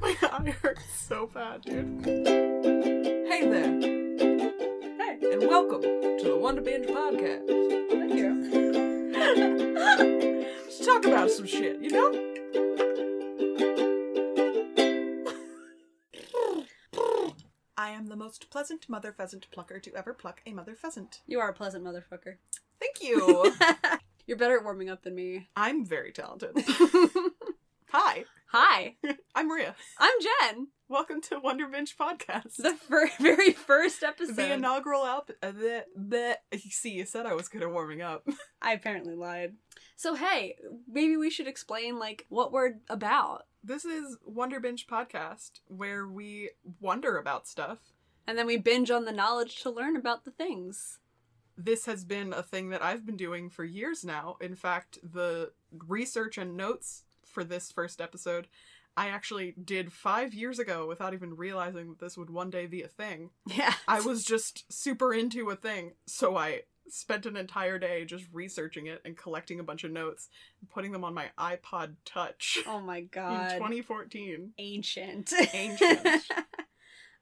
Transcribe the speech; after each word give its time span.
My 0.01 0.15
eye 0.31 0.51
hurts 0.63 0.85
so 0.95 1.27
bad, 1.33 1.63
dude. 1.63 2.05
Hey 2.05 3.43
there, 3.49 3.73
Hey, 4.99 5.19
and 5.33 5.43
welcome 5.49 5.81
to 5.83 6.21
the 6.25 6.37
Wonder 6.39 6.61
Binge 6.63 6.87
podcast. 6.87 7.47
thank 7.91 8.15
you. 8.15 8.29
Let's 10.65 10.87
talk 10.87 11.05
about 11.07 11.31
some 11.31 11.47
shit, 11.47 11.81
you 11.81 11.91
know? 11.91 12.22
Pleasant 18.63 18.89
mother 18.89 19.13
pheasant 19.13 19.51
plucker 19.51 19.81
to 19.81 19.93
ever 19.97 20.15
pluck 20.15 20.41
a 20.47 20.53
mother 20.53 20.77
pheasant. 20.77 21.21
You 21.27 21.41
are 21.41 21.49
a 21.49 21.53
pleasant 21.53 21.83
motherfucker. 21.85 22.37
Thank 22.79 23.03
you. 23.03 23.53
You're 24.29 24.37
better 24.37 24.59
at 24.59 24.63
warming 24.63 24.89
up 24.89 25.03
than 25.03 25.17
me. 25.17 25.49
I'm 25.57 25.85
very 25.85 26.13
talented. 26.13 26.51
Hi, 27.89 28.25
Hi, 28.53 28.95
I'm 29.35 29.49
Maria. 29.49 29.75
I'm 29.99 30.13
Jen. 30.21 30.69
Welcome 30.89 31.23
to 31.23 31.41
Wonder 31.41 31.67
Binge 31.67 31.97
Podcast. 31.97 32.55
The 32.59 32.75
fir- 32.75 33.11
very 33.19 33.53
first 33.53 34.05
episode. 34.05 34.37
The 34.37 34.53
inaugural 34.53 35.07
app. 35.07 35.31
Uh, 35.43 35.51
the, 35.51 35.87
the, 35.97 36.39
see, 36.71 36.91
you 36.91 37.05
said 37.05 37.27
I 37.27 37.35
was 37.35 37.49
good 37.49 37.63
at 37.63 37.73
warming 37.73 38.01
up. 38.01 38.29
I 38.61 38.75
apparently 38.75 39.17
lied. 39.17 39.55
So 39.97 40.15
hey, 40.15 40.55
maybe 40.87 41.17
we 41.17 41.31
should 41.31 41.49
explain 41.49 41.99
like 41.99 42.27
what 42.29 42.53
we're 42.53 42.75
about, 42.89 43.47
This 43.65 43.85
is 43.85 44.19
Wonder 44.25 44.61
Binge 44.61 44.87
Podcast, 44.87 45.63
where 45.67 46.07
we 46.07 46.51
wonder 46.79 47.19
about 47.19 47.49
stuff. 47.49 47.79
And 48.27 48.37
then 48.39 48.47
we 48.47 48.57
binge 48.57 48.91
on 48.91 49.05
the 49.05 49.13
knowledge 49.13 49.63
to 49.63 49.71
learn 49.71 49.97
about 49.97 50.25
the 50.25 50.31
things. 50.31 50.99
This 51.57 51.87
has 51.87 52.05
been 52.05 52.33
a 52.33 52.43
thing 52.43 52.71
that 52.71 52.83
I've 52.83 53.05
been 53.05 53.17
doing 53.17 53.51
for 53.51 53.65
years 53.65 54.05
now. 54.05 54.37
In 54.41 54.55
fact, 54.57 54.99
the 55.03 55.53
research 55.87 56.39
and 56.39 56.57
notes 56.57 57.05
for 57.27 57.45
this 57.45 57.71
first 57.71 58.01
episode, 58.01 58.49
I 58.97 59.09
actually 59.09 59.55
did 59.63 59.93
five 59.93 60.35
years 60.35 60.59
ago 60.59 60.87
without 60.87 61.15
even 61.15 61.37
realizing 61.37 61.91
that 61.91 61.99
this 61.99 62.17
would 62.17 62.31
one 62.31 62.51
day 62.51 62.67
be 62.67 62.83
a 62.83 62.89
thing. 62.89 63.31
Yeah. 63.47 63.75
I 63.87 64.01
was 64.01 64.25
just 64.25 64.71
super 64.73 65.13
into 65.15 65.51
a 65.51 65.57
thing, 65.57 65.93
so 66.07 66.37
I 66.37 66.63
spent 66.89 67.27
an 67.27 67.37
entire 67.37 67.79
day 67.79 68.05
just 68.05 68.25
researching 68.33 68.87
it 68.87 69.01
and 69.05 69.17
collecting 69.17 69.61
a 69.61 69.65
bunch 69.65 69.85
of 69.85 69.91
notes 69.93 70.29
and 70.61 70.69
putting 70.69 70.93
them 70.93 71.05
on 71.05 71.15
my 71.15 71.31
iPod 71.39 71.95
Touch 72.05 72.59
Oh 72.67 72.81
my 72.81 72.99
in 72.99 73.09
god. 73.11 73.53
2014. 73.53 74.53
Ancient. 74.59 75.33
Ancient. 75.55 76.07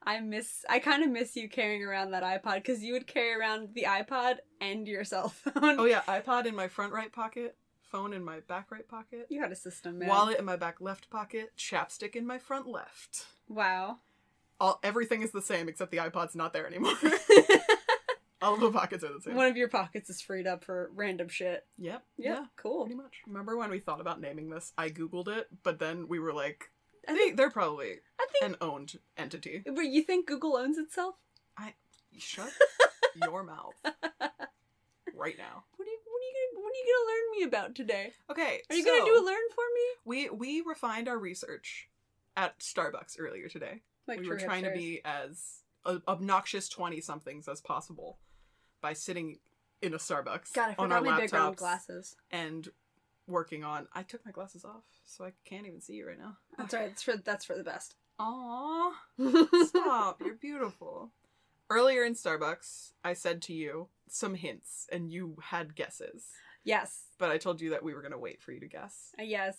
I 0.03 0.21
miss. 0.21 0.65
I 0.69 0.79
kind 0.79 1.03
of 1.03 1.11
miss 1.11 1.37
you 1.37 1.49
carrying 1.49 1.83
around 1.85 2.13
that 2.13 2.23
iPod 2.23 2.57
because 2.57 2.83
you 2.83 2.93
would 2.95 3.07
carry 3.07 3.35
around 3.39 3.75
the 3.75 3.83
iPod 3.85 4.37
and 4.61 4.87
your 4.89 5.05
cell 5.05 5.29
phone. 5.31 5.79
Oh 5.79 5.85
yeah, 5.85 6.03
iPod 6.09 6.47
in 6.47 6.55
my 6.57 6.69
front 6.69 6.93
right 6.93 7.13
pocket, 7.13 7.57
phone 7.83 8.13
in 8.13 8.25
my 8.25 8.41
back 8.41 8.71
right 8.71 8.87
pocket, 8.89 9.27
You 9.29 9.41
had 9.43 9.53
a 9.53 9.57
system, 9.57 9.99
man. 9.99 10.09
wallet 10.09 10.39
in 10.39 10.45
my 10.45 10.57
back 10.57 10.81
left 10.81 11.11
pocket, 11.11 11.53
chapstick 11.59 12.17
in 12.17 12.27
my 12.27 12.39
front 12.39 12.67
left. 12.67 13.27
Wow. 13.49 13.99
All 14.59 14.79
everything 14.83 15.23
is 15.23 15.33
the 15.33 15.43
same 15.43 15.69
except 15.69 15.91
the 15.91 15.97
iPod's 15.99 16.35
not 16.35 16.53
there 16.53 16.67
anymore. 16.67 16.95
All 18.43 18.55
of 18.55 18.61
the 18.61 18.71
pockets 18.71 19.05
are 19.05 19.13
the 19.13 19.21
same. 19.21 19.35
One 19.35 19.49
of 19.49 19.57
your 19.59 19.69
pockets 19.69 20.09
is 20.09 20.23
freed 20.23 20.47
up 20.47 20.65
for 20.65 20.91
random 20.95 21.29
shit. 21.29 21.67
Yep. 21.79 22.03
Yeah, 22.17 22.33
Yeah. 22.33 22.45
cool. 22.57 22.85
Pretty 22.87 22.97
much. 22.97 23.21
Remember 23.27 23.55
when 23.59 23.69
we 23.71 23.81
thought 23.81 24.01
about 24.01 24.19
naming 24.19 24.49
this? 24.49 24.73
I 24.79 24.89
googled 24.89 25.29
it, 25.29 25.49
but 25.63 25.79
then 25.79 26.09
we 26.09 26.19
were 26.19 26.33
like, 26.33 26.71
I 27.11 27.13
they, 27.15 27.19
think. 27.19 27.37
they're 27.37 27.51
probably 27.51 27.97
I 28.19 28.27
think. 28.33 28.53
an 28.53 28.57
owned 28.61 28.99
entity. 29.17 29.63
But 29.65 29.83
you 29.83 30.03
think 30.03 30.27
Google 30.27 30.57
owns 30.57 30.79
itself? 30.79 31.17
I 31.57 31.75
shut 32.19 32.51
your 33.23 33.43
mouth 33.43 33.75
right 33.85 35.37
now. 35.39 35.65
What 35.77 35.87
are 35.87 35.91
you? 35.91 35.99
What 36.07 36.21
are 36.21 36.27
you 36.27 36.35
gonna? 36.35 36.63
What 36.63 36.73
are 36.73 36.79
you 36.79 36.95
gonna 36.95 37.11
learn 37.11 37.39
me 37.39 37.43
about 37.45 37.75
today? 37.75 38.13
Okay. 38.31 38.63
Are 38.71 38.77
you 38.77 38.85
so 38.85 38.91
gonna 38.99 39.05
do 39.11 39.19
a 39.19 39.25
learn 39.25 39.37
for 39.55 39.65
me? 39.75 39.81
We 40.05 40.31
we 40.31 40.63
refined 40.67 41.09
our 41.09 41.19
research 41.19 41.89
at 42.37 42.59
Starbucks 42.61 43.17
earlier 43.19 43.49
today. 43.49 43.83
Like 44.07 44.21
we 44.21 44.29
were 44.29 44.39
trying 44.39 44.65
to 44.65 44.73
be 44.73 45.01
as 45.05 45.63
obnoxious 45.87 46.69
20 46.69 47.01
somethings 47.01 47.49
as 47.49 47.61
possible 47.61 48.19
by 48.81 48.93
sitting 48.93 49.39
in 49.83 49.95
a 49.95 49.99
Starbucks 49.99 50.53
God, 50.53 50.75
I 50.79 50.83
on 50.83 50.93
our 50.93 50.99
forgot 50.99 51.15
my 51.15 51.21
big 51.21 51.33
round 51.33 51.57
glasses. 51.57 52.17
and 52.31 52.69
working 53.31 53.65
on. 53.65 53.87
I 53.95 54.03
took 54.03 54.25
my 54.25 54.33
glasses 54.33 54.65
off, 54.65 54.85
so 55.05 55.25
I 55.25 55.33
can't 55.45 55.67
even 55.67 55.81
see 55.81 55.95
you 55.95 56.07
right 56.07 56.19
now. 56.19 56.37
That's 56.59 56.75
right. 56.75 56.89
That's 56.89 57.03
for 57.03 57.17
that's 57.17 57.45
for 57.45 57.57
the 57.57 57.65
best. 57.65 57.95
Aww, 58.21 58.93
stop! 59.67 60.21
You're 60.25 60.35
beautiful. 60.35 61.11
Earlier 61.71 62.05
in 62.05 62.15
Starbucks, 62.15 62.93
I 63.05 63.13
said 63.15 63.41
to 63.43 63.53
you 63.55 63.89
some 64.09 64.35
hints, 64.35 64.87
and 64.93 65.11
you 65.11 65.37
had 65.43 65.75
guesses. 65.77 66.27
yes. 66.65 67.05
But 67.19 67.31
I 67.31 67.39
told 67.39 67.61
you 67.61 67.71
that 67.71 67.83
we 67.83 67.95
were 67.95 68.03
gonna 68.03 68.19
wait 68.19 68.43
for 68.43 68.53
you 68.53 68.61
to 68.61 68.67
guess. 68.69 69.13
Uh, 69.19 69.23
yes. 69.23 69.57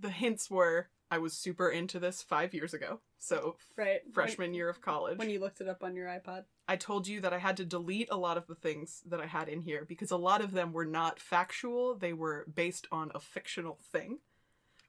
The 0.00 0.10
hints 0.10 0.50
were 0.50 0.88
I 1.10 1.18
was 1.18 1.32
super 1.32 1.70
into 1.70 1.98
this 1.98 2.22
five 2.22 2.52
years 2.52 2.74
ago, 2.74 3.00
so 3.18 3.56
Right. 3.76 4.00
When- 4.04 4.12
freshman 4.12 4.54
year 4.54 4.68
of 4.68 4.80
college. 4.80 5.18
When 5.18 5.30
you 5.30 5.40
looked 5.40 5.60
it 5.60 5.68
up 5.68 5.82
on 5.82 5.94
your 5.96 6.06
iPod. 6.06 6.44
I 6.66 6.76
told 6.76 7.08
you 7.08 7.20
that 7.22 7.32
I 7.32 7.38
had 7.38 7.56
to 7.56 7.64
delete 7.64 8.08
a 8.10 8.16
lot 8.18 8.36
of 8.36 8.46
the 8.46 8.54
things 8.54 9.02
that 9.06 9.20
I 9.20 9.26
had 9.26 9.48
in 9.48 9.62
here 9.62 9.84
because 9.86 10.10
a 10.10 10.16
lot 10.18 10.42
of 10.42 10.52
them 10.52 10.72
were 10.72 10.84
not 10.84 11.18
factual. 11.18 11.94
They 11.94 12.12
were 12.12 12.44
based 12.54 12.86
on 12.92 13.10
a 13.14 13.20
fictional 13.20 13.78
thing, 13.90 14.18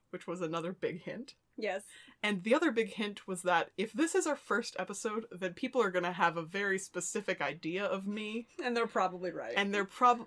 which 0.10 0.28
was 0.28 0.42
another 0.42 0.74
big 0.74 1.04
hint. 1.04 1.36
Yes. 1.56 1.84
And 2.24 2.44
the 2.44 2.54
other 2.56 2.72
big 2.72 2.94
hint 2.94 3.28
was 3.28 3.42
that 3.44 3.72
if 3.78 3.92
this 3.94 4.16
is 4.16 4.28
our 4.28 4.36
first 4.36 4.76
episode, 4.80 5.26
then 5.32 5.54
people 5.54 5.82
are 5.82 5.92
going 5.92 6.04
to 6.04 6.12
have 6.12 6.36
a 6.38 6.42
very 6.42 6.80
specific 6.80 7.42
idea 7.42 7.84
of 7.86 8.08
me. 8.08 8.48
And 8.64 8.76
they're 8.76 8.88
probably 8.88 9.32
right. 9.32 9.54
And 9.56 9.74
they're 9.74 9.86
probably. 10.00 10.26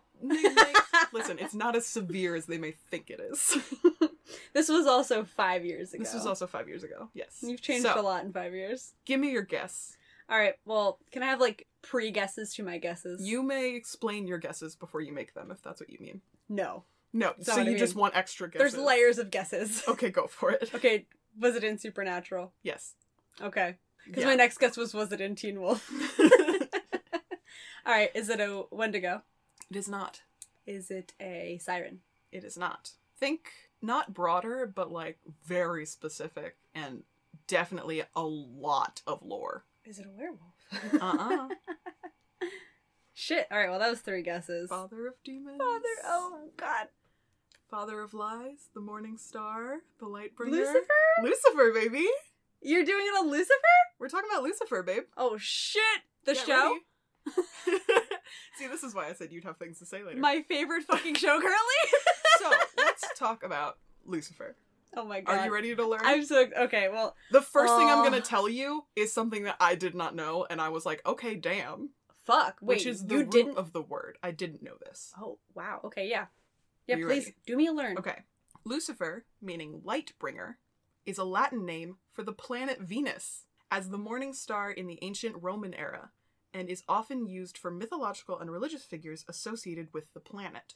Listen, 1.13 1.39
it's 1.39 1.55
not 1.55 1.77
as 1.77 1.87
severe 1.87 2.35
as 2.35 2.47
they 2.47 2.59
may 2.59 2.71
think 2.73 3.11
it 3.11 3.21
is. 3.21 3.59
this 4.53 4.69
was 4.69 4.87
also 4.87 5.25
five 5.25 5.65
years 5.65 5.93
ago. 5.95 6.03
This 6.05 6.15
was 6.15 6.27
also 6.27 6.47
five 6.47 6.69
years 6.69 6.85
ago. 6.85 7.09
Yes. 7.15 7.39
You've 7.43 7.61
changed 7.61 7.85
So, 7.85 7.99
a 7.99 8.03
lot 8.03 8.25
in 8.25 8.33
five 8.33 8.55
years. 8.55 8.93
Give 9.05 9.19
me 9.21 9.31
your 9.31 9.43
guess. 9.43 9.97
All 10.29 10.39
right. 10.39 10.55
Well, 10.65 10.99
can 11.11 11.23
I 11.23 11.27
have 11.27 11.41
like 11.41 11.67
pre 11.83 12.11
guesses 12.11 12.55
to 12.55 12.63
my 12.63 12.79
guesses? 12.79 13.21
You 13.27 13.43
may 13.43 13.75
explain 13.75 14.27
your 14.27 14.39
guesses 14.39 14.77
before 14.77 15.01
you 15.01 15.13
make 15.13 15.35
them, 15.35 15.51
if 15.51 15.63
that's 15.63 15.81
what 15.81 15.91
you 15.91 15.99
mean. 16.01 16.21
no. 16.49 16.85
No, 17.15 17.35
so 17.43 17.55
what 17.59 17.67
I 17.67 17.71
you 17.73 17.77
just 17.79 17.95
want 17.95 18.17
extra 18.17 18.49
guesses. 18.51 18.73
There's 18.73 18.83
layers 18.87 19.19
of 19.19 19.31
guesses. 19.31 19.83
Okay, 19.89 20.09
go 20.09 20.27
for 20.27 20.51
it. 20.51 20.71
Okay. 20.75 21.05
Was 21.39 21.57
it 21.57 21.63
in 21.63 21.77
Supernatural? 21.77 22.55
Yes. 22.63 22.95
Okay. 23.39 23.77
Because 24.07 24.23
Yeah. 24.23 24.31
my 24.31 24.35
next 24.35 24.57
guess 24.57 24.79
was 24.79 24.95
was 24.95 25.13
it 25.13 25.21
in 25.21 25.35
Teen 25.35 25.61
Wolf? 25.61 25.91
All 27.85 27.93
right. 27.93 28.11
Is 28.15 28.29
it 28.31 28.41
a 28.41 28.65
Wendigo? 28.71 29.23
it 29.71 29.77
is 29.77 29.89
not. 29.89 30.23
Is 30.67 30.91
it 30.91 31.13
a 31.21 31.59
siren? 31.63 32.01
It 32.31 32.45
is 32.45 32.57
not. 32.57 32.93
Think 33.19 33.51
not 33.83 34.15
broader, 34.15 34.71
but 34.73 34.91
like 34.93 35.19
very 35.45 35.85
specific 35.85 36.57
and 36.75 37.03
definitely 37.47 38.03
a 38.15 38.23
lot 38.23 39.03
of 39.07 39.23
lore. 39.23 39.65
Is 39.85 39.99
it 39.99 40.07
a 40.07 40.11
werewolf? 40.11 40.55
Uh-uh. 41.01 41.49
Shit. 43.15 43.47
All 43.51 43.59
right. 43.59 43.69
Well, 43.71 43.79
that 43.79 43.91
was 43.91 44.01
three 44.01 44.23
guesses. 44.23 44.71
Father 44.71 45.07
of 45.07 45.15
demons. 45.25 45.59
Father. 45.59 45.89
Oh 46.05 46.49
God. 46.57 46.89
Father 47.71 48.01
of 48.01 48.13
lies, 48.13 48.69
the 48.75 48.81
morning 48.81 49.17
star, 49.17 49.79
the 49.99 50.07
light 50.07 50.37
bringer. 50.37 50.59
Lucifer. 50.59 50.83
Lucifer, 51.23 51.73
baby. 51.73 52.07
You're 52.61 52.85
doing 52.85 53.07
it 53.07 53.19
on 53.19 53.31
Lucifer? 53.31 53.55
We're 53.99 54.09
talking 54.09 54.29
about 54.31 54.43
Lucifer, 54.43 54.83
babe. 54.83 55.05
Oh 55.17 55.37
shit. 55.39 55.83
The 56.25 56.35
Get 56.35 56.47
show. 56.47 56.77
See, 58.59 58.67
this 58.67 58.83
is 58.83 58.95
why 58.95 59.09
I 59.09 59.13
said 59.13 59.33
you'd 59.33 59.45
have 59.45 59.57
things 59.57 59.79
to 59.79 59.87
say 59.87 60.03
later. 60.05 60.21
My 60.21 60.43
favorite 60.49 60.85
fucking 60.85 61.15
show 61.15 61.41
currently. 61.41 61.57
so 62.41 62.51
talk 63.17 63.43
about 63.45 63.79
Lucifer. 64.05 64.57
oh 64.97 65.05
my 65.05 65.21
god. 65.21 65.39
Are 65.39 65.45
you 65.47 65.53
ready 65.55 65.75
to 65.75 65.87
learn? 65.87 66.01
I'm 66.05 66.25
so 66.25 66.47
okay. 66.59 66.89
Well, 66.91 67.17
The 67.31 67.41
first 67.43 67.75
thing 67.77 67.89
I'm 67.89 68.01
Oh. 68.01 68.05
gonna 68.05 68.21
tell 68.21 68.49
you 68.49 68.85
is 68.97 69.13
something 69.13 69.45
that 69.45 69.57
I 69.61 69.75
did 69.75 69.95
not 69.95 70.15
know, 70.15 70.47
and 70.51 70.61
I 70.61 70.69
was 70.71 70.85
like, 70.87 71.01
okay, 71.07 71.35
damn. 71.35 71.91
fuck. 72.25 72.59
Wait, 72.61 72.77
which 72.77 72.87
is 72.87 73.05
the 73.07 73.15
you 73.15 73.21
root 73.23 73.31
didn't. 73.31 73.59
of 73.59 73.73
the 73.73 73.83
word. 73.83 74.17
I 74.23 74.31
didn't 74.31 74.63
know 74.63 74.77
this. 74.87 75.13
Oh 75.21 75.39
wow. 75.55 75.81
Okay. 75.85 76.09
Yeah. 76.09 76.27
Yeah. 76.87 76.97
Please 76.97 77.25
ready? 77.27 77.37
do 77.47 77.57
me 77.57 77.67
a 77.69 77.73
learn. 77.73 77.99
Okay. 77.99 78.23
Lucifer, 78.65 79.25
meaning 79.41 79.81
light 79.85 80.13
bringer, 80.21 80.59
is 81.05 81.19
a 81.19 81.25
Latin 81.25 81.65
name 81.67 81.97
for 82.13 82.23
the 82.23 82.33
planet 82.33 82.81
Venus 82.81 83.47
as 83.73 83.91
the 83.91 83.99
morning 83.99 84.33
star 84.33 84.71
in 84.71 84.87
the 84.87 84.99
ancient 85.03 85.35
Roman 85.43 85.75
era, 85.75 86.11
and 86.55 86.69
is 86.69 86.85
often 86.89 87.27
used 87.27 87.57
for 87.59 87.71
mythological 87.71 88.39
and 88.39 88.51
religious 88.53 88.85
figures 88.85 89.25
associated 89.27 89.89
with 89.93 90.13
the 90.13 90.21
planet. 90.21 90.75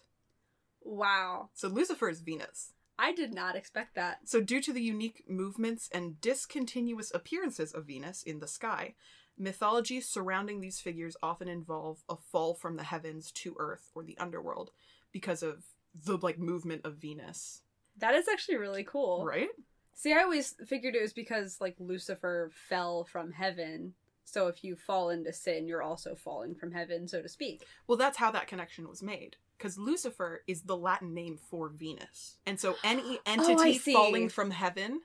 Wow. 0.86 1.50
So 1.54 1.68
Lucifer 1.68 2.08
is 2.08 2.20
Venus. 2.20 2.72
I 2.98 3.12
did 3.12 3.34
not 3.34 3.56
expect 3.56 3.94
that. 3.96 4.20
So, 4.24 4.40
due 4.40 4.62
to 4.62 4.72
the 4.72 4.80
unique 4.80 5.24
movements 5.28 5.90
and 5.92 6.18
discontinuous 6.22 7.12
appearances 7.14 7.72
of 7.72 7.84
Venus 7.84 8.22
in 8.22 8.38
the 8.40 8.46
sky, 8.48 8.94
mythology 9.36 10.00
surrounding 10.00 10.60
these 10.60 10.80
figures 10.80 11.14
often 11.22 11.46
involve 11.46 11.98
a 12.08 12.16
fall 12.16 12.54
from 12.54 12.76
the 12.76 12.84
heavens 12.84 13.30
to 13.32 13.54
Earth 13.58 13.90
or 13.94 14.02
the 14.02 14.16
underworld 14.16 14.70
because 15.12 15.42
of 15.42 15.64
the 15.94 16.16
like 16.16 16.38
movement 16.38 16.86
of 16.86 16.94
Venus. 16.94 17.60
That 17.98 18.14
is 18.14 18.28
actually 18.32 18.56
really 18.56 18.84
cool. 18.84 19.26
Right? 19.26 19.48
See, 19.92 20.14
I 20.14 20.22
always 20.22 20.54
figured 20.66 20.94
it 20.94 21.02
was 21.02 21.12
because 21.12 21.60
like 21.60 21.76
Lucifer 21.78 22.50
fell 22.68 23.04
from 23.04 23.32
heaven 23.32 23.92
So 24.26 24.48
if 24.48 24.64
you 24.64 24.74
fall 24.74 25.10
into 25.10 25.32
sin, 25.32 25.68
you're 25.68 25.82
also 25.82 26.16
falling 26.16 26.54
from 26.56 26.72
heaven, 26.72 27.06
so 27.06 27.22
to 27.22 27.28
speak. 27.28 27.64
Well, 27.86 27.96
that's 27.96 28.18
how 28.18 28.32
that 28.32 28.48
connection 28.48 28.88
was 28.88 29.02
made. 29.02 29.36
Because 29.56 29.78
Lucifer 29.78 30.42
is 30.46 30.62
the 30.62 30.76
Latin 30.76 31.14
name 31.14 31.38
for 31.50 31.68
Venus. 31.68 32.36
And 32.44 32.60
so 32.60 32.76
any 32.84 33.02
oh, 33.26 33.32
entity 33.32 33.80
Oh, 33.88 33.92
falling 33.92 34.28
from 34.28 34.50
heaven 34.50 35.00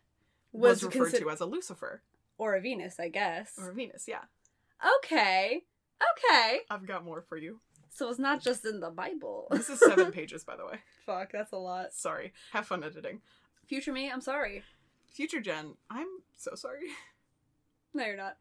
was, 0.52 0.84
referred 0.84 1.14
consi- 1.14 1.20
to 1.20 1.30
as 1.30 1.40
a 1.42 1.46
Lucifer. 1.46 2.02
or 2.38 2.56
a 2.56 2.62
Venus, 2.62 3.00
I 3.00 3.08
guess. 3.10 3.54
Or 3.58 3.70
a 3.70 3.74
Venus, 3.74 4.06
yeah. 4.08 4.24
Okay. 4.98 5.64
Okay. 6.18 6.60
I've 6.70 6.86
got 6.88 7.06
more 7.06 7.22
for 7.22 7.38
you. 7.38 7.60
So 7.94 8.10
it's 8.10 8.20
not 8.20 8.42
just 8.42 8.66
in 8.66 8.80
the 8.80 8.90
Bible. 8.90 9.48
This 9.52 9.70
is 9.70 9.80
seven 9.80 10.12
pages, 10.14 10.44
by 10.44 10.56
the 10.56 10.66
way. 10.66 10.80
Fuck, 11.06 11.32
that's 11.34 11.52
a 11.52 11.58
lot. 11.58 11.94
Sorry. 11.94 12.34
Have 12.54 12.66
fun 12.68 12.84
editing. 12.84 13.22
Future 13.68 13.94
me, 13.94 14.10
I'm 14.12 14.22
sorry. 14.22 14.64
Future 15.12 15.42
Jen, 15.42 15.76
I'm 15.90 16.08
so 16.38 16.56
sorry. 16.56 16.88
No, 17.94 18.06
you're 18.06 18.18
not. 18.18 18.38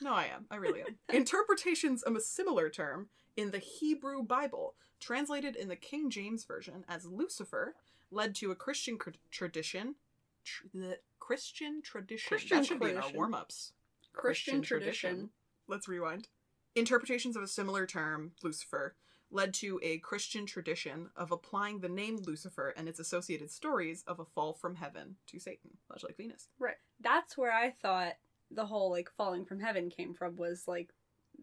No, 0.00 0.12
I 0.12 0.24
am. 0.34 0.46
I 0.50 0.56
really 0.56 0.80
am. 0.80 0.96
Interpretations 1.14 2.02
of 2.02 2.16
a 2.16 2.20
similar 2.20 2.70
term 2.70 3.08
in 3.36 3.50
the 3.50 3.58
Hebrew 3.58 4.22
Bible, 4.22 4.74
translated 5.00 5.56
in 5.56 5.68
the 5.68 5.76
King 5.76 6.10
James 6.10 6.44
Version 6.44 6.84
as 6.88 7.06
Lucifer, 7.06 7.74
led 8.10 8.34
to 8.36 8.50
a 8.50 8.56
Christian 8.56 8.96
cr- 8.98 9.10
tradition. 9.30 9.96
Tr- 10.44 10.66
the 10.72 10.98
Christian 11.18 11.82
tradition. 11.82 12.28
Christian 12.28 12.58
that 12.58 12.66
should 12.66 12.80
be 12.80 12.90
in 12.90 12.96
our 12.96 13.02
tradition. 13.02 13.16
warm 13.18 13.34
ups. 13.34 13.72
Christian 14.12 14.62
tradition. 14.62 15.30
Let's 15.66 15.88
rewind. 15.88 16.28
Interpretations 16.74 17.36
of 17.36 17.42
a 17.42 17.48
similar 17.48 17.86
term, 17.86 18.32
Lucifer, 18.42 18.94
led 19.30 19.52
to 19.54 19.80
a 19.82 19.98
Christian 19.98 20.46
tradition 20.46 21.10
of 21.16 21.32
applying 21.32 21.80
the 21.80 21.88
name 21.88 22.18
Lucifer 22.24 22.72
and 22.76 22.88
its 22.88 23.00
associated 23.00 23.50
stories 23.50 24.04
of 24.06 24.20
a 24.20 24.24
fall 24.24 24.52
from 24.52 24.76
heaven 24.76 25.16
to 25.26 25.40
Satan, 25.40 25.70
much 25.90 26.04
like 26.04 26.16
Venus. 26.16 26.48
Right. 26.58 26.76
That's 27.00 27.36
where 27.36 27.52
I 27.52 27.70
thought 27.70 28.14
the 28.50 28.66
whole 28.66 28.90
like 28.90 29.10
falling 29.16 29.44
from 29.44 29.60
heaven 29.60 29.90
came 29.90 30.14
from 30.14 30.36
was 30.36 30.68
like 30.68 30.90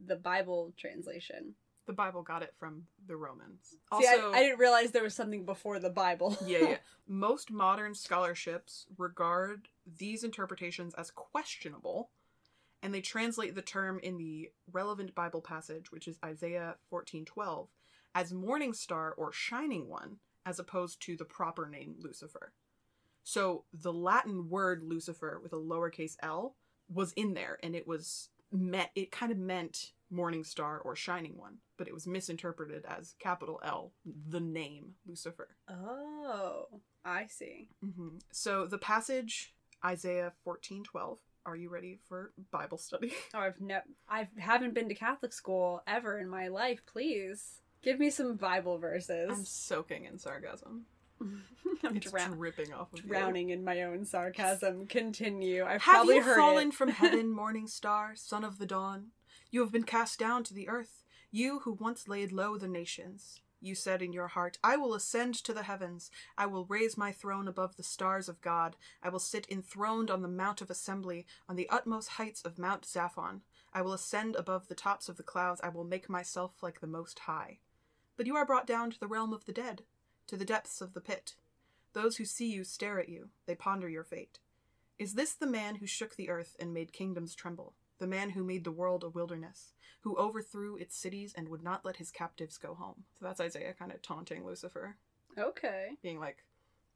the 0.06 0.16
Bible 0.16 0.74
translation. 0.78 1.56
The 1.92 1.96
Bible 1.96 2.24
got 2.24 2.42
it 2.42 2.54
from 2.58 2.84
the 3.06 3.18
Romans. 3.18 3.76
See, 4.00 4.08
I, 4.08 4.32
I 4.34 4.40
didn't 4.40 4.60
realize 4.60 4.92
there 4.92 5.04
was 5.04 5.14
something 5.14 5.44
before 5.44 5.78
the 5.78 5.90
Bible. 5.90 6.38
yeah, 6.46 6.60
yeah. 6.60 6.78
Most 7.10 7.52
modern 7.52 7.96
scholarships 7.96 8.86
regard 8.98 9.68
these 9.98 10.24
interpretations 10.24 10.94
as 10.94 11.12
questionable, 11.12 12.12
and 12.82 12.94
they 12.94 13.02
translate 13.02 13.56
the 13.56 13.62
term 13.62 14.00
in 14.00 14.18
the 14.18 14.52
relevant 14.72 15.14
Bible 15.14 15.42
passage, 15.42 15.92
which 15.92 16.08
is 16.08 16.18
Isaiah 16.24 16.76
14:12, 16.90 17.68
as 18.16 18.32
morning 18.32 18.72
star 18.72 19.14
or 19.18 19.34
shining 19.34 19.90
one, 19.90 20.20
as 20.46 20.60
opposed 20.60 21.02
to 21.02 21.18
the 21.18 21.26
proper 21.26 21.68
name 21.68 21.96
Lucifer. 22.00 22.54
So 23.26 23.66
the 23.74 23.92
Latin 23.92 24.48
word 24.48 24.82
Lucifer 24.82 25.42
with 25.44 25.52
a 25.52 25.58
lowercase 25.58 26.16
l 26.24 26.56
was 26.88 27.12
in 27.18 27.34
there, 27.34 27.60
and 27.62 27.76
it 27.76 27.86
was 27.86 28.30
meant 28.50 28.92
it 28.96 29.12
kind 29.12 29.34
of 29.34 29.38
meant 29.38 29.92
morning 30.12 30.44
star 30.44 30.80
or 30.80 30.96
shining 30.96 31.38
one, 31.38 31.58
but 31.78 31.88
it 31.88 31.94
was 31.94 32.06
misinterpreted 32.06 32.84
as 32.88 33.16
capital 33.20 33.60
L, 33.64 33.94
the 34.28 34.40
name 34.42 34.96
Lucifer. 35.08 35.50
Oh, 35.70 36.68
I 37.04 37.28
see. 37.28 37.70
hmm 37.82 38.18
So 38.32 38.66
the 38.68 38.78
passage 38.78 39.54
Isaiah 39.84 40.34
fourteen 40.44 40.84
twelve. 40.84 41.20
Are 41.44 41.56
you 41.56 41.70
ready 41.70 41.98
for 42.08 42.34
Bible 42.52 42.78
study? 42.78 43.14
Oh, 43.34 43.40
I've 43.40 43.60
never, 43.60 43.86
I 44.08 44.28
haven't 44.38 44.76
been 44.76 44.90
to 44.90 44.94
Catholic 44.96 45.34
school 45.34 45.82
ever 45.88 46.20
in 46.20 46.30
my 46.30 46.50
life. 46.50 46.82
Please 46.86 47.62
give 47.82 47.98
me 48.00 48.12
some 48.12 48.36
Bible 48.36 48.78
verses. 48.78 49.32
I'm 49.32 49.44
soaking 49.46 50.06
in 50.06 50.20
sarcasm. 50.20 50.86
I'm 51.84 51.96
it's 51.98 52.12
drown- 52.12 52.34
dripping 52.38 52.72
off 52.74 52.94
of 52.94 53.00
you. 53.04 53.08
drowning 53.10 53.50
in 53.50 53.64
my 53.64 53.82
own 53.84 54.06
sarcasm. 54.06 54.86
Continue. 54.86 55.64
I've 55.64 55.82
Have 55.82 55.94
probably 55.96 56.16
you 56.18 56.22
heard 56.24 56.38
fallen 56.38 56.68
it. 56.68 56.74
from 56.76 56.90
heaven, 57.02 57.32
morning 57.32 57.66
star, 57.68 58.12
son 58.16 58.44
of 58.44 58.60
the 58.60 58.66
dawn? 58.68 59.08
You 59.52 59.60
have 59.60 59.72
been 59.72 59.84
cast 59.84 60.18
down 60.18 60.46
to 60.46 60.54
the 60.54 60.70
earth, 60.70 61.04
you 61.30 61.60
who 61.60 61.74
once 61.74 62.08
laid 62.08 62.32
low 62.32 62.58
the 62.58 62.70
nations. 62.70 63.42
You 63.60 63.76
said 63.76 64.02
in 64.02 64.14
your 64.14 64.30
heart, 64.30 64.58
I 64.64 64.78
will 64.78 64.94
ascend 64.94 65.36
to 65.36 65.54
the 65.54 65.64
heavens. 65.64 66.10
I 66.38 66.46
will 66.46 66.66
raise 66.66 66.98
my 66.98 67.12
throne 67.12 67.50
above 67.50 67.76
the 67.76 67.84
stars 67.84 68.30
of 68.30 68.42
God. 68.42 68.78
I 69.04 69.10
will 69.10 69.20
sit 69.20 69.46
enthroned 69.52 70.10
on 70.10 70.22
the 70.22 70.30
mount 70.30 70.62
of 70.62 70.70
assembly, 70.70 71.28
on 71.50 71.58
the 71.58 71.70
utmost 71.70 72.12
heights 72.12 72.42
of 72.42 72.58
Mount 72.58 72.84
Zaphon. 72.84 73.42
I 73.74 73.82
will 73.82 73.92
ascend 73.92 74.38
above 74.38 74.70
the 74.70 74.74
tops 74.74 75.10
of 75.10 75.18
the 75.18 75.24
clouds. 75.24 75.60
I 75.62 75.70
will 75.70 75.84
make 75.84 76.10
myself 76.10 76.64
like 76.64 76.80
the 76.80 76.88
Most 76.88 77.20
High. 77.20 77.60
But 78.16 78.28
you 78.28 78.38
are 78.38 78.46
brought 78.46 78.66
down 78.66 78.90
to 78.92 79.00
the 79.00 79.08
realm 79.08 79.34
of 79.34 79.46
the 79.46 79.54
dead, 79.54 79.84
to 80.28 80.38
the 80.38 80.46
depths 80.46 80.80
of 80.80 80.94
the 80.94 81.02
pit. 81.02 81.36
Those 81.92 82.18
who 82.18 82.26
see 82.26 82.50
you 82.50 82.64
stare 82.64 83.00
at 83.00 83.10
you, 83.10 83.30
they 83.46 83.56
ponder 83.56 83.90
your 83.90 84.06
fate. 84.06 84.40
Is 84.98 85.16
this 85.16 85.34
the 85.34 85.46
man 85.46 85.76
who 85.76 85.88
shook 85.88 86.16
the 86.16 86.30
earth 86.30 86.56
and 86.58 86.74
made 86.74 86.94
kingdoms 86.94 87.36
tremble? 87.36 87.74
The 88.02 88.08
man 88.08 88.32
who 88.32 88.44
made 88.44 88.64
the 88.64 88.72
world 88.72 89.04
a 89.04 89.10
wilderness, 89.10 89.74
who 90.00 90.18
overthrew 90.18 90.76
its 90.76 90.98
cities 90.98 91.36
and 91.38 91.48
would 91.50 91.62
not 91.62 91.86
let 91.86 91.98
his 91.98 92.10
captives 92.10 92.58
go 92.58 92.74
home? 92.74 93.04
So 93.20 93.26
that's 93.26 93.40
Isaiah 93.40 93.76
kind 93.78 93.92
of 93.92 94.02
taunting 94.02 94.44
Lucifer, 94.44 94.96
Okay. 95.38 95.90
being 96.02 96.20
like, 96.20 96.44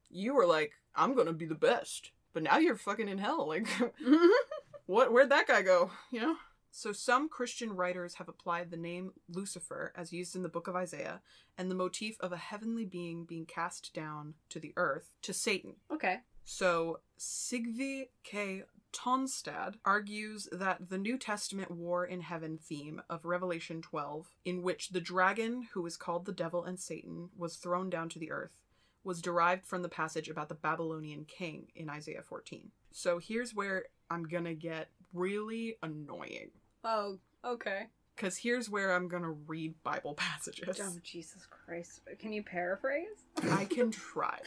You 0.10 0.34
were 0.34 0.48
like, 0.48 0.72
I'm 0.96 1.14
gonna 1.14 1.32
be 1.32 1.46
the 1.46 1.54
best, 1.54 2.10
but 2.34 2.42
now 2.42 2.58
you're 2.58 2.76
fucking 2.76 3.08
in 3.08 3.20
hell. 3.20 3.48
Like, 3.48 3.68
what? 4.88 5.14
Where'd 5.14 5.30
that 5.30 5.48
guy 5.48 5.62
go? 5.62 5.92
You 6.10 6.22
know? 6.22 6.36
So 6.78 6.92
some 6.92 7.30
Christian 7.30 7.72
writers 7.72 8.16
have 8.16 8.28
applied 8.28 8.70
the 8.70 8.76
name 8.76 9.14
Lucifer, 9.30 9.94
as 9.96 10.12
used 10.12 10.36
in 10.36 10.44
the 10.44 10.50
book 10.50 10.68
of 10.68 10.76
Isaiah, 10.76 11.22
and 11.58 11.72
the 11.72 11.76
motif 11.76 12.18
of 12.20 12.34
a 12.34 12.38
heavenly 12.38 12.84
being 12.84 13.24
being 13.24 13.46
cast 13.46 13.94
down 13.94 14.34
to 14.50 14.60
the 14.60 14.74
earth 14.76 15.14
to 15.22 15.34
Satan. 15.34 15.76
okay. 15.90 16.20
So 16.44 17.00
Sigve 17.18 18.10
K. 18.26 18.64
Tonstad 18.92 19.76
argues 19.86 20.50
that 20.52 20.90
the 20.90 20.98
New 20.98 21.18
Testament 21.18 21.72
war 21.72 22.06
in 22.06 22.20
heaven 22.20 22.60
theme 22.62 23.02
of 23.10 23.24
Revelation 23.24 23.82
12, 23.82 24.28
in 24.44 24.62
which 24.62 24.90
the 24.90 25.00
dragon, 25.00 25.68
who 25.74 25.86
is 25.86 25.96
called 25.96 26.26
the 26.26 26.34
devil 26.34 26.66
and 26.66 26.78
Satan, 26.78 27.30
was 27.38 27.56
thrown 27.56 27.90
down 27.90 28.10
to 28.10 28.20
the 28.20 28.32
earth, 28.32 28.62
was 29.02 29.22
derived 29.22 29.66
from 29.66 29.82
the 29.82 29.88
passage 29.88 30.28
about 30.28 30.50
the 30.50 30.56
Babylonian 30.56 31.24
king 31.24 31.68
in 31.74 31.90
Isaiah 31.90 32.22
14. 32.22 32.72
So 32.92 33.18
here's 33.18 33.56
where 33.56 33.86
I'm 34.10 34.28
gonna 34.28 34.54
get 34.54 34.90
really 35.14 35.78
annoying. 35.82 36.52
Oh, 36.86 37.18
okay. 37.44 37.88
Because 38.16 38.38
here's 38.38 38.70
where 38.70 38.94
I'm 38.94 39.10
gonna 39.10 39.32
read 39.32 39.74
Bible 39.84 40.14
passages. 40.14 40.80
Oh, 40.82 40.98
Jesus 41.04 41.46
Christ. 41.50 42.02
Can 42.20 42.32
you 42.32 42.44
paraphrase? 42.44 43.26
I 43.52 43.66
can 43.66 43.92
try. 43.92 44.40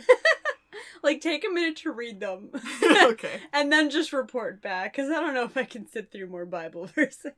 like, 1.02 1.20
take 1.20 1.44
a 1.44 1.52
minute 1.52 1.76
to 1.78 1.90
read 1.90 2.20
them. 2.20 2.50
okay. 3.02 3.40
and 3.52 3.70
then 3.70 3.90
just 3.90 4.12
report 4.12 4.62
back, 4.62 4.92
because 4.92 5.10
I 5.10 5.20
don't 5.20 5.34
know 5.34 5.44
if 5.44 5.56
I 5.56 5.64
can 5.64 5.86
sit 5.86 6.10
through 6.10 6.28
more 6.28 6.46
Bible 6.46 6.86
verses. 6.86 7.32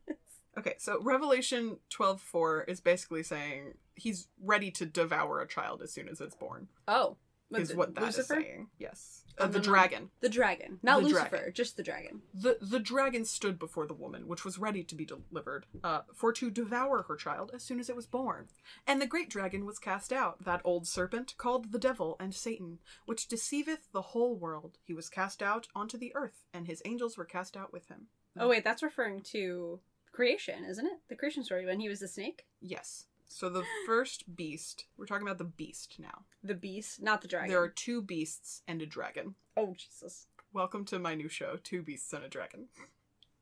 Okay, 0.58 0.74
so 0.78 1.00
Revelation 1.02 1.78
12:4 1.90 2.68
is 2.68 2.80
basically 2.80 3.22
saying 3.22 3.74
he's 3.94 4.28
ready 4.42 4.70
to 4.72 4.86
devour 4.86 5.40
a 5.40 5.48
child 5.48 5.82
as 5.82 5.92
soon 5.92 6.08
as 6.08 6.20
it's 6.20 6.36
born. 6.36 6.68
Oh. 6.86 7.16
Is 7.52 7.74
what 7.74 7.94
that 7.94 8.08
is 8.08 8.16
Lucifer? 8.16 8.34
saying. 8.40 8.68
Yes. 8.78 9.16
Uh, 9.38 9.44
Oh, 9.44 9.46
the 9.46 9.52
no, 9.52 9.58
no. 9.58 9.62
dragon. 9.72 10.10
The 10.20 10.28
dragon. 10.28 10.78
Not 10.82 11.00
The 11.00 11.06
Lucifer, 11.08 11.28
dragon. 11.30 11.52
just 11.54 11.76
the 11.78 11.82
dragon. 11.82 12.20
The 12.34 12.58
the 12.60 12.78
dragon 12.78 13.24
stood 13.24 13.58
before 13.58 13.86
the 13.86 13.94
woman, 13.94 14.28
which 14.28 14.44
was 14.44 14.58
ready 14.58 14.84
to 14.84 14.94
be 14.94 15.06
delivered, 15.06 15.64
uh, 15.82 16.02
for 16.14 16.30
to 16.34 16.50
devour 16.50 17.02
her 17.04 17.16
child 17.16 17.50
as 17.54 17.62
soon 17.62 17.80
as 17.80 17.88
it 17.88 17.96
was 17.96 18.06
born. 18.06 18.48
And 18.86 19.00
the 19.00 19.06
great 19.06 19.30
dragon 19.30 19.64
was 19.64 19.78
cast 19.78 20.12
out, 20.12 20.44
that 20.44 20.60
old 20.64 20.86
serpent 20.86 21.34
called 21.38 21.72
the 21.72 21.78
devil 21.78 22.16
and 22.20 22.34
Satan, 22.34 22.80
which 23.06 23.28
deceiveth 23.28 23.90
the 23.92 24.02
whole 24.02 24.36
world. 24.36 24.76
He 24.84 24.92
was 24.92 25.08
cast 25.08 25.42
out 25.42 25.68
onto 25.74 25.96
the 25.96 26.12
earth, 26.14 26.44
and 26.52 26.66
his 26.66 26.82
angels 26.84 27.16
were 27.16 27.24
cast 27.24 27.56
out 27.56 27.72
with 27.72 27.88
him. 27.88 28.08
Oh, 28.38 28.48
wait, 28.48 28.62
that's 28.62 28.82
referring 28.82 29.22
to 29.32 29.80
creation, 30.12 30.64
isn't 30.64 30.86
it? 30.86 31.00
The 31.08 31.16
creation 31.16 31.44
story 31.44 31.64
when 31.64 31.80
he 31.80 31.88
was 31.88 32.00
the 32.00 32.08
snake? 32.08 32.44
Yes. 32.60 33.06
So 33.32 33.48
the 33.48 33.62
first 33.86 34.34
beast, 34.36 34.86
we're 34.98 35.06
talking 35.06 35.24
about 35.26 35.38
the 35.38 35.44
beast 35.44 35.96
now. 36.00 36.24
The 36.42 36.54
beast, 36.54 37.00
not 37.00 37.22
the 37.22 37.28
dragon. 37.28 37.48
There 37.48 37.62
are 37.62 37.68
two 37.68 38.02
beasts 38.02 38.62
and 38.66 38.82
a 38.82 38.86
dragon. 38.86 39.36
Oh, 39.56 39.72
Jesus. 39.78 40.26
Welcome 40.52 40.84
to 40.86 40.98
my 40.98 41.14
new 41.14 41.28
show, 41.28 41.56
Two 41.62 41.80
Beasts 41.80 42.12
and 42.12 42.24
a 42.24 42.28
Dragon. 42.28 42.66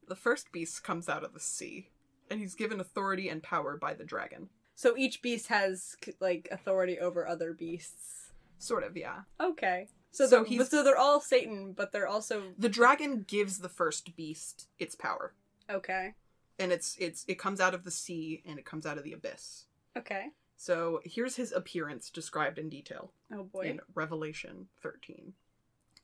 The 0.07 0.15
first 0.15 0.53
beast 0.53 0.85
comes 0.85 1.09
out 1.09 1.25
of 1.25 1.33
the 1.33 1.41
sea, 1.41 1.89
and 2.31 2.39
he's 2.39 2.55
given 2.55 2.81
authority 2.81 3.31
and 3.31 3.43
power 3.43 3.79
by 3.79 3.95
the 3.95 4.05
dragon. 4.05 4.51
So 4.75 4.95
each 4.95 5.23
beast 5.23 5.47
has, 5.47 5.97
like, 6.21 6.49
authority 6.53 6.99
over 6.99 7.27
other 7.27 7.55
beasts. 7.55 8.33
Sort 8.59 8.85
of, 8.85 8.95
yeah. 8.95 9.21
Okay. 9.41 9.89
So, 10.11 10.27
So 10.27 10.31
they're, 10.37 10.45
he's- 10.45 10.69
so 10.71 10.85
they're 10.85 10.99
all 10.99 11.21
Satan, 11.23 11.73
but 11.73 11.93
they're 11.93 12.07
also. 12.07 12.53
The 12.59 12.69
dragon 12.69 13.25
gives 13.27 13.59
the 13.61 13.69
first 13.71 14.15
beast 14.17 14.69
its 14.79 14.95
power, 14.95 15.33
Okay. 15.71 16.15
and 16.59 16.73
it's 16.73 16.95
it's 16.99 17.25
it 17.29 17.39
comes 17.39 17.59
out 17.61 17.75
of 17.75 17.85
the 17.85 17.91
sea 17.91 18.43
and 18.47 18.59
it 18.59 18.65
comes 18.67 18.85
out 18.85 18.99
of 18.99 19.05
the 19.05 19.13
abyss. 19.13 19.65
Okay. 19.99 20.27
So 20.57 21.01
here's 21.05 21.37
his 21.37 21.53
appearance 21.53 22.11
described 22.11 22.59
in 22.59 22.69
detail 22.69 23.13
Oh, 23.33 23.45
boy. 23.45 23.63
in 23.63 23.81
Revelation 23.95 24.69
13. 24.83 25.35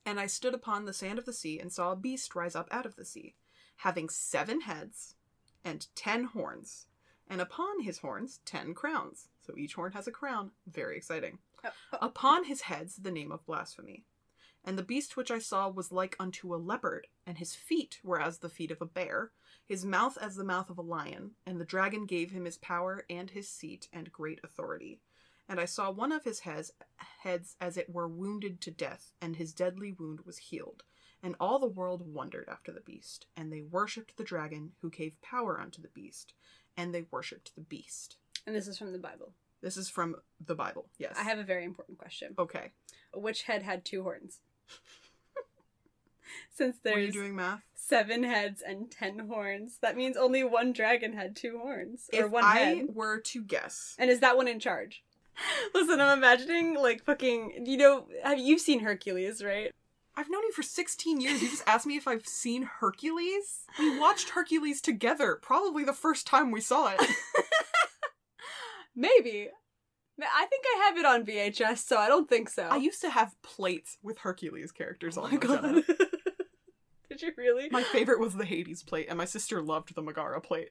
And 0.07 0.21
I 0.21 0.27
stood 0.27 0.55
upon 0.55 0.85
the 0.85 0.93
sand 0.93 1.19
of 1.19 1.25
the 1.25 1.33
sea 1.33 1.59
and 1.59 1.73
saw 1.73 1.93
a 1.93 1.97
beast 1.97 2.35
rise 2.35 2.55
up 2.55 2.69
out 2.71 2.87
of 2.87 2.97
the 2.97 3.05
sea, 3.05 3.35
having 3.77 4.09
seven 4.09 4.61
heads 4.63 5.15
and 5.65 5.87
ten 5.97 6.25
horns, 6.25 6.87
and 7.29 7.41
upon 7.41 7.81
his 7.83 7.99
horns 7.99 8.41
ten 8.45 8.75
crowns. 8.75 9.29
So 9.47 9.55
each 9.57 9.75
horn 9.75 9.93
has 9.93 10.07
a 10.07 10.13
crown. 10.13 10.51
Very 10.71 10.97
exciting. 10.99 11.39
Oh, 11.65 11.71
oh. 11.95 11.99
Upon 12.03 12.45
his 12.45 12.63
heads 12.63 12.97
the 12.97 13.11
name 13.11 13.33
of 13.33 13.47
blasphemy. 13.47 14.05
And 14.65 14.79
the 14.79 14.83
beast 14.83 15.17
which 15.17 15.31
I 15.31 15.39
saw 15.39 15.69
was 15.69 15.93
like 15.93 16.17
unto 16.19 16.55
a 16.55 16.57
leopard, 16.57 17.07
and 17.27 17.37
his 17.37 17.55
feet 17.55 18.01
were 18.03 18.21
as 18.21 18.39
the 18.39 18.49
feet 18.49 18.71
of 18.71 18.81
a 18.81 18.87
bear, 18.87 19.31
his 19.67 19.85
mouth 19.85 20.17
as 20.21 20.37
the 20.37 20.45
mouth 20.45 20.71
of 20.71 20.79
a 20.79 20.83
lion, 20.83 21.33
and 21.45 21.61
the 21.61 21.67
dragon 21.67 22.07
gave 22.07 22.31
him 22.31 22.47
his 22.47 22.57
power 22.57 23.05
and 23.11 23.31
his 23.31 23.49
seat 23.49 23.89
and 23.93 24.11
great 24.11 24.41
authority. 24.43 25.01
And 25.49 25.61
I 25.61 25.67
saw 25.67 25.91
one 25.91 26.13
of 26.13 26.25
his 26.25 26.41
heads, 26.41 26.73
heads 27.23 27.57
as 27.61 27.77
it 27.77 27.91
were 27.91 28.09
wounded 28.09 28.63
to 28.63 28.71
death, 28.71 29.13
and 29.21 29.37
his 29.37 29.53
deadly 29.53 29.93
wound 29.93 30.21
was 30.25 30.39
healed. 30.39 30.83
And 31.23 31.37
all 31.39 31.59
the 31.59 31.67
world 31.67 32.03
wondered 32.07 32.49
after 32.51 32.73
the 32.73 32.81
beast, 32.81 33.27
and 33.37 33.53
they 33.53 33.63
worshipped 33.63 34.17
the 34.17 34.25
dragon 34.25 34.73
who 34.81 34.91
gave 34.91 35.21
power 35.21 35.61
unto 35.61 35.83
the 35.83 35.89
beast, 35.89 36.35
and 36.77 36.95
they 36.95 37.05
worshipped 37.11 37.55
the 37.55 37.63
beast. 37.63 38.17
And 38.47 38.57
this 38.57 38.69
is 38.69 38.79
from 38.79 38.93
the 38.93 38.99
Bible. 38.99 39.33
This 39.63 39.77
is 39.79 39.89
from 39.89 40.17
the 40.45 40.55
Bible. 40.55 40.87
Yes. 40.99 41.15
I 41.19 41.23
have 41.23 41.39
a 41.39 41.45
very 41.45 41.65
important 41.65 41.97
question. 41.97 42.35
Okay. 42.39 42.73
Which 43.15 43.45
head 43.45 43.63
had 43.63 43.85
two 43.85 44.03
horns? 44.03 44.41
Since 46.55 46.77
Were 46.85 46.99
you 46.99 47.13
doing 47.13 47.35
math? 47.37 47.61
seven 47.75 48.23
heads 48.23 48.63
and 48.67 48.91
ten 48.91 49.19
horns, 49.29 49.79
that 49.83 49.97
means 49.97 50.17
only 50.17 50.43
one 50.45 50.73
dragon 50.73 51.13
had 51.13 51.37
two 51.37 51.59
horns. 51.63 52.09
Or 52.13 52.27
If 52.27 52.31
one 52.31 52.45
I 52.45 52.59
head. 52.59 52.87
were 52.95 53.21
to 53.21 53.43
guess, 53.43 53.95
And 53.99 54.11
is 54.11 54.21
that 54.21 54.37
one 54.37 54.49
in 54.49 54.61
charge? 54.61 55.03
Listen, 55.75 56.01
I'm 56.01 56.17
imagining 56.19 56.75
like 56.75 57.03
fucking. 57.05 57.65
You 57.67 57.77
know, 57.77 58.07
have 58.23 58.39
you 58.39 58.59
seen 58.59 58.81
Hercules, 58.81 59.43
right? 59.43 59.73
I've 60.17 60.31
known 60.31 60.45
you 60.45 60.53
for 60.53 60.63
16 60.63 61.21
years. 61.21 61.43
You 61.43 61.49
just 61.51 61.65
asked 61.67 61.87
me 61.87 61.97
if 61.97 62.07
I've 62.07 62.25
seen 62.25 62.63
Hercules? 62.79 63.65
We 63.81 63.99
watched 63.99 64.31
Hercules 64.31 64.81
together, 64.81 65.35
probably 65.43 65.83
the 65.83 65.93
first 65.93 66.25
time 66.25 66.53
we 66.53 66.61
saw 66.61 66.93
it. 66.97 67.01
Maybe. 68.95 69.49
I 70.21 70.47
think 70.47 70.65
I 70.67 70.85
have 70.87 70.97
it 70.99 71.05
on 71.05 71.25
VHS, 71.27 71.79
so 71.79 71.97
I 71.99 72.09
don't 72.09 72.29
think 72.29 72.49
so. 72.49 72.65
I 72.71 72.77
used 72.77 73.01
to 73.01 73.11
have 73.11 73.41
plates 73.43 73.99
with 74.03 74.19
Hercules 74.19 74.71
characters 74.73 75.19
oh 75.19 75.23
on 75.23 75.31
my 75.33 75.37
them. 75.39 75.75
God. 75.75 75.85
Did 77.09 77.23
you 77.23 77.33
really? 77.37 77.69
My 77.71 77.83
favorite 77.83 78.21
was 78.21 78.35
the 78.35 78.45
Hades 78.45 78.83
plate, 78.83 79.07
and 79.09 79.19
my 79.19 79.25
sister 79.25 79.61
loved 79.63 79.95
the 79.95 80.03
Megara 80.03 80.41
plate. 80.41 80.69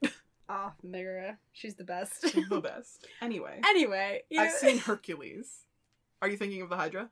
Oh, 0.50 0.72
Megara. 0.84 1.38
She's 1.52 1.76
the 1.76 1.84
best. 1.84 2.22
the 2.50 2.62
best. 2.64 3.08
Anyway, 3.22 3.60
anyway, 3.66 4.24
you 4.30 4.40
I've 4.42 4.50
know- 4.52 4.58
seen 4.58 4.78
Hercules. 4.80 5.60
Are 6.22 6.30
you 6.30 6.38
thinking 6.38 6.62
of 6.62 6.70
the 6.70 6.78
Hydra? 6.78 7.10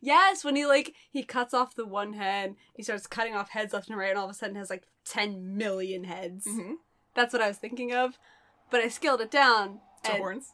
Yes, 0.00 0.44
when 0.44 0.54
he 0.54 0.64
like 0.66 0.94
he 1.10 1.24
cuts 1.24 1.52
off 1.52 1.74
the 1.74 1.84
one 1.84 2.12
head, 2.12 2.54
he 2.74 2.84
starts 2.84 3.08
cutting 3.08 3.34
off 3.34 3.50
heads 3.50 3.72
left 3.72 3.88
and 3.88 3.98
right, 3.98 4.10
and 4.10 4.18
all 4.18 4.26
of 4.26 4.30
a 4.30 4.34
sudden 4.34 4.54
has 4.54 4.70
like 4.70 4.84
ten 5.04 5.56
million 5.56 6.04
heads. 6.04 6.46
Mm-hmm. 6.46 6.74
That's 7.14 7.32
what 7.32 7.42
I 7.42 7.48
was 7.48 7.56
thinking 7.56 7.92
of, 7.92 8.18
but 8.70 8.80
I 8.80 8.86
scaled 8.88 9.20
it 9.20 9.32
down. 9.32 9.80
To 10.04 10.12
horns. 10.12 10.52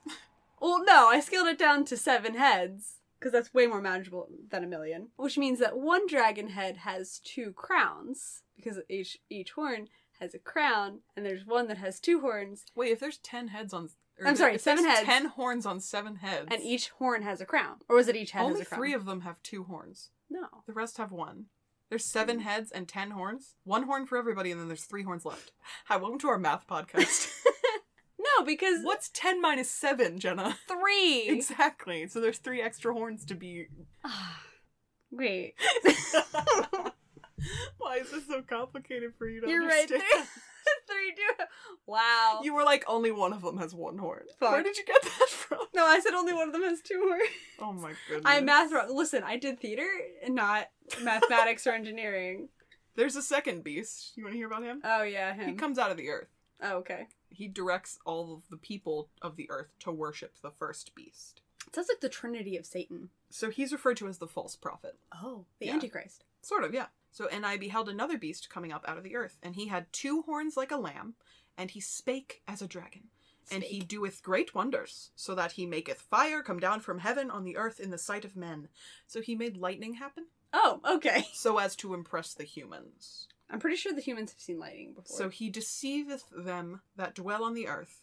Well, 0.61 0.83
no, 0.85 1.09
I 1.09 1.21
scaled 1.21 1.49
it 1.49 1.59
down 1.59 1.85
to 1.87 1.97
seven 1.97 2.35
heads 2.35 2.97
because 3.19 3.33
that's 3.33 3.55
way 3.55 3.67
more 3.67 3.81
manageable 3.81 4.29
than 4.51 4.65
a 4.65 4.69
million. 4.69 5.09
Which 5.17 5.39
means 5.39 5.59
that 5.61 5.77
one 5.77 6.07
dragon 6.07 6.49
head 6.49 6.79
has 6.79 7.21
two 7.25 7.53
crowns 7.53 8.43
because 8.57 8.79
each 8.89 9.19
each 9.31 9.53
horn 9.53 9.89
has 10.21 10.35
a 10.35 10.39
crown, 10.39 11.01
and 11.17 11.25
there's 11.25 11.47
one 11.47 11.69
that 11.69 11.79
has 11.79 12.01
two 12.01 12.21
horns, 12.21 12.65
Wait, 12.75 12.91
if 12.91 12.99
there's 12.99 13.19
10 13.19 13.49
heads 13.49 13.73
on. 13.73 13.89
I'm 14.25 14.35
sorry, 14.35 14.57
if 14.57 14.61
seven 14.61 14.85
heads. 14.85 15.07
10 15.07 15.27
horns 15.27 15.65
on 15.65 15.79
7 15.79 16.17
heads. 16.17 16.49
and 16.51 16.61
each 16.61 16.89
horn 16.89 17.23
has 17.23 17.41
a 17.41 17.47
crown. 17.47 17.77
Or 17.89 17.95
was 17.95 18.09
it 18.09 18.17
each 18.17 18.33
head 18.33 18.43
Only 18.43 18.59
has 18.59 18.63
a 18.63 18.69
crown? 18.69 18.81
three 18.81 18.93
of 18.95 19.05
them 19.05 19.21
have 19.21 19.41
two 19.45 19.65
horns. 19.65 20.11
no. 20.29 20.49
The 20.67 20.73
rest 20.73 20.97
have 20.99 21.13
one. 21.13 21.47
There's 21.89 22.05
seven 22.05 22.41
hmm. 22.41 22.43
heads 22.43 22.71
and 22.73 22.87
ten 22.89 23.13
horns. 23.13 23.55
One 23.65 23.85
horn 23.85 24.07
for 24.07 24.19
everybody, 24.19 24.51
and 24.51 24.61
then 24.61 24.67
there's 24.69 24.85
three 24.85 25.05
horns 25.05 25.25
left. 25.25 25.53
Hi, 25.87 25.97
welcome 25.97 26.19
to 26.19 26.29
our 26.29 26.39
math 26.39 26.67
podcast. 26.71 27.29
No, 28.39 28.45
because 28.45 28.83
What's 28.83 29.09
ten 29.11 29.41
minus 29.41 29.71
seven, 29.71 30.19
Jenna? 30.19 30.57
three. 30.67 31.29
Exactly. 31.29 32.07
So 32.09 32.21
there's 32.21 32.39
three 32.39 32.63
extra 32.63 32.93
horns 32.93 33.25
to 33.27 33.35
be. 33.35 33.67
Wait. 35.11 35.55
Why 37.79 37.97
is 37.99 38.11
this 38.11 38.27
so 38.27 38.43
complicated 38.43 39.13
for 39.17 39.29
you 39.29 39.41
to 39.41 39.49
You're 39.49 39.67
right. 39.67 39.91
understand? 39.91 40.03
Three, 40.03 40.25
three 40.89 41.15
do. 41.17 41.45
Wow. 41.87 42.41
You 42.43 42.55
were 42.55 42.65
like, 42.65 42.85
only 42.89 43.11
one 43.11 43.33
of 43.33 43.43
them 43.43 43.59
has 43.59 43.75
one 43.75 43.97
horn. 43.99 44.25
Fuck. 44.39 44.53
Where 44.53 44.63
did 44.63 44.77
you 44.77 44.85
get 44.85 45.03
that 45.03 45.29
from? 45.31 45.59
No, 45.75 45.85
I 45.87 46.01
said 46.01 46.15
only 46.15 46.35
one 46.35 46.49
of 46.49 46.53
them 46.53 46.63
has 46.65 46.81
two 46.83 47.01
horns. 47.07 47.23
Oh 47.61 47.73
my 47.73 47.93
goodness. 48.09 48.25
I 48.27 48.41
math 48.41 48.73
wrong. 48.73 48.95
Listen, 48.95 49.23
I 49.25 49.37
did 49.37 49.61
theater 49.61 49.89
and 50.25 50.35
not 50.35 50.67
mathematics 51.03 51.67
or 51.67 51.73
engineering. 51.73 52.49
There's 52.97 53.17
a 53.17 53.23
second 53.23 53.63
beast. 53.65 54.13
You 54.17 54.25
want 54.25 54.35
to 54.35 54.39
hear 54.39 54.49
about 54.49 54.65
him? 54.65 54.81
Oh 54.85 55.05
yeah, 55.05 55.33
him. 55.33 55.49
He 55.49 55.55
comes 55.55 55.79
out 55.79 55.91
of 55.93 55.97
the 55.97 56.09
earth. 56.11 56.29
Oh 56.63 56.77
okay. 56.79 57.07
He 57.31 57.49
directs 57.49 57.99
all 58.05 58.33
of 58.35 58.43
the 58.51 58.57
people 58.57 59.09
of 59.23 59.37
the 59.37 59.51
earth 59.51 59.69
to 59.81 59.93
worship 59.93 60.35
the 60.43 60.51
first 60.51 60.95
beast. 60.95 61.43
It 61.67 61.75
sounds 61.75 61.89
like 61.91 62.01
the 62.01 62.09
Trinity 62.09 62.57
of 62.57 62.65
Satan. 62.65 63.11
So 63.31 63.51
he's 63.51 63.73
referred 63.73 63.99
to 63.99 64.09
as 64.09 64.19
the 64.19 64.27
false 64.27 64.57
prophet. 64.57 64.97
Oh, 65.23 65.45
the 65.59 65.67
Yeah. 65.67 65.75
Antichrist. 65.75 66.25
Sort 66.41 66.65
of, 66.65 66.73
yeah. 66.73 66.87
So, 67.13 67.27
and 67.29 67.45
I 67.45 67.59
beheld 67.59 67.89
another 67.89 68.17
beast 68.17 68.49
coming 68.49 68.73
up 68.73 68.85
out 68.89 68.97
of 68.97 69.05
the 69.05 69.17
earth, 69.17 69.37
and 69.43 69.55
he 69.57 69.67
had 69.69 69.93
two 69.93 70.23
horns 70.23 70.57
like 70.57 70.71
a 70.71 70.77
lamb, 70.79 71.15
and 71.59 71.71
he 71.71 71.81
spake 71.81 72.41
as 72.49 72.63
a 72.63 72.67
dragon. 72.67 73.09
And 73.51 73.63
he 73.63 73.81
doeth 73.81 74.23
great 74.23 74.55
wonders, 74.55 75.11
so 75.17 75.35
that 75.35 75.53
he 75.53 75.67
maketh 75.67 76.01
fire 76.01 76.43
come 76.43 76.61
down 76.61 76.81
from 76.81 76.99
heaven 77.01 77.31
on 77.31 77.45
the 77.45 77.57
earth 77.57 77.81
in 77.81 77.91
the 77.91 77.99
sight 77.99 78.25
of 78.25 78.37
men. 78.37 78.69
So 79.07 79.21
he 79.21 79.35
made 79.35 79.57
lightning 79.57 79.95
happen, 79.95 80.27
Oh, 80.53 80.81
okay. 80.89 81.27
so 81.35 81.59
as 81.59 81.75
to 81.77 81.93
impress 81.95 82.33
the 82.35 82.45
humans. 82.45 83.29
I'm 83.51 83.61
pretty 83.61 83.77
sure 83.77 83.93
the 83.93 84.01
humans 84.01 84.33
have 84.33 84.41
seen 84.41 84.59
lightning 84.59 84.93
before. 84.93 85.17
So 85.17 85.29
he 85.29 85.49
deceiveth 85.49 86.25
them 86.37 86.83
that 86.97 87.15
dwell 87.15 87.45
on 87.45 87.55
the 87.55 87.67
earth, 87.69 88.03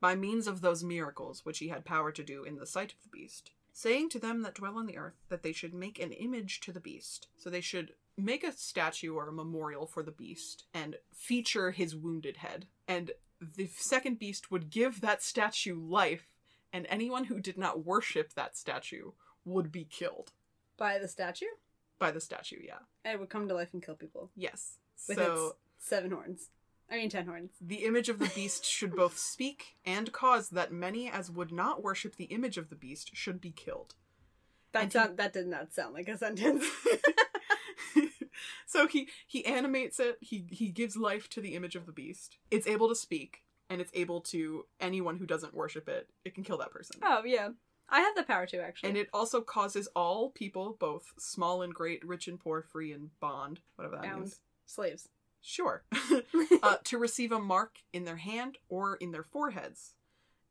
by 0.00 0.14
means 0.14 0.46
of 0.46 0.60
those 0.60 0.84
miracles 0.84 1.44
which 1.44 1.58
he 1.58 1.68
had 1.68 1.84
power 1.84 2.12
to 2.12 2.22
do 2.22 2.44
in 2.44 2.56
the 2.56 2.66
sight 2.66 2.92
of 2.92 3.02
the 3.02 3.08
beast, 3.08 3.50
saying 3.72 4.10
to 4.10 4.18
them 4.18 4.42
that 4.42 4.54
dwell 4.54 4.78
on 4.78 4.86
the 4.86 4.98
earth 4.98 5.16
that 5.28 5.42
they 5.42 5.52
should 5.52 5.74
make 5.74 5.98
an 5.98 6.12
image 6.12 6.60
to 6.60 6.72
the 6.72 6.80
beast. 6.80 7.28
So 7.36 7.50
they 7.50 7.60
should 7.60 7.94
make 8.16 8.44
a 8.44 8.52
statue 8.52 9.14
or 9.14 9.28
a 9.28 9.32
memorial 9.32 9.86
for 9.86 10.02
the 10.02 10.12
beast 10.12 10.64
and 10.72 10.96
feature 11.12 11.72
his 11.72 11.96
wounded 11.96 12.38
head. 12.38 12.66
And 12.86 13.12
the 13.40 13.68
second 13.76 14.18
beast 14.18 14.50
would 14.50 14.70
give 14.70 15.00
that 15.00 15.22
statue 15.22 15.80
life, 15.80 16.34
and 16.72 16.86
anyone 16.88 17.24
who 17.24 17.40
did 17.40 17.58
not 17.58 17.84
worship 17.84 18.34
that 18.34 18.56
statue 18.56 19.12
would 19.44 19.72
be 19.72 19.84
killed 19.84 20.32
by 20.76 20.98
the 20.98 21.08
statue, 21.08 21.46
by 21.98 22.10
the 22.10 22.20
statue, 22.20 22.60
yeah. 22.64 22.78
it 23.04 23.18
would 23.18 23.28
come 23.28 23.48
to 23.48 23.54
life 23.54 23.70
and 23.72 23.82
kill 23.84 23.94
people 23.94 24.30
Yes. 24.36 24.78
With 25.08 25.18
so 25.18 25.46
its 25.78 25.86
seven 25.88 26.10
horns. 26.10 26.50
I 26.90 26.96
mean, 26.96 27.08
ten 27.10 27.26
horns. 27.26 27.50
The 27.60 27.84
image 27.86 28.08
of 28.08 28.18
the 28.18 28.30
beast 28.34 28.64
should 28.76 28.94
both 28.94 29.18
speak 29.18 29.76
and 29.86 30.12
cause 30.12 30.50
that 30.50 30.72
many 30.72 31.10
as 31.10 31.30
would 31.30 31.50
not 31.52 31.82
worship 31.82 32.16
the 32.16 32.24
image 32.26 32.58
of 32.58 32.68
the 32.68 32.76
beast 32.76 33.10
should 33.14 33.40
be 33.40 33.50
killed. 33.50 33.94
That 34.72 34.94
And 34.94 35.10
he- 35.10 35.16
that 35.16 35.32
did 35.32 35.46
not 35.46 35.72
sound 35.72 35.94
like 35.94 36.08
a 36.08 36.18
sentence. 36.18 36.64
so 38.66 38.86
he 38.86 39.08
he 39.26 39.44
animates 39.46 40.00
it. 40.00 40.18
He 40.20 40.44
he 40.50 40.68
gives 40.68 40.96
life 40.96 41.28
to 41.30 41.40
the 41.40 41.54
image 41.54 41.76
of 41.76 41.86
the 41.86 41.92
beast. 41.92 42.38
It's 42.50 42.66
able 42.66 42.88
to 42.88 42.94
speak 42.94 43.42
and 43.70 43.80
it's 43.80 43.90
able 43.94 44.20
to 44.20 44.66
anyone 44.80 45.16
who 45.16 45.26
doesn't 45.26 45.54
worship 45.54 45.88
it. 45.88 46.08
It 46.24 46.34
can 46.34 46.44
kill 46.44 46.58
that 46.58 46.70
person. 46.70 46.96
oh 47.02 47.22
yeah, 47.24 47.50
I 47.88 48.00
have 48.00 48.14
the 48.16 48.24
power 48.24 48.46
to 48.46 48.60
actually. 48.60 48.88
And 48.90 48.98
it 48.98 49.08
also 49.12 49.40
causes 49.40 49.88
all 49.94 50.30
people, 50.30 50.76
both 50.78 51.12
small 51.18 51.62
and 51.62 51.72
great, 51.74 52.04
rich 52.04 52.28
and 52.28 52.38
poor, 52.38 52.62
free 52.62 52.92
and 52.92 53.10
bond, 53.20 53.60
whatever 53.76 53.96
that 53.96 54.04
Bound. 54.04 54.20
means. 54.20 54.40
Slaves. 54.66 55.08
Sure. 55.40 55.84
uh, 56.62 56.76
to 56.84 56.98
receive 56.98 57.30
a 57.30 57.38
mark 57.38 57.78
in 57.92 58.04
their 58.04 58.16
hand 58.16 58.58
or 58.68 58.96
in 58.96 59.12
their 59.12 59.22
foreheads. 59.22 59.94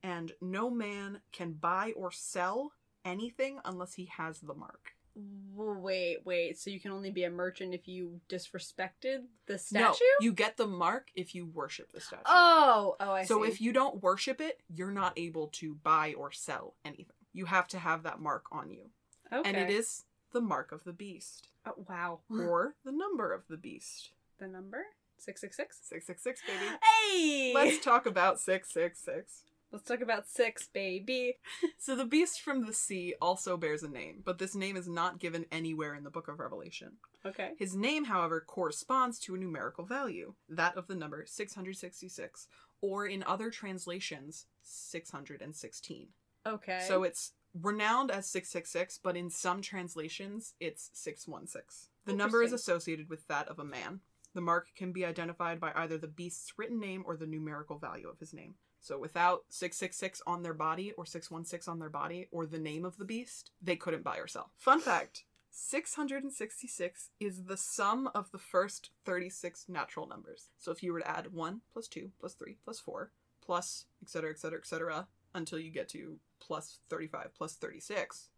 And 0.04 0.34
no 0.42 0.70
man 0.70 1.22
can 1.32 1.54
buy 1.54 1.94
or 1.96 2.12
sell 2.12 2.74
anything 3.04 3.60
unless 3.66 3.96
he 3.96 4.06
has 4.18 4.40
the 4.40 4.54
mark. 4.54 4.92
Wait, 5.16 6.18
wait. 6.26 6.60
So 6.60 6.70
you 6.70 6.80
can 6.80 6.92
only 6.92 7.12
be 7.12 7.24
a 7.24 7.30
merchant 7.30 7.74
if 7.74 7.88
you 7.88 8.20
disrespected 8.30 9.24
the 9.48 9.58
statue? 9.58 9.84
No, 9.84 9.96
you 10.22 10.34
get 10.34 10.58
the 10.58 10.68
mark 10.68 11.10
if 11.16 11.34
you 11.34 11.46
worship 11.46 11.92
the 11.92 12.02
statue. 12.02 12.24
Oh, 12.26 12.96
oh, 13.00 13.12
I 13.12 13.24
so 13.24 13.44
see. 13.44 13.50
if 13.50 13.62
you 13.62 13.74
don't 13.74 14.02
worship 14.02 14.42
it, 14.42 14.62
you're 14.68 14.92
not 14.92 15.14
able 15.18 15.48
to 15.54 15.76
buy 15.76 16.14
or 16.18 16.32
sell 16.32 16.76
anything. 16.84 17.16
You 17.32 17.46
have 17.46 17.68
to 17.70 17.80
have 17.80 18.04
that 18.04 18.20
mark 18.20 18.46
on 18.52 18.72
you. 18.72 18.90
okay. 19.32 19.48
And 19.48 19.58
it 19.58 19.72
is 19.72 20.06
the 20.34 20.42
mark 20.42 20.72
of 20.72 20.84
the 20.84 20.94
beast 20.94 21.48
Oh, 21.66 21.86
wow. 21.90 22.20
or 22.30 22.76
the 22.86 22.92
number 22.92 23.32
of 23.34 23.44
the 23.50 23.58
beast. 23.58 24.12
the 24.40 24.48
number 24.48 24.84
six 25.18 25.42
six 25.42 25.56
six. 25.56 25.80
666, 25.84 26.42
baby. 26.48 26.78
Hey. 26.82 27.52
Let's 27.56 27.84
talk 27.84 28.06
about 28.06 28.40
666. 28.40 29.44
Let's 29.72 29.88
talk 29.88 30.02
about 30.02 30.28
six, 30.28 30.68
baby. 30.68 31.38
So 31.80 31.96
the 31.96 32.06
beast 32.06 32.42
from 32.42 32.66
the 32.66 32.74
sea 32.74 33.14
also 33.22 33.58
bears 33.58 33.84
a 33.84 33.90
name, 33.90 34.22
but 34.24 34.38
this 34.40 34.56
name 34.56 34.78
is 34.78 34.88
not 34.88 35.20
given 35.20 35.46
anywhere 35.52 35.96
in 35.96 36.04
the 36.06 36.10
book 36.10 36.28
of 36.30 36.40
Revelation. 36.40 36.94
Okay. 37.26 37.52
His 37.58 37.76
name, 37.76 38.06
however, 38.06 38.40
corresponds 38.46 39.20
to 39.20 39.36
a 39.36 39.38
numerical 39.38 39.84
value, 39.84 40.34
that 40.48 40.78
of 40.78 40.88
the 40.88 40.96
number 40.96 41.26
666, 41.28 42.48
or 42.82 43.06
in 43.06 43.24
other 43.24 43.50
translations, 43.50 44.46
616. 44.62 46.08
Okay. 46.46 46.80
So 46.88 47.04
it's 47.04 47.32
renowned 47.60 48.12
as 48.12 48.28
666, 48.28 49.00
but 49.04 49.18
in 49.18 49.30
some 49.30 49.62
translations, 49.62 50.54
it's 50.60 50.90
616. 50.94 51.90
The 52.06 52.14
number 52.14 52.44
is 52.44 52.54
associated 52.54 53.10
with 53.10 53.28
that 53.28 53.48
of 53.48 53.60
a 53.60 53.64
man. 53.64 54.02
The 54.34 54.42
mark 54.42 54.70
can 54.76 54.92
be 54.92 55.06
identified 55.06 55.60
by 55.60 55.72
either 55.76 55.98
the 55.98 56.08
beast's 56.08 56.54
written 56.58 56.80
name 56.80 57.04
or 57.06 57.16
the 57.16 57.28
numerical 57.28 57.78
value 57.78 58.10
of 58.10 58.20
his 58.20 58.34
name. 58.34 58.56
So 58.80 58.98
without 58.98 59.44
666 59.50 60.22
on 60.28 60.44
their 60.44 60.54
body 60.54 60.92
or 60.98 61.06
616 61.06 61.72
on 61.72 61.80
their 61.80 61.90
body 61.90 62.28
or 62.32 62.46
the 62.46 62.60
name 62.60 62.84
of 62.84 62.98
the 62.98 63.06
beast, 63.06 63.52
they 63.62 63.78
couldn't 63.78 64.04
buy 64.04 64.18
or 64.18 64.28
sell. 64.28 64.52
Fun 64.58 64.82
fact 64.82 65.24
666 65.52 67.12
is 67.20 67.44
the 67.44 67.56
sum 67.56 68.10
of 68.16 68.32
the 68.32 68.40
first 68.40 68.90
36 69.06 69.66
natural 69.70 70.08
numbers. 70.08 70.50
So 70.58 70.72
if 70.72 70.82
you 70.82 70.92
were 70.92 71.00
to 71.00 71.10
add 71.10 71.32
1 71.32 71.62
plus 71.72 71.88
2 71.88 72.12
plus 72.20 72.34
3 72.34 72.58
plus 72.66 72.80
4 72.80 73.12
plus 73.46 73.86
etc 74.02 74.32
etc 74.32 74.60
etc 74.60 75.08
until 75.36 75.60
you 75.60 75.70
get 75.70 75.90
to 75.90 76.18
plus 76.46 76.80
35 76.90 77.30
plus 77.36 77.56
36, 77.56 78.30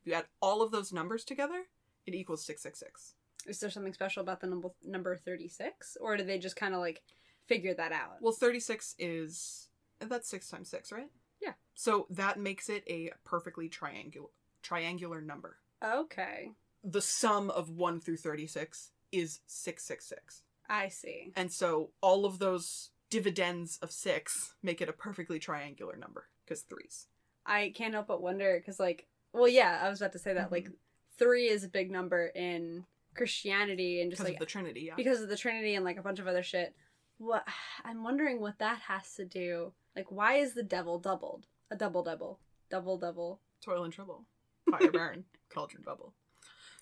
if 0.00 0.06
you 0.06 0.14
add 0.14 0.26
all 0.40 0.62
of 0.62 0.70
those 0.70 0.92
numbers 0.92 1.24
together, 1.24 1.64
it 2.06 2.14
equals 2.14 2.44
666. 2.44 3.14
Is 3.46 3.60
there 3.60 3.70
something 3.70 3.92
special 3.92 4.22
about 4.22 4.40
the 4.40 4.46
number 4.46 4.68
number 4.84 5.16
36 5.16 5.96
or 6.00 6.16
did 6.16 6.26
they 6.26 6.38
just 6.38 6.56
kind 6.56 6.74
of 6.74 6.80
like 6.80 7.02
figure 7.46 7.74
that 7.74 7.92
out? 7.92 8.16
Well, 8.20 8.32
36 8.32 8.94
is 8.98 9.68
that's 10.00 10.28
6 10.28 10.48
times 10.48 10.68
6, 10.70 10.92
right? 10.92 11.10
Yeah. 11.42 11.52
So 11.74 12.06
that 12.10 12.38
makes 12.38 12.68
it 12.68 12.84
a 12.86 13.10
perfectly 13.24 13.68
triangular 13.68 14.28
triangular 14.62 15.20
number. 15.20 15.56
okay. 15.84 16.50
The 16.82 17.02
sum 17.02 17.50
of 17.50 17.68
1 17.68 18.00
through 18.00 18.16
36 18.16 18.92
is 19.12 19.40
666. 19.46 20.42
I 20.68 20.88
see. 20.88 21.32
And 21.36 21.52
so 21.52 21.90
all 22.00 22.24
of 22.24 22.38
those 22.38 22.90
dividends 23.10 23.78
of 23.82 23.90
6 23.90 24.54
make 24.62 24.80
it 24.80 24.88
a 24.88 24.92
perfectly 24.94 25.38
triangular 25.38 25.96
number 25.96 26.28
because 26.44 26.62
3s. 26.62 27.06
I 27.50 27.70
can't 27.74 27.92
help 27.94 28.06
but 28.06 28.22
wonder 28.22 28.60
cuz 28.64 28.78
like 28.80 29.06
well 29.32 29.48
yeah, 29.48 29.80
I 29.82 29.88
was 29.90 30.00
about 30.00 30.12
to 30.12 30.18
say 30.18 30.32
that 30.34 30.50
like 30.52 30.68
Mhm. 30.70 30.76
3 31.18 31.48
is 31.48 31.64
a 31.64 31.68
big 31.68 31.90
number 31.90 32.26
in 32.28 32.86
Christianity 33.14 34.00
and 34.00 34.10
just 34.10 34.20
Because 34.20 34.30
like 34.32 34.36
of 34.36 34.40
the 34.40 34.46
Trinity, 34.46 34.80
yeah. 34.82 34.94
because 34.94 35.20
of 35.20 35.28
the 35.28 35.36
Trinity 35.36 35.74
and 35.74 35.84
like 35.84 35.98
a 35.98 36.02
bunch 36.02 36.18
of 36.18 36.26
other 36.26 36.42
shit. 36.42 36.74
What 37.18 37.46
I'm 37.84 38.02
wondering 38.02 38.40
what 38.40 38.58
that 38.60 38.78
has 38.82 39.14
to 39.16 39.24
do. 39.26 39.74
Like, 39.94 40.10
why 40.10 40.34
is 40.36 40.54
the 40.54 40.62
devil 40.62 40.98
doubled? 40.98 41.46
A 41.70 41.76
double 41.76 42.02
double, 42.02 42.40
double 42.70 42.96
double. 42.96 43.40
Toil 43.60 43.84
and 43.84 43.92
trouble. 43.92 44.24
Fire 44.70 44.90
burn. 44.90 45.24
Cauldron 45.50 45.82
bubble. 45.82 46.14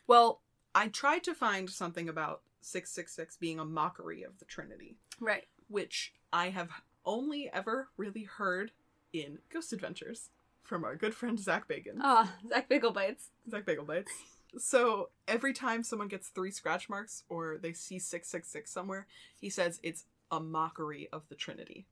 Well, 0.06 0.42
I 0.74 0.88
tried 0.88 1.24
to 1.24 1.34
find 1.34 1.68
something 1.68 2.08
about 2.08 2.42
666 2.60 3.36
being 3.38 3.58
a 3.58 3.64
mockery 3.64 4.22
of 4.22 4.38
the 4.38 4.44
Trinity. 4.44 4.96
Right. 5.18 5.48
which 5.68 6.14
I 6.32 6.50
have 6.50 6.70
only 7.04 7.50
ever 7.52 7.88
really 7.96 8.22
heard 8.24 8.72
in 9.12 9.38
Ghost 9.50 9.72
Adventures 9.72 10.30
from 10.68 10.84
our 10.84 10.94
good 10.94 11.14
friend 11.14 11.40
Zak 11.40 11.66
Bagans. 11.66 11.98
Ah, 12.02 12.32
Zach 12.48 12.68
Bagel 12.68 12.92
bites. 12.92 13.30
Zach 13.50 13.64
Bagel 13.64 13.84
Bites. 13.84 14.12
So 14.56 15.08
every 15.26 15.52
time 15.52 15.82
someone 15.82 16.08
gets 16.08 16.28
three 16.28 16.50
scratch 16.50 16.88
marks 16.88 17.24
or 17.28 17.58
they 17.60 17.72
see 17.72 17.98
666 17.98 18.70
somewhere, 18.70 19.06
he 19.40 19.50
says 19.50 19.80
it's 19.82 20.04
a 20.30 20.40
mockery 20.40 21.08
of 21.12 21.28
the 21.28 21.34
Trinity. 21.34 21.86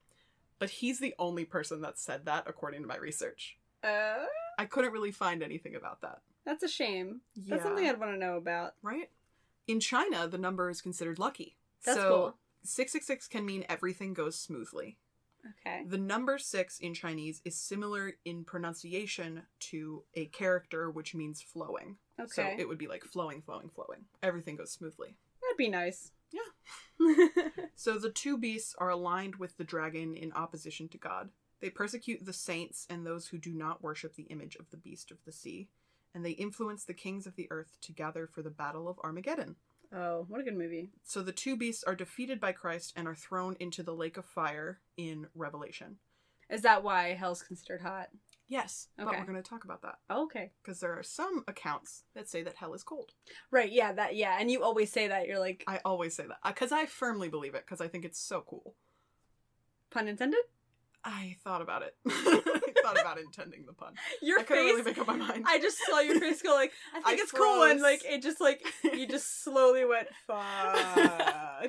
But 0.59 0.71
he's 0.71 0.99
the 1.01 1.15
only 1.19 1.45
person 1.45 1.81
that 1.83 1.99
said 1.99 2.25
that 2.25 2.45
according 2.47 2.83
to 2.83 2.87
my 2.89 2.97
research. 2.97 3.59
Uh, 3.85 4.25
I 4.59 4.65
couldn't 4.65 4.93
really 4.93 5.11
find 5.11 5.43
anything 5.43 5.75
about 5.75 6.01
that. 6.03 6.21
that's 6.45 6.63
a 6.63 6.69
shame. 6.69 7.21
Yeah. 7.35 7.57
That's 7.57 7.63
something 7.65 7.87
I'd 7.87 8.01
want 8.01 8.13
to 8.13 8.19
know 8.19 8.37
about. 8.37 8.75
right? 8.83 9.11
In 9.67 9.81
China, 9.81 10.27
the 10.29 10.39
number 10.39 10.71
is 10.71 10.81
considered 10.81 11.19
lucky. 11.19 11.57
That's 11.85 11.99
so 11.99 12.09
cool. 12.09 12.37
666 12.63 13.29
can 13.29 13.45
mean 13.45 13.65
everything 13.69 14.15
goes 14.15 14.35
smoothly. 14.37 14.97
Okay. 15.61 15.83
The 15.87 15.99
number 15.99 16.39
six 16.39 16.79
in 16.79 16.95
Chinese 16.95 17.41
is 17.45 17.59
similar 17.59 18.13
in 18.25 18.45
pronunciation 18.45 19.43
to 19.61 20.03
a 20.15 20.27
character 20.27 20.91
which 20.91 21.15
means 21.15 21.43
flowing. 21.43 21.97
Okay. 22.21 22.29
So 22.29 22.43
it 22.59 22.69
would 22.69 22.79
be 22.79 22.89
like 22.89 23.05
flowing, 23.05 23.43
flowing, 23.43 23.69
flowing. 23.69 24.05
Everything 24.23 24.57
goes 24.57 24.73
smoothly. 24.73 25.17
That'd 25.43 25.57
be 25.57 25.69
nice. 25.69 26.13
Yeah. 26.33 27.29
So 27.77 27.99
the 27.99 28.11
two 28.11 28.39
beasts 28.39 28.75
are 28.79 28.89
aligned 28.89 29.37
with 29.37 29.59
the 29.59 29.65
dragon 29.65 30.17
in 30.17 30.33
opposition 30.33 30.89
to 30.89 30.99
God. 30.99 31.29
They 31.61 31.69
persecute 31.69 32.25
the 32.25 32.33
saints 32.33 32.87
and 32.89 33.07
those 33.07 33.29
who 33.29 33.39
do 33.39 33.53
not 33.53 33.83
worship 33.83 34.17
the 34.17 34.25
image 34.25 34.57
of 34.57 34.71
the 34.71 34.79
beast 34.79 35.11
of 35.11 35.19
the 35.25 35.33
sea, 35.33 35.69
and 36.15 36.25
they 36.25 36.31
influence 36.31 36.85
the 36.85 36.95
kings 36.95 37.27
of 37.27 37.37
the 37.37 37.49
earth 37.51 37.77
to 37.83 37.93
gather 37.93 38.27
for 38.27 38.41
the 38.43 38.51
battle 38.51 38.89
of 38.89 38.99
Armageddon. 39.05 39.57
Oh, 39.93 40.27
what 40.29 40.41
a 40.41 40.45
good 40.45 40.57
movie. 40.57 40.91
So 41.03 41.23
the 41.23 41.33
two 41.33 41.57
beasts 41.57 41.85
are 41.85 41.95
defeated 41.95 42.41
by 42.41 42.53
Christ 42.53 42.93
and 42.97 43.07
are 43.07 43.15
thrown 43.15 43.57
into 43.61 43.83
the 43.83 43.95
lake 43.95 44.17
of 44.17 44.25
fire 44.25 44.81
in 44.97 45.27
Revelation. 45.35 45.97
Is 46.49 46.63
that 46.63 46.85
why 46.85 47.15
hell's 47.15 47.43
considered 47.43 47.83
hot? 47.83 48.09
Yes, 48.49 48.89
but 48.97 49.07
we're 49.07 49.25
going 49.25 49.35
to 49.35 49.43
talk 49.43 49.65
about 49.65 49.83
that. 49.83 49.97
Oh, 50.09 50.25
okay. 50.25 50.53
because 50.63 50.79
there 50.79 50.97
are 50.97 51.03
some 51.03 51.43
accounts 51.49 52.05
that 52.15 52.29
say 52.29 52.45
that 52.45 52.55
hell 52.55 52.75
is 52.75 52.85
cold. 52.85 53.11
Right. 53.51 53.73
Yeah. 53.73 53.93
That. 53.93 54.15
Yeah. 54.15 54.37
And 54.39 54.51
you 54.51 54.63
always 54.63 54.93
say 54.93 55.09
that. 55.09 55.27
You're 55.27 55.41
like 55.41 55.65
I 55.67 55.81
always 55.85 56.15
say 56.15 56.27
that 56.29 56.39
uh, 56.45 56.51
because 56.51 56.71
I 56.71 56.87
firmly 56.87 57.29
believe 57.29 57.57
it 57.57 57.65
because 57.67 57.81
I 57.81 57.89
think 57.89 58.05
it's 58.05 58.21
so 58.21 58.45
cool. 58.47 58.75
pun 59.91 60.07
intended. 60.07 60.41
I 61.05 61.37
thought 61.43 61.63
about 61.63 61.83
it. 61.83 61.97
I 62.87 62.93
thought 62.95 63.01
about 63.01 63.19
intending 63.19 63.65
the 63.67 63.73
pun. 63.73 63.95
Your 64.23 64.41
I 64.41 64.43
couldn't 64.45 64.65
really 64.65 64.83
make 64.83 64.99
up 64.99 65.07
my 65.07 65.17
mind. 65.17 65.45
I 65.47 65.59
just 65.59 65.79
saw 65.87 66.01
your 66.01 66.19
face 66.21 66.43
go 66.43 66.51
like 66.55 66.73
I 66.95 67.01
think 67.03 67.21
I 67.21 67.23
it's 67.23 67.33
cool 67.33 67.63
and 67.65 67.81
like 67.81 68.03
it 68.05 68.23
just 68.23 68.41
like 68.41 68.65
you 68.85 69.07
just 69.07 69.43
slowly 69.45 69.85
went 69.85 70.09
fuck. 70.27 70.37
I 70.37 71.69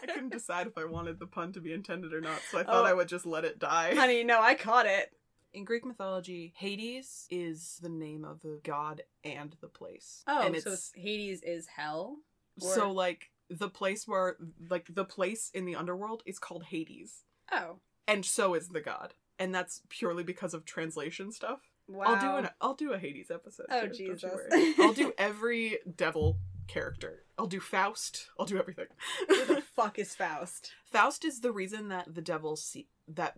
couldn't 0.00 0.30
decide 0.30 0.66
if 0.66 0.78
I 0.78 0.84
wanted 0.84 1.18
the 1.18 1.26
pun 1.26 1.52
to 1.52 1.60
be 1.60 1.72
intended 1.72 2.12
or 2.12 2.20
not, 2.20 2.40
so 2.50 2.58
I 2.58 2.62
thought 2.64 2.84
Oh. 2.84 2.86
I 2.86 2.92
would 2.92 3.08
just 3.08 3.26
let 3.26 3.44
it 3.44 3.58
die. 3.58 3.94
Honey, 3.94 4.24
no, 4.24 4.40
I 4.40 4.54
caught 4.54 4.86
it. 4.86 5.12
In 5.54 5.64
Greek 5.64 5.84
mythology, 5.84 6.52
Hades 6.56 7.26
is 7.30 7.78
the 7.82 7.88
name 7.88 8.24
of 8.24 8.40
the 8.42 8.60
god 8.62 9.02
and 9.24 9.56
the 9.60 9.66
place. 9.68 10.22
Oh, 10.26 10.42
and 10.46 10.56
so 10.60 10.72
it's, 10.72 10.92
Hades 10.94 11.42
is 11.42 11.66
hell. 11.76 12.18
or- 12.60 12.74
so 12.74 12.92
like 12.92 13.30
the 13.50 13.68
place 13.70 14.06
where 14.06 14.36
like 14.68 14.86
the 14.94 15.04
place 15.06 15.50
in 15.54 15.64
the 15.64 15.74
underworld 15.74 16.22
is 16.26 16.38
called 16.38 16.64
Hades. 16.64 17.24
Oh, 17.50 17.78
and 18.06 18.24
so 18.24 18.54
is 18.54 18.68
the 18.68 18.80
god 18.82 19.14
and 19.38 19.54
that's 19.54 19.82
purely 19.88 20.22
because 20.22 20.54
of 20.54 20.64
translation 20.64 21.30
stuff 21.32 21.60
wow. 21.88 22.04
i'll 22.06 22.20
do 22.20 22.36
an 22.46 22.50
i'll 22.60 22.74
do 22.74 22.92
a 22.92 22.98
hades 22.98 23.30
episode 23.30 23.66
Oh, 23.70 23.86
too, 23.88 23.92
Jesus. 24.14 24.24
i'll 24.78 24.92
do 24.92 25.12
every 25.18 25.78
devil 25.96 26.38
character 26.66 27.24
i'll 27.38 27.46
do 27.46 27.60
faust 27.60 28.28
i'll 28.38 28.46
do 28.46 28.58
everything 28.58 28.86
Who 29.28 29.44
the 29.46 29.62
fuck 29.76 29.98
is 29.98 30.14
Faust? 30.14 30.72
faust 30.84 31.24
is 31.24 31.40
the 31.40 31.52
reason 31.52 31.88
that 31.88 32.14
the 32.14 32.22
devil 32.22 32.56
see 32.56 32.88
that 33.08 33.36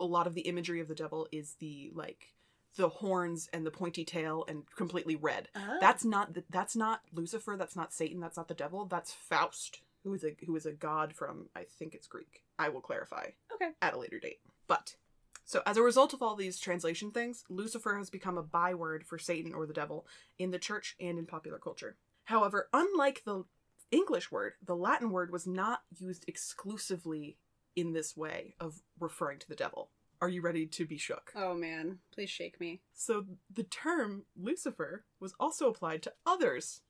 a 0.00 0.04
lot 0.04 0.26
of 0.26 0.34
the 0.34 0.40
imagery 0.42 0.80
of 0.80 0.88
the 0.88 0.94
devil 0.94 1.28
is 1.30 1.54
the 1.60 1.90
like 1.94 2.32
the 2.76 2.88
horns 2.88 3.48
and 3.52 3.64
the 3.66 3.70
pointy 3.70 4.04
tail 4.04 4.44
and 4.48 4.62
completely 4.74 5.14
red 5.14 5.48
Oh. 5.54 5.76
that's 5.80 6.04
not 6.04 6.34
the, 6.34 6.42
that's 6.50 6.74
not 6.74 7.02
lucifer 7.14 7.54
that's 7.58 7.76
not 7.76 7.92
satan 7.92 8.18
that's 8.18 8.36
not 8.36 8.48
the 8.48 8.54
devil 8.54 8.86
that's 8.86 9.12
faust 9.12 9.82
who 10.02 10.12
is 10.14 10.24
a 10.24 10.34
who 10.44 10.56
is 10.56 10.66
a 10.66 10.72
god 10.72 11.12
from 11.14 11.50
i 11.54 11.62
think 11.62 11.94
it's 11.94 12.08
greek 12.08 12.42
i 12.58 12.68
will 12.68 12.80
clarify 12.80 13.26
Okay. 13.54 13.70
at 13.80 13.94
a 13.94 13.98
later 13.98 14.18
date 14.18 14.40
but 14.66 14.96
so 15.44 15.62
as 15.66 15.76
a 15.76 15.82
result 15.82 16.12
of 16.12 16.22
all 16.22 16.36
these 16.36 16.58
translation 16.58 17.10
things 17.10 17.44
lucifer 17.48 17.96
has 17.96 18.10
become 18.10 18.38
a 18.38 18.42
byword 18.42 19.04
for 19.04 19.18
satan 19.18 19.52
or 19.54 19.66
the 19.66 19.72
devil 19.72 20.06
in 20.38 20.50
the 20.50 20.58
church 20.58 20.96
and 21.00 21.18
in 21.18 21.26
popular 21.26 21.58
culture 21.58 21.96
however 22.24 22.68
unlike 22.72 23.22
the 23.24 23.44
english 23.90 24.30
word 24.30 24.52
the 24.64 24.76
latin 24.76 25.10
word 25.10 25.30
was 25.32 25.46
not 25.46 25.82
used 25.98 26.24
exclusively 26.28 27.36
in 27.76 27.92
this 27.92 28.16
way 28.16 28.54
of 28.60 28.82
referring 29.00 29.38
to 29.38 29.48
the 29.48 29.56
devil 29.56 29.90
are 30.20 30.28
you 30.28 30.40
ready 30.40 30.66
to 30.66 30.86
be 30.86 30.96
shook 30.96 31.32
Oh 31.34 31.52
man, 31.54 31.98
please 32.14 32.30
shake 32.30 32.60
me. 32.60 32.80
so 32.92 33.26
the 33.52 33.64
term 33.64 34.24
Lucifer 34.40 35.04
was 35.18 35.34
also 35.40 35.68
applied 35.68 36.00
to 36.04 36.12
others, 36.24 36.82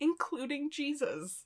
including 0.00 0.70
Jesus. 0.70 1.44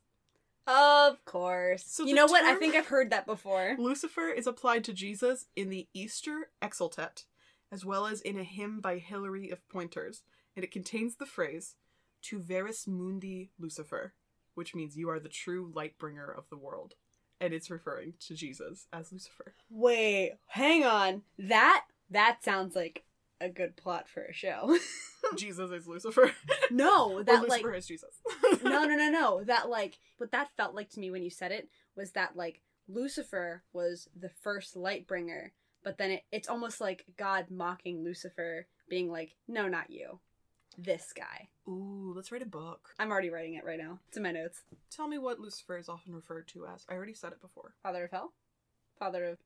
Of 0.71 1.25
course. 1.25 1.85
So 1.85 2.05
you 2.05 2.15
know 2.15 2.27
what? 2.27 2.45
I 2.45 2.55
think 2.55 2.75
I've 2.75 2.87
heard 2.87 3.11
that 3.11 3.27
before. 3.27 3.75
Lucifer 3.79 4.29
is 4.29 4.47
applied 4.47 4.85
to 4.85 4.93
Jesus 4.93 5.47
in 5.57 5.69
the 5.69 5.89
Easter 5.93 6.51
Exsultet, 6.63 7.25
as 7.73 7.85
well 7.85 8.07
as 8.07 8.21
in 8.21 8.39
a 8.39 8.45
hymn 8.45 8.81
by 8.81 8.99
Hilary 8.99 9.51
of 9.51 9.69
Poitiers, 9.69 10.23
and 10.55 10.65
it 10.65 10.71
contains 10.71 11.17
the 11.17 11.27
phrase, 11.27 11.75
Tu 12.23 12.39
veris 12.39 12.87
mundi 12.87 13.51
Lucifer, 13.59 14.13
which 14.55 14.75
means 14.75 14.97
you 14.97 15.11
are 15.11 15.19
the 15.19 15.29
true 15.29 15.73
light 15.75 15.99
bringer 15.99 16.31
of 16.31 16.49
the 16.51 16.57
world. 16.57 16.95
And 17.41 17.55
it's 17.55 17.71
referring 17.71 18.15
to 18.27 18.35
Jesus 18.35 18.87
as 18.93 19.11
Lucifer. 19.11 19.55
Wait, 19.71 20.35
hang 20.49 20.85
on. 20.85 21.23
That 21.39 21.87
that 22.11 22.45
sounds 22.45 22.77
like 22.77 23.05
a 23.41 23.49
good 23.49 23.77
plot 23.77 24.09
for 24.09 24.23
a 24.25 24.33
show. 24.33 24.77
Jesus 25.37 25.71
is 25.71 25.87
Lucifer. 25.87 26.33
no, 26.71 27.23
that 27.25 27.43
like 27.43 27.63
Lucifer 27.63 27.75
is 27.75 27.87
Jesus. 27.87 28.21
no, 28.63 28.85
no, 28.85 28.97
no, 28.97 29.11
no. 29.11 29.45
That 29.45 29.69
like 29.69 29.99
what 30.19 30.33
that 30.33 30.51
felt 30.57 30.75
like 30.75 30.91
to 30.91 31.01
me 31.01 31.11
when 31.11 31.23
you 31.23 31.31
said 31.31 31.53
it 31.53 31.69
was 31.97 32.13
that 32.13 32.37
like 32.37 32.63
Lucifer 32.89 33.63
was 33.73 34.09
the 34.19 34.31
first 34.43 34.77
light 34.77 35.07
bringer, 35.07 35.53
but 35.85 35.99
then 35.99 36.11
it, 36.13 36.23
it's 36.33 36.49
almost 36.49 36.81
like 36.81 37.05
God 37.17 37.47
mocking 37.51 38.05
Lucifer, 38.05 38.67
being 38.89 39.11
like, 39.11 39.37
"No, 39.47 39.69
not 39.69 39.91
you, 39.91 40.21
this 40.77 41.13
guy." 41.13 41.49
Ooh, 41.69 42.13
let's 42.17 42.33
write 42.33 42.43
a 42.43 42.47
book. 42.47 42.91
I'm 42.99 43.13
already 43.13 43.31
writing 43.31 43.55
it 43.55 43.65
right 43.65 43.79
now. 43.79 44.01
It's 44.09 44.17
in 44.17 44.25
my 44.25 44.33
notes. 44.33 44.63
Tell 44.91 45.07
me 45.07 45.19
what 45.19 45.39
Lucifer 45.39 45.79
is 45.79 45.89
often 45.89 46.15
referred 46.15 46.49
to 46.49 46.67
as. 46.67 46.85
I 46.89 46.95
already 46.95 47.15
said 47.15 47.33
it 47.33 47.41
before. 47.41 47.75
Father 47.83 48.05
of 48.05 48.11
hell, 48.11 48.33
father 48.99 49.25
of, 49.27 49.39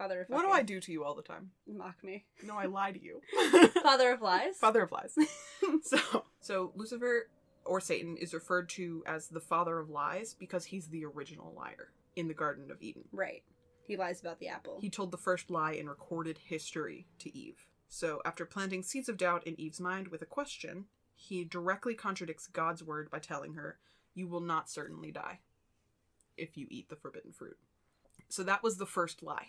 father 0.00 0.22
of. 0.22 0.28
What 0.28 0.42
do 0.42 0.50
I 0.50 0.62
do 0.62 0.80
to 0.80 0.92
you 0.92 1.04
all 1.04 1.14
the 1.14 1.22
time? 1.22 1.50
Mock 1.66 2.02
me. 2.02 2.24
No, 2.42 2.56
I 2.56 2.66
lie 2.66 2.92
to 2.92 3.02
you. 3.02 3.20
Father 3.82 4.12
of 4.12 4.22
lies. 4.22 4.56
Father 4.56 4.82
of 4.82 4.92
lies. 4.92 5.14
so, 5.82 6.24
so 6.40 6.72
Lucifer 6.74 7.28
or 7.64 7.80
Satan 7.80 8.16
is 8.16 8.34
referred 8.34 8.68
to 8.70 9.02
as 9.06 9.28
the 9.28 9.40
father 9.40 9.78
of 9.78 9.90
lies 9.90 10.34
because 10.38 10.64
he's 10.64 10.88
the 10.88 11.04
original 11.04 11.52
liar 11.56 11.92
in 12.16 12.28
the 12.28 12.34
Garden 12.34 12.70
of 12.70 12.80
Eden. 12.80 13.04
Right. 13.12 13.42
He 13.86 13.96
lies 13.96 14.20
about 14.20 14.38
the 14.38 14.48
apple. 14.48 14.78
He 14.80 14.88
told 14.88 15.10
the 15.10 15.18
first 15.18 15.50
lie 15.50 15.72
in 15.72 15.88
recorded 15.88 16.38
history 16.38 17.06
to 17.18 17.36
Eve. 17.36 17.66
So, 17.88 18.22
after 18.24 18.46
planting 18.46 18.82
seeds 18.82 19.08
of 19.08 19.16
doubt 19.16 19.46
in 19.46 19.60
Eve's 19.60 19.80
mind 19.80 20.08
with 20.08 20.22
a 20.22 20.26
question, 20.26 20.86
he 21.14 21.44
directly 21.44 21.94
contradicts 21.94 22.46
God's 22.46 22.84
word 22.84 23.10
by 23.10 23.18
telling 23.18 23.54
her, 23.54 23.78
You 24.14 24.28
will 24.28 24.40
not 24.40 24.70
certainly 24.70 25.10
die 25.10 25.40
if 26.36 26.56
you 26.56 26.66
eat 26.70 26.88
the 26.88 26.96
forbidden 26.96 27.32
fruit. 27.32 27.58
So 28.28 28.44
that 28.44 28.62
was 28.62 28.78
the 28.78 28.86
first 28.86 29.22
lie. 29.24 29.48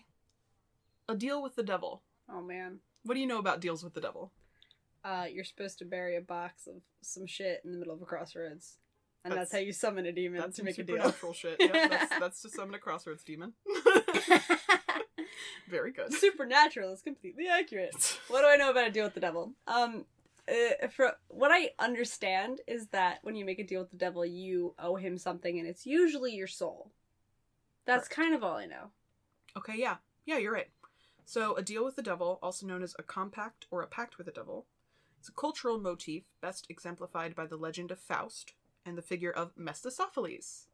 A 1.10 1.16
deal 1.16 1.42
with 1.42 1.56
the 1.56 1.64
devil. 1.64 2.02
Oh 2.30 2.42
man. 2.42 2.80
What 3.04 3.16
do 3.16 3.20
you 3.20 3.28
know 3.28 3.40
about 3.40 3.60
deals 3.62 3.84
with 3.84 3.94
the 3.94 4.02
devil? 4.02 4.32
Uh, 5.04 5.26
you're 5.32 5.44
supposed 5.44 5.80
to 5.80 5.86
bury 5.86 6.16
a 6.16 6.22
box 6.22 6.68
of 6.68 6.76
some 7.02 7.26
shit 7.26 7.62
in 7.66 7.72
the 7.72 7.78
middle 7.78 7.94
of 7.94 8.02
a 8.02 8.06
crossroads. 8.06 8.78
And 9.24 9.32
that's, 9.34 9.50
That's- 9.52 9.62
how 9.62 9.66
you 9.66 9.74
summon 9.74 10.06
a 10.06 10.12
demon 10.12 10.40
That's 10.42 10.58
to 10.58 10.64
make 10.64 10.78
a 10.78 10.84
deal. 10.84 10.96
supernatural 10.98 11.34
shit. 11.34 11.58
Yeah, 11.60 11.88
that's, 11.88 12.10
that's 12.20 12.42
to 12.44 12.50
summon 12.50 12.76
a 12.76 12.80
crossroads 12.80 13.24
demon. 13.24 13.54
Very 15.70 15.92
good. 15.92 16.14
Supernatural 16.14 16.92
is 16.94 17.02
completely 17.02 17.48
accurate. 17.48 18.20
What 18.28 18.42
do 18.42 18.48
I 18.48 18.56
know 18.58 18.70
about 18.72 18.88
a 18.88 18.92
deal 18.92 19.06
with 19.06 19.14
the 19.14 19.20
devil? 19.20 19.54
Um, 19.68 20.06
uh, 20.50 20.88
for 20.88 21.14
what 21.30 21.52
I 21.52 21.72
understand 21.80 22.60
is 22.68 22.88
that 22.88 23.20
when 23.24 23.36
you 23.36 23.46
make 23.46 23.60
a 23.60 23.64
deal 23.64 23.82
with 23.82 23.92
the 23.92 23.98
devil, 23.98 24.26
you 24.26 24.74
owe 24.80 24.96
him 24.96 25.18
something, 25.18 25.60
and 25.60 25.68
it's 25.68 25.86
usually 25.86 26.34
your 26.34 26.48
soul. 26.48 26.92
That's 27.86 28.08
Correct. 28.08 28.16
kind 28.16 28.36
of 28.36 28.44
all 28.44 28.58
I 28.58 28.66
know. 28.66 28.90
Okay, 29.58 29.74
yeah. 29.78 29.98
Yeah, 30.26 30.38
you're 30.38 30.54
right. 30.54 30.70
So, 31.26 31.56
a 31.56 31.62
deal 31.62 31.86
with 31.86 31.96
the 31.96 32.02
devil, 32.02 32.40
also 32.42 32.66
known 32.66 32.84
as 32.84 32.96
a 33.00 33.04
compact 33.04 33.66
or 33.72 33.82
a 33.82 33.88
pact 33.88 34.18
with 34.18 34.26
the 34.26 34.32
devil, 34.32 34.66
is 35.22 35.30
a 35.30 35.34
cultural 35.34 35.80
motif 35.80 36.24
best 36.42 36.66
exemplified 36.70 37.36
by 37.36 37.46
the 37.46 37.58
legend 37.58 37.92
of 37.92 38.00
Faust 38.00 38.54
and 38.86 38.98
the 38.98 39.02
figure 39.02 39.32
of 39.32 39.52
Mephistopheles. 39.56 40.68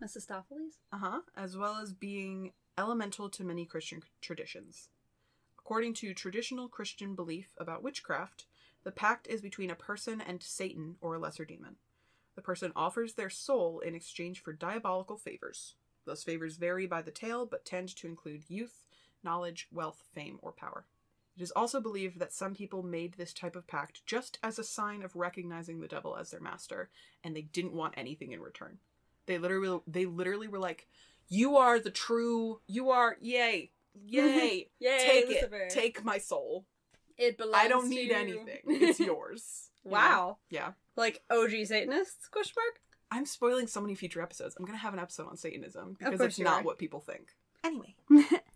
Mephistopheles. 0.00 0.80
Uh 0.92 0.98
huh. 0.98 1.20
As 1.36 1.56
well 1.56 1.78
as 1.78 1.92
being 1.92 2.52
elemental 2.76 3.28
to 3.30 3.44
many 3.44 3.64
Christian 3.64 4.02
traditions. 4.20 4.88
According 5.58 5.94
to 5.94 6.12
traditional 6.12 6.68
Christian 6.68 7.14
belief 7.14 7.50
about 7.56 7.82
witchcraft, 7.82 8.46
the 8.84 8.90
pact 8.90 9.28
is 9.28 9.40
between 9.40 9.70
a 9.70 9.76
person 9.76 10.20
and 10.20 10.42
Satan 10.42 10.96
or 11.00 11.14
a 11.14 11.18
lesser 11.18 11.44
demon. 11.44 11.76
The 12.34 12.42
person 12.42 12.72
offers 12.74 13.14
their 13.14 13.30
soul 13.30 13.80
in 13.80 13.94
exchange 13.94 14.42
for 14.42 14.52
diabolical 14.52 15.16
favors. 15.16 15.76
Those 16.04 16.24
favors 16.24 16.56
vary 16.56 16.86
by 16.86 17.02
the 17.02 17.12
tale, 17.12 17.46
but 17.46 17.64
tend 17.64 17.94
to 17.96 18.08
include 18.08 18.44
youth, 18.48 18.81
knowledge, 19.24 19.68
wealth, 19.72 20.02
fame, 20.12 20.38
or 20.42 20.52
power. 20.52 20.86
It 21.36 21.42
is 21.42 21.50
also 21.52 21.80
believed 21.80 22.18
that 22.18 22.32
some 22.32 22.54
people 22.54 22.82
made 22.82 23.14
this 23.14 23.32
type 23.32 23.56
of 23.56 23.66
pact 23.66 24.04
just 24.04 24.38
as 24.42 24.58
a 24.58 24.64
sign 24.64 25.02
of 25.02 25.16
recognizing 25.16 25.80
the 25.80 25.88
devil 25.88 26.16
as 26.16 26.30
their 26.30 26.40
master, 26.40 26.90
and 27.24 27.34
they 27.34 27.42
didn't 27.42 27.72
want 27.72 27.94
anything 27.96 28.32
in 28.32 28.40
return. 28.40 28.78
They 29.26 29.38
literally, 29.38 29.80
they 29.86 30.04
literally 30.04 30.48
were 30.48 30.58
like, 30.58 30.88
"You 31.28 31.56
are 31.56 31.78
the 31.78 31.90
true. 31.90 32.60
You 32.66 32.90
are 32.90 33.16
yay, 33.20 33.70
yay, 33.94 34.68
Yay, 34.78 34.98
take 34.98 35.30
it, 35.30 35.70
take 35.70 36.04
my 36.04 36.18
soul. 36.18 36.66
It 37.16 37.38
belongs. 37.38 37.64
I 37.64 37.68
don't 37.68 37.88
need 37.88 38.10
anything. 38.10 38.60
It's 38.66 39.00
yours." 39.00 39.70
You 39.84 39.90
know? 39.90 39.96
wow. 39.96 40.38
Yeah. 40.50 40.72
Like 40.96 41.22
OG 41.30 41.66
Satanists? 41.66 42.28
Question 42.28 42.54
mark. 42.56 42.80
I'm 43.10 43.26
spoiling 43.26 43.66
so 43.66 43.80
many 43.80 43.94
future 43.94 44.22
episodes. 44.22 44.54
I'm 44.58 44.64
gonna 44.64 44.78
have 44.78 44.92
an 44.92 45.00
episode 45.00 45.28
on 45.28 45.36
Satanism 45.36 45.96
because 45.98 46.20
it's 46.20 46.38
not 46.38 46.60
are. 46.60 46.64
what 46.64 46.78
people 46.78 47.00
think. 47.00 47.28
Anyway. 47.64 47.94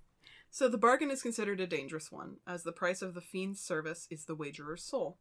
so 0.56 0.70
the 0.70 0.78
bargain 0.78 1.10
is 1.10 1.20
considered 1.20 1.60
a 1.60 1.66
dangerous 1.66 2.10
one, 2.10 2.36
as 2.46 2.62
the 2.62 2.72
price 2.72 3.02
of 3.02 3.12
the 3.12 3.20
fiend's 3.20 3.60
service 3.60 4.08
is 4.10 4.24
the 4.24 4.34
wagerer's 4.34 4.82
soul. 4.82 5.18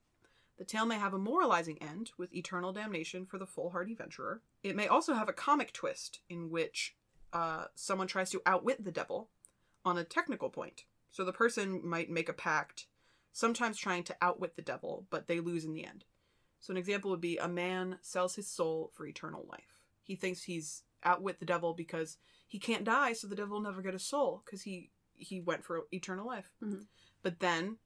The 0.58 0.64
tale 0.64 0.86
may 0.86 0.96
have 0.96 1.14
a 1.14 1.18
moralizing 1.18 1.78
end, 1.82 2.12
with 2.18 2.34
eternal 2.34 2.72
damnation 2.72 3.26
for 3.26 3.38
the 3.38 3.46
foolhardy 3.46 3.96
venturer. 3.96 4.44
It 4.64 4.78
may 4.78 4.88
also 4.88 5.14
have 5.14 5.28
a 5.28 5.34
comic 5.34 5.74
twist, 5.74 6.22
in 6.30 6.50
which 6.50 6.96
uh, 7.34 7.66
someone 7.76 8.08
tries 8.08 8.30
to 8.30 8.42
outwit 8.46 8.86
the 8.86 8.94
devil 8.94 9.28
on 9.84 9.98
a 9.98 10.06
technical 10.06 10.50
point. 10.50 10.86
So 11.12 11.26
the 11.26 11.34
person 11.34 11.82
might 11.84 12.10
make 12.10 12.30
a 12.30 12.34
pact, 12.34 12.88
sometimes 13.34 13.78
trying 13.78 14.06
to 14.06 14.16
outwit 14.22 14.56
the 14.56 14.62
devil, 14.62 15.06
but 15.10 15.28
they 15.28 15.42
lose 15.42 15.66
in 15.66 15.74
the 15.74 15.86
end. 15.86 16.06
So 16.62 16.72
an 16.72 16.78
example 16.78 17.12
would 17.12 17.20
be 17.20 17.36
a 17.36 17.50
man 17.50 17.98
sells 18.02 18.36
his 18.36 18.48
soul 18.48 18.90
for 18.94 19.06
eternal 19.06 19.46
life. 19.50 19.82
He 20.02 20.16
thinks 20.16 20.44
he's 20.44 20.84
outwit 21.04 21.42
the 21.42 21.46
devil 21.46 21.74
because 21.74 22.20
he 22.48 22.58
can't 22.58 22.86
die, 22.86 23.12
so 23.12 23.28
the 23.28 23.36
devil 23.36 23.58
will 23.58 23.64
never 23.70 23.82
get 23.82 23.92
his 23.92 24.08
soul 24.08 24.42
because 24.46 24.62
he 24.62 24.92
he 25.18 25.42
went 25.42 25.64
for 25.64 25.84
eternal 25.92 26.26
life. 26.28 26.52
Mhm. 26.64 26.88
But 27.22 27.40
then 27.40 27.78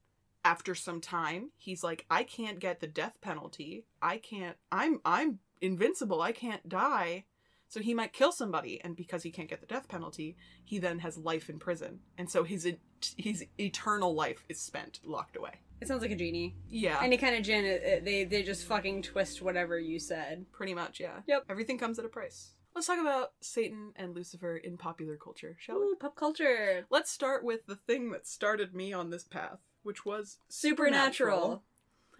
after 0.46 0.74
some 0.76 1.02
time, 1.02 1.52
he's 1.58 1.84
like, 1.84 2.06
I 2.10 2.24
can't 2.24 2.60
get 2.60 2.80
the 2.80 2.88
death 2.88 3.20
penalty. 3.22 3.86
I 4.02 4.18
can't. 4.18 4.58
I'm 4.72 5.02
I'm 5.06 5.39
invincible. 5.62 6.22
I 6.22 6.32
can't 6.32 6.68
die. 6.70 7.26
So 7.68 7.82
he 7.82 7.94
might 7.94 8.13
kill 8.13 8.32
somebody, 8.32 8.82
and 8.82 8.96
because 8.96 9.22
he 9.22 9.30
can't 9.30 9.48
get 9.48 9.62
the 9.62 9.68
death 9.68 9.88
penalty, 9.88 10.36
he 10.63 10.80
then 10.80 11.00
has 11.00 11.20
life 11.20 11.52
in 11.52 11.60
prison, 11.60 12.00
and 12.18 12.28
so 12.30 12.44
his 12.44 12.68
his 13.15 13.46
eternal 13.60 14.15
life 14.15 14.44
is 14.50 14.60
spent 14.60 15.00
locked 15.04 15.36
away. 15.38 15.62
It 15.80 15.88
sounds 15.88 16.02
like 16.02 16.12
a 16.12 16.15
genie. 16.15 16.56
Yeah, 16.68 17.00
Any 17.02 17.15
kind 17.18 17.36
of 17.36 17.44
gin, 17.44 17.63
it, 17.65 17.82
it- 17.84 18.06
they 18.06 18.24
they 18.24 18.42
just 18.44 18.65
fucking 18.65 19.04
twist 19.04 19.42
whatever 19.44 19.78
you 19.80 20.00
said. 20.00 20.52
Pretty 20.52 20.74
much, 20.74 21.00
yeah. 21.00 21.22
Yep. 21.28 21.46
Everything 21.48 21.78
comes 21.78 22.00
at 22.00 22.06
a 22.06 22.10
price. 22.10 22.56
Let's 22.80 22.88
talk 22.88 23.02
about 23.02 23.34
Satan 23.42 23.92
and 23.98 24.15
Lucifer 24.15 24.56
in 24.56 24.78
popular 24.78 25.18
culture, 25.18 25.58
shall 25.60 25.82
we? 25.82 25.96
Pop 25.96 26.15
culture. 26.15 26.86
Let's 26.89 27.12
start 27.12 27.44
with 27.44 27.65
the 27.65 27.76
thing 27.76 28.12
that 28.12 28.26
started 28.26 28.74
me 28.74 28.94
on 28.94 29.10
this 29.10 29.26
path, 29.26 29.60
which 29.84 30.06
was 30.06 30.38
Supernatural. 30.48 31.62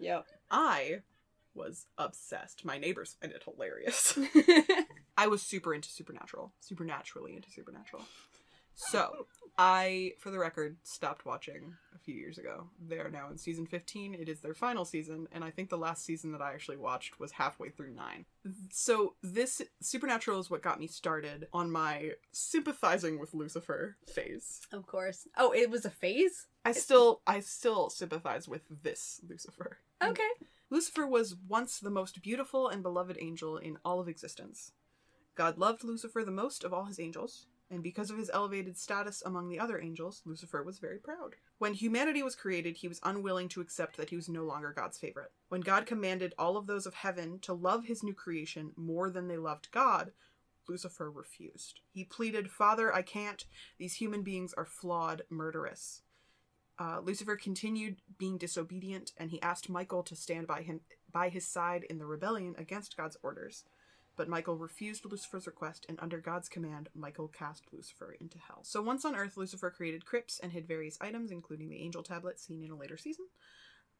Yep. 0.00 0.26
I 0.50 1.00
was 1.54 1.86
obsessed. 1.96 2.62
My 2.66 2.76
neighbors 2.76 3.16
find 3.18 3.32
it 3.32 3.42
hilarious. 3.42 4.18
I 5.16 5.28
was 5.28 5.40
super 5.40 5.72
into 5.72 5.88
Supernatural, 5.88 6.52
supernaturally 6.60 7.36
into 7.36 7.50
Supernatural. 7.50 8.02
So, 8.88 9.26
I, 9.58 10.14
for 10.18 10.30
the 10.30 10.38
record, 10.38 10.76
stopped 10.84 11.26
watching 11.26 11.74
a 11.94 11.98
few 11.98 12.14
years 12.14 12.38
ago. 12.38 12.68
They 12.88 12.98
are 12.98 13.10
now 13.10 13.28
in 13.30 13.36
season 13.36 13.66
15. 13.66 14.14
It 14.14 14.28
is 14.28 14.40
their 14.40 14.54
final 14.54 14.84
season, 14.84 15.28
and 15.32 15.44
I 15.44 15.50
think 15.50 15.68
the 15.68 15.76
last 15.76 16.04
season 16.04 16.32
that 16.32 16.40
I 16.40 16.52
actually 16.54 16.78
watched 16.78 17.20
was 17.20 17.32
halfway 17.32 17.68
through 17.68 17.92
9. 17.94 18.24
So, 18.70 19.14
this 19.22 19.60
Supernatural 19.80 20.40
is 20.40 20.50
what 20.50 20.62
got 20.62 20.80
me 20.80 20.86
started 20.86 21.46
on 21.52 21.70
my 21.70 22.12
sympathizing 22.32 23.18
with 23.18 23.34
Lucifer 23.34 23.96
phase. 24.06 24.62
of 24.72 24.86
course. 24.86 25.28
Oh, 25.36 25.52
it 25.52 25.70
was 25.70 25.84
a 25.84 25.90
phase? 25.90 26.46
I 26.64 26.72
still 26.72 27.20
I 27.26 27.40
still 27.40 27.90
sympathize 27.90 28.48
with 28.48 28.62
this 28.82 29.20
Lucifer. 29.28 29.78
Okay. 30.02 30.22
Lucifer 30.70 31.06
was 31.06 31.36
once 31.48 31.80
the 31.80 31.90
most 31.90 32.22
beautiful 32.22 32.68
and 32.68 32.82
beloved 32.82 33.18
angel 33.20 33.56
in 33.58 33.76
all 33.84 34.00
of 34.00 34.08
existence. 34.08 34.72
God 35.34 35.58
loved 35.58 35.84
Lucifer 35.84 36.22
the 36.24 36.30
most 36.30 36.64
of 36.64 36.72
all 36.72 36.84
his 36.84 37.00
angels, 37.00 37.46
and 37.70 37.82
because 37.82 38.10
of 38.10 38.18
his 38.18 38.30
elevated 38.32 38.76
status 38.76 39.22
among 39.24 39.48
the 39.48 39.60
other 39.60 39.80
angels, 39.80 40.22
Lucifer 40.24 40.62
was 40.62 40.78
very 40.78 40.98
proud. 40.98 41.36
When 41.58 41.74
humanity 41.74 42.22
was 42.22 42.34
created, 42.34 42.76
he 42.76 42.88
was 42.88 43.00
unwilling 43.04 43.48
to 43.50 43.60
accept 43.60 43.96
that 43.96 44.10
he 44.10 44.16
was 44.16 44.28
no 44.28 44.44
longer 44.44 44.72
God's 44.76 44.98
favorite. 44.98 45.30
When 45.48 45.60
God 45.60 45.86
commanded 45.86 46.34
all 46.36 46.56
of 46.56 46.66
those 46.66 46.86
of 46.86 46.94
heaven 46.94 47.38
to 47.40 47.52
love 47.52 47.84
his 47.84 48.02
new 48.02 48.14
creation 48.14 48.72
more 48.76 49.08
than 49.08 49.28
they 49.28 49.36
loved 49.36 49.70
God, 49.70 50.12
Lucifer 50.68 51.10
refused. 51.10 51.80
He 51.92 52.04
pleaded, 52.04 52.50
Father, 52.50 52.94
I 52.94 53.02
can't. 53.02 53.44
These 53.78 53.94
human 53.94 54.22
beings 54.22 54.52
are 54.54 54.64
flawed, 54.66 55.22
murderous. 55.30 56.02
Uh, 56.78 57.00
Lucifer 57.00 57.36
continued 57.36 57.96
being 58.18 58.38
disobedient, 58.38 59.12
and 59.18 59.30
he 59.30 59.42
asked 59.42 59.68
Michael 59.68 60.02
to 60.04 60.16
stand 60.16 60.46
by 60.46 60.62
him 60.62 60.80
by 61.12 61.28
his 61.28 61.46
side 61.46 61.84
in 61.90 61.98
the 61.98 62.06
rebellion 62.06 62.54
against 62.56 62.96
God's 62.96 63.18
orders. 63.22 63.64
But 64.20 64.28
Michael 64.28 64.58
refused 64.58 65.06
Lucifer's 65.06 65.46
request, 65.46 65.86
and 65.88 65.98
under 65.98 66.18
God's 66.18 66.50
command, 66.50 66.90
Michael 66.94 67.28
cast 67.28 67.64
Lucifer 67.72 68.14
into 68.20 68.36
hell. 68.36 68.60
So 68.64 68.82
once 68.82 69.06
on 69.06 69.16
Earth, 69.16 69.38
Lucifer 69.38 69.70
created 69.70 70.04
crypts 70.04 70.38
and 70.38 70.52
hid 70.52 70.68
various 70.68 70.98
items, 71.00 71.30
including 71.30 71.70
the 71.70 71.80
angel 71.80 72.02
tablet 72.02 72.38
seen 72.38 72.62
in 72.62 72.70
a 72.70 72.76
later 72.76 72.98
season. 72.98 73.24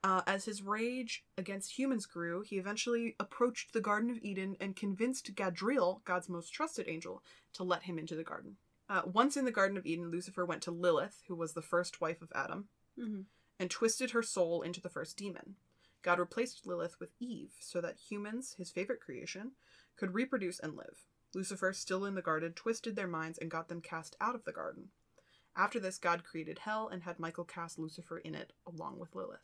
Uh, 0.04 0.20
as 0.26 0.44
his 0.44 0.60
rage 0.60 1.24
against 1.38 1.78
humans 1.78 2.04
grew, 2.04 2.42
he 2.42 2.58
eventually 2.58 3.16
approached 3.18 3.72
the 3.72 3.80
Garden 3.80 4.10
of 4.10 4.18
Eden 4.20 4.58
and 4.60 4.76
convinced 4.76 5.34
Gadriel, 5.34 6.04
God's 6.04 6.28
most 6.28 6.50
trusted 6.52 6.86
angel, 6.86 7.22
to 7.54 7.62
let 7.64 7.84
him 7.84 7.98
into 7.98 8.14
the 8.14 8.22
garden. 8.22 8.56
Uh, 8.90 9.00
once 9.06 9.38
in 9.38 9.46
the 9.46 9.50
Garden 9.50 9.78
of 9.78 9.86
Eden, 9.86 10.10
Lucifer 10.10 10.44
went 10.44 10.60
to 10.64 10.70
Lilith, 10.70 11.22
who 11.28 11.34
was 11.34 11.54
the 11.54 11.62
first 11.62 12.02
wife 12.02 12.20
of 12.20 12.30
Adam, 12.34 12.68
Mm-hmm. 12.98 13.22
and 13.58 13.70
twisted 13.70 14.10
her 14.10 14.22
soul 14.22 14.60
into 14.60 14.82
the 14.82 14.90
first 14.90 15.16
demon. 15.16 15.54
God 16.02 16.18
replaced 16.18 16.66
Lilith 16.66 17.00
with 17.00 17.12
Eve 17.20 17.52
so 17.60 17.80
that 17.80 17.96
humans, 18.10 18.56
his 18.58 18.70
favorite 18.70 19.00
creation, 19.00 19.52
could 19.96 20.14
reproduce 20.14 20.58
and 20.58 20.76
live. 20.76 21.06
Lucifer, 21.34 21.72
still 21.72 22.04
in 22.04 22.14
the 22.14 22.22
garden, 22.22 22.52
twisted 22.52 22.96
their 22.96 23.06
minds 23.06 23.38
and 23.38 23.50
got 23.50 23.68
them 23.68 23.80
cast 23.80 24.16
out 24.20 24.34
of 24.34 24.44
the 24.44 24.52
garden. 24.52 24.88
After 25.56 25.78
this, 25.78 25.98
God 25.98 26.24
created 26.24 26.60
hell 26.60 26.88
and 26.88 27.02
had 27.02 27.18
Michael 27.20 27.44
cast 27.44 27.78
Lucifer 27.78 28.18
in 28.18 28.34
it 28.34 28.52
along 28.66 28.98
with 28.98 29.14
Lilith. 29.14 29.40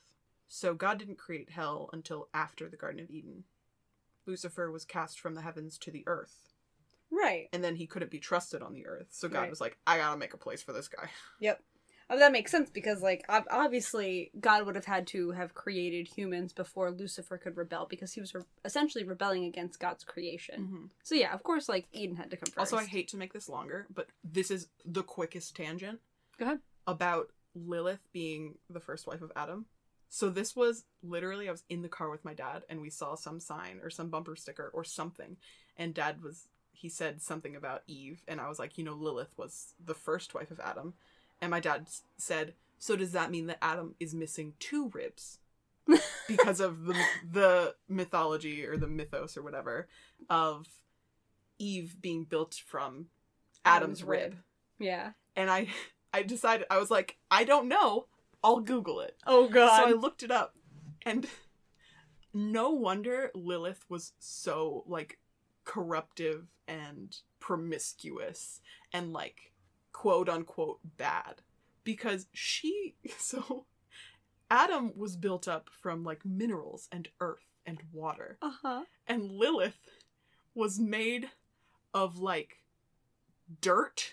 So 0.48 0.74
God 0.74 0.98
didn't 0.98 1.18
create 1.18 1.50
hell 1.50 1.90
until 1.92 2.28
after 2.32 2.68
the 2.68 2.76
Garden 2.76 3.00
of 3.00 3.10
Eden. 3.10 3.44
Lucifer 4.26 4.70
was 4.70 4.84
cast 4.84 5.20
from 5.20 5.34
the 5.34 5.42
heavens 5.42 5.78
to 5.78 5.90
the 5.90 6.04
earth, 6.06 6.52
Right. 7.10 7.48
and 7.52 7.62
then 7.62 7.76
he 7.76 7.86
couldn't 7.86 8.10
be 8.10 8.18
trusted 8.18 8.62
on 8.62 8.72
the 8.72 8.86
earth. 8.86 9.08
So 9.10 9.28
God 9.28 9.40
Right. 9.42 9.50
was 9.50 9.60
like, 9.60 9.78
I 9.86 9.98
gotta 9.98 10.16
make 10.18 10.34
a 10.34 10.38
place 10.38 10.62
for 10.62 10.72
this 10.72 10.88
guy. 10.88 11.10
Yep. 11.40 11.62
Oh, 12.08 12.18
that 12.18 12.30
makes 12.30 12.52
sense 12.52 12.70
because, 12.70 13.02
like, 13.02 13.24
obviously, 13.28 14.30
God 14.38 14.64
would 14.64 14.76
have 14.76 14.84
had 14.84 15.08
to 15.08 15.32
have 15.32 15.54
created 15.54 16.06
humans 16.06 16.52
before 16.52 16.90
Lucifer 16.92 17.36
could 17.36 17.56
rebel 17.56 17.86
because 17.90 18.12
he 18.12 18.20
was 18.20 18.32
re- 18.32 18.42
essentially 18.64 19.02
rebelling 19.02 19.44
against 19.44 19.80
God's 19.80 20.04
creation. 20.04 20.60
Mm-hmm. 20.60 20.84
So, 21.02 21.16
yeah, 21.16 21.34
of 21.34 21.42
course, 21.42 21.68
like, 21.68 21.88
Eden 21.92 22.16
had 22.16 22.30
to 22.30 22.36
come 22.36 22.46
first. 22.46 22.58
Also, 22.58 22.76
I 22.76 22.84
hate 22.84 23.08
to 23.08 23.16
make 23.16 23.32
this 23.32 23.48
longer, 23.48 23.86
but 23.92 24.06
this 24.22 24.52
is 24.52 24.68
the 24.84 25.02
quickest 25.02 25.56
tangent 25.56 25.98
Go 26.38 26.44
ahead. 26.46 26.60
about 26.86 27.32
Lilith 27.56 28.06
being 28.12 28.54
the 28.70 28.80
first 28.80 29.06
wife 29.08 29.22
of 29.22 29.32
Adam. 29.34 29.66
So 30.08 30.30
this 30.30 30.54
was 30.54 30.84
literally 31.02 31.48
I 31.48 31.52
was 31.52 31.64
in 31.68 31.82
the 31.82 31.88
car 31.88 32.10
with 32.10 32.24
my 32.24 32.34
dad 32.34 32.62
and 32.68 32.80
we 32.80 32.90
saw 32.90 33.16
some 33.16 33.40
sign 33.40 33.80
or 33.82 33.90
some 33.90 34.08
bumper 34.08 34.36
sticker 34.36 34.70
or 34.72 34.84
something 34.84 35.36
and 35.76 35.92
dad 35.92 36.22
was 36.22 36.48
he 36.72 36.88
said 36.88 37.22
something 37.22 37.56
about 37.56 37.82
Eve 37.86 38.22
and 38.28 38.40
I 38.40 38.48
was 38.48 38.58
like, 38.58 38.78
you 38.78 38.84
know, 38.84 38.94
Lilith 38.94 39.36
was 39.36 39.74
the 39.84 39.94
first 39.94 40.34
wife 40.34 40.50
of 40.50 40.60
Adam. 40.60 40.94
And 41.40 41.50
my 41.50 41.60
dad 41.60 41.88
said, 42.16 42.54
"So 42.78 42.96
does 42.96 43.12
that 43.12 43.30
mean 43.30 43.46
that 43.46 43.62
Adam 43.62 43.94
is 44.00 44.14
missing 44.14 44.54
two 44.58 44.90
ribs?" 44.92 45.38
because 46.28 46.60
of 46.60 46.86
the 46.86 46.96
the 47.30 47.74
mythology 47.88 48.64
or 48.64 48.76
the 48.76 48.88
mythos 48.88 49.36
or 49.36 49.42
whatever 49.42 49.86
of 50.28 50.66
Eve 51.58 51.96
being 52.00 52.24
built 52.24 52.54
from 52.54 53.06
Adam's, 53.64 54.00
Adam's 54.00 54.04
rib. 54.04 54.22
rib. 54.22 54.36
Yeah. 54.78 55.10
And 55.34 55.50
I 55.50 55.68
I 56.12 56.22
decided 56.22 56.66
I 56.70 56.78
was 56.78 56.90
like, 56.90 57.18
I 57.30 57.44
don't 57.44 57.68
know. 57.68 58.06
I'll 58.42 58.60
Google 58.60 59.00
it. 59.00 59.16
Oh 59.26 59.48
god. 59.48 59.82
So 59.82 59.88
I 59.88 59.92
looked 59.92 60.22
it 60.22 60.30
up, 60.30 60.56
and 61.04 61.26
no 62.32 62.70
wonder 62.70 63.30
Lilith 63.34 63.84
was 63.88 64.12
so 64.18 64.84
like 64.86 65.18
corruptive 65.64 66.46
and 66.68 67.16
promiscuous 67.40 68.60
and 68.92 69.12
like 69.12 69.52
quote 69.96 70.28
unquote 70.28 70.78
bad 70.98 71.40
because 71.84 72.26
she 72.34 72.96
so 73.16 73.64
Adam 74.50 74.92
was 74.94 75.16
built 75.16 75.48
up 75.48 75.70
from 75.72 76.04
like 76.04 76.22
minerals 76.22 76.86
and 76.92 77.08
earth 77.18 77.62
and 77.64 77.78
water 77.94 78.36
uh 78.42 78.50
huh. 78.62 78.82
and 79.06 79.32
Lilith 79.32 79.88
was 80.54 80.78
made 80.78 81.30
of 81.94 82.18
like 82.18 82.58
dirt 83.62 84.12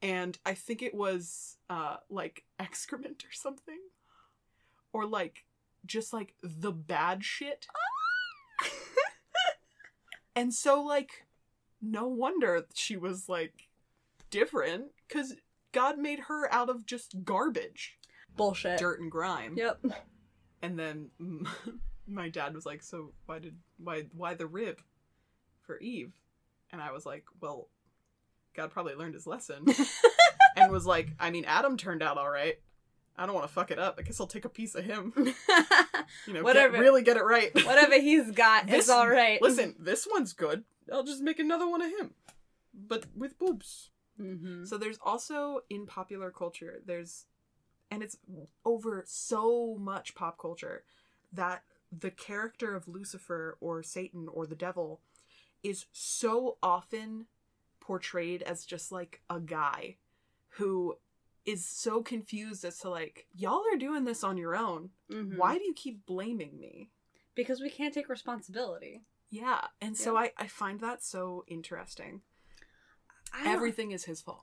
and 0.00 0.38
I 0.46 0.54
think 0.54 0.80
it 0.80 0.94
was 0.94 1.56
uh 1.68 1.96
like 2.08 2.44
excrement 2.60 3.24
or 3.24 3.32
something 3.32 3.80
or 4.92 5.06
like 5.06 5.44
just 5.84 6.12
like 6.12 6.34
the 6.42 6.72
bad 6.72 7.24
shit. 7.24 7.66
and 10.36 10.54
so 10.54 10.84
like 10.84 11.26
no 11.82 12.06
wonder 12.06 12.64
she 12.74 12.96
was 12.96 13.28
like 13.28 13.65
different 14.40 14.84
cuz 15.08 15.34
God 15.72 15.98
made 15.98 16.20
her 16.28 16.52
out 16.52 16.68
of 16.70 16.86
just 16.86 17.24
garbage, 17.24 17.98
Bullshit. 18.36 18.78
dirt 18.78 19.00
and 19.00 19.10
grime. 19.10 19.54
Yep. 19.56 19.84
And 20.62 20.78
then 20.78 21.10
my 22.06 22.28
dad 22.28 22.54
was 22.54 22.64
like, 22.66 22.82
"So 22.82 23.12
why 23.26 23.38
did 23.38 23.56
why 23.78 24.04
why 24.12 24.34
the 24.34 24.46
rib 24.46 24.80
for 25.62 25.78
Eve?" 25.78 26.12
And 26.70 26.80
I 26.80 26.92
was 26.92 27.04
like, 27.06 27.24
"Well, 27.40 27.68
God 28.54 28.70
probably 28.70 28.94
learned 28.94 29.14
his 29.14 29.26
lesson." 29.26 29.66
and 30.56 30.72
was 30.72 30.86
like, 30.86 31.08
"I 31.20 31.30
mean, 31.30 31.44
Adam 31.44 31.76
turned 31.76 32.02
out 32.02 32.16
all 32.18 32.30
right. 32.30 32.56
I 33.18 33.24
don't 33.26 33.34
want 33.34 33.46
to 33.46 33.52
fuck 33.52 33.70
it 33.70 33.78
up. 33.78 33.96
I 33.98 34.02
guess 34.02 34.20
I'll 34.20 34.26
take 34.26 34.44
a 34.44 34.50
piece 34.50 34.74
of 34.74 34.84
him. 34.84 35.12
You 36.26 36.34
know, 36.34 36.42
Whatever. 36.42 36.74
Get, 36.74 36.80
really 36.80 37.02
get 37.02 37.16
it 37.16 37.24
right. 37.24 37.52
Whatever 37.54 37.98
he's 38.00 38.30
got 38.30 38.66
This- 38.66 38.84
is 38.84 38.90
all 38.90 39.08
right. 39.08 39.40
Listen, 39.42 39.74
this 39.78 40.06
one's 40.08 40.32
good. 40.32 40.62
I'll 40.92 41.02
just 41.02 41.20
make 41.20 41.40
another 41.40 41.66
one 41.68 41.82
of 41.82 41.90
him, 41.90 42.14
but 42.72 43.06
with 43.14 43.36
boobs." 43.38 43.90
Mm-hmm. 44.20 44.64
So 44.64 44.78
there's 44.78 44.98
also 45.04 45.60
in 45.68 45.86
popular 45.86 46.30
culture, 46.30 46.80
there's, 46.84 47.26
and 47.90 48.02
it's 48.02 48.16
over 48.64 49.04
so 49.06 49.76
much 49.78 50.14
pop 50.14 50.38
culture 50.38 50.84
that 51.32 51.62
the 51.96 52.10
character 52.10 52.74
of 52.74 52.88
Lucifer 52.88 53.56
or 53.60 53.82
Satan 53.82 54.28
or 54.32 54.46
the 54.46 54.54
devil 54.54 55.00
is 55.62 55.86
so 55.92 56.56
often 56.62 57.26
portrayed 57.80 58.42
as 58.42 58.64
just 58.64 58.90
like 58.90 59.20
a 59.30 59.40
guy 59.40 59.96
who 60.50 60.96
is 61.44 61.64
so 61.64 62.02
confused 62.02 62.64
as 62.64 62.78
to 62.80 62.90
like, 62.90 63.26
y'all 63.34 63.62
are 63.72 63.78
doing 63.78 64.04
this 64.04 64.24
on 64.24 64.36
your 64.36 64.56
own. 64.56 64.90
Mm-hmm. 65.12 65.36
Why 65.36 65.58
do 65.58 65.64
you 65.64 65.74
keep 65.74 66.04
blaming 66.06 66.58
me? 66.58 66.90
Because 67.34 67.60
we 67.60 67.70
can't 67.70 67.94
take 67.94 68.08
responsibility. 68.08 69.02
Yeah. 69.30 69.60
And 69.80 69.96
so 69.96 70.16
I, 70.16 70.32
I 70.36 70.46
find 70.46 70.80
that 70.80 71.04
so 71.04 71.44
interesting. 71.46 72.22
Everything 73.44 73.92
is 73.92 74.04
his 74.04 74.20
fault. 74.20 74.42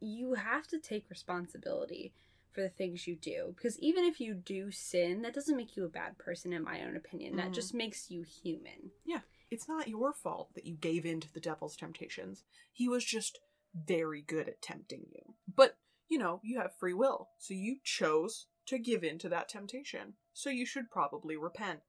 you 0.00 0.34
have 0.34 0.66
to 0.66 0.78
take 0.78 1.08
responsibility 1.08 2.12
for 2.52 2.60
the 2.62 2.68
things 2.68 3.06
you 3.06 3.14
do 3.14 3.52
because 3.56 3.78
even 3.78 4.04
if 4.04 4.20
you 4.20 4.34
do 4.34 4.70
sin 4.70 5.22
that 5.22 5.34
doesn't 5.34 5.56
make 5.56 5.76
you 5.76 5.84
a 5.84 5.88
bad 5.88 6.16
person 6.18 6.52
in 6.52 6.62
my 6.64 6.82
own 6.82 6.96
opinion 6.96 7.36
that 7.36 7.50
Mhm. 7.50 7.54
just 7.54 7.74
makes 7.74 8.10
you 8.10 8.22
human 8.22 8.90
Yeah, 9.04 9.20
It's 9.50 9.68
not 9.68 9.86
your 9.88 10.12
fault 10.12 10.54
that 10.54 10.64
you 10.66 10.74
gave 10.74 11.04
in 11.06 11.20
to 11.20 11.32
the 11.32 11.38
devil's 11.40 11.76
temptations. 11.76 12.42
He 12.72 12.88
was 12.88 13.04
just 13.04 13.38
very 13.74 14.22
good 14.22 14.48
at 14.48 14.60
tempting 14.62 15.06
you. 15.12 15.34
But, 15.46 15.78
you 16.08 16.18
know, 16.18 16.40
you 16.42 16.58
have 16.58 16.74
free 16.74 16.94
will, 16.94 17.28
so 17.38 17.54
you 17.54 17.78
chose 17.84 18.46
to 18.66 18.78
give 18.78 19.04
in 19.04 19.18
to 19.20 19.28
that 19.28 19.48
temptation. 19.48 20.16
So 20.32 20.50
you 20.50 20.66
should 20.66 20.90
probably 20.90 21.36
repent. 21.36 21.82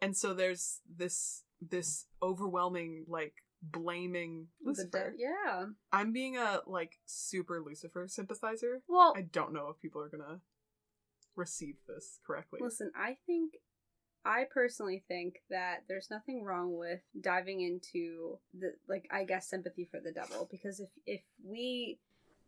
And 0.00 0.16
so 0.16 0.32
there's 0.34 0.82
this 0.88 1.44
this 1.60 2.06
overwhelming 2.22 3.04
like 3.08 3.42
blaming 3.62 4.46
Lucifer. 4.64 5.10
de- 5.16 5.22
yeah 5.22 5.66
I'm 5.92 6.12
being 6.12 6.36
a 6.36 6.60
like 6.66 6.98
super 7.06 7.60
Lucifer 7.60 8.06
sympathizer. 8.08 8.82
well 8.88 9.14
I 9.16 9.22
don't 9.22 9.52
know 9.52 9.68
if 9.68 9.80
people 9.80 10.00
are 10.02 10.08
going 10.08 10.22
to 10.24 10.40
receive 11.36 11.76
this 11.86 12.18
correctly. 12.26 12.58
listen 12.62 12.90
i 12.96 13.16
think 13.26 13.52
i 14.24 14.44
personally 14.52 15.02
think 15.08 15.36
that 15.48 15.84
there's 15.88 16.08
nothing 16.10 16.42
wrong 16.44 16.76
with 16.76 17.00
diving 17.20 17.60
into 17.62 18.38
the 18.58 18.72
like 18.88 19.06
i 19.10 19.24
guess 19.24 19.48
sympathy 19.48 19.88
for 19.90 20.00
the 20.00 20.12
devil 20.12 20.48
because 20.50 20.80
if 20.80 20.88
if 21.06 21.20
we 21.44 21.98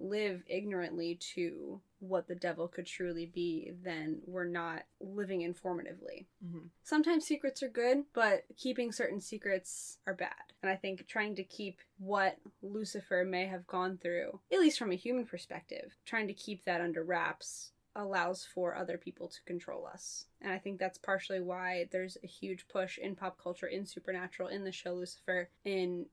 live 0.02 0.42
ignorantly 0.48 1.14
to 1.16 1.80
what 2.00 2.26
the 2.26 2.34
devil 2.34 2.66
could 2.66 2.86
truly 2.86 3.26
be 3.26 3.72
then 3.82 4.20
we're 4.26 4.44
not 4.44 4.82
living 5.00 5.40
informatively 5.40 6.26
Mhm. 6.44 6.68
sometimes 6.82 7.24
secrets 7.24 7.62
are 7.62 7.68
good, 7.68 8.04
but 8.12 8.44
keeping 8.56 8.90
certain 8.90 9.20
secrets 9.20 9.98
are 10.06 10.14
bad. 10.14 10.52
And 10.62 10.70
I 10.70 10.76
think 10.76 11.06
trying 11.06 11.36
to 11.36 11.44
keep 11.44 11.80
what 11.98 12.38
Lucifer 12.60 13.24
may 13.24 13.46
have 13.46 13.66
gone 13.66 13.98
through, 13.98 14.40
at 14.50 14.58
least 14.58 14.78
from 14.78 14.90
a 14.90 14.96
human 14.96 15.24
perspective, 15.26 15.96
trying 16.04 16.26
to 16.26 16.34
keep 16.34 16.64
that 16.64 16.80
under 16.80 17.04
wraps 17.04 17.72
allows 17.94 18.44
for 18.44 18.74
other 18.74 18.96
people 18.98 19.28
to 19.28 19.42
control 19.44 19.86
us. 19.86 20.26
And 20.40 20.50
I 20.52 20.58
think 20.58 20.78
that's 20.80 20.98
partially 20.98 21.40
why 21.40 21.88
there's 21.92 22.16
a 22.22 22.26
huge 22.26 22.66
push 22.66 22.98
in 22.98 23.14
pop 23.14 23.38
culture, 23.38 23.66
in 23.66 23.84
Supernatural, 23.86 24.48
in 24.48 24.64
the 24.64 24.72
show 24.72 24.94
Lucifer, 24.94 25.50
in 25.64 26.06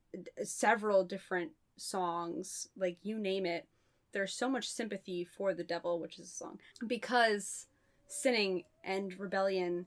several 0.44 1.04
different 1.06 1.54
songs, 1.78 2.68
like 2.76 2.98
you 3.02 3.18
name 3.18 3.46
it. 3.46 3.68
There's 4.12 4.34
so 4.34 4.50
much 4.50 4.70
sympathy 4.70 5.26
for 5.26 5.54
the 5.54 5.64
devil, 5.64 6.00
which 6.00 6.20
is 6.20 6.28
a 6.28 6.32
song, 6.32 6.60
because 6.88 7.68
sinning 8.08 8.64
and 8.84 9.18
rebellion 9.20 9.86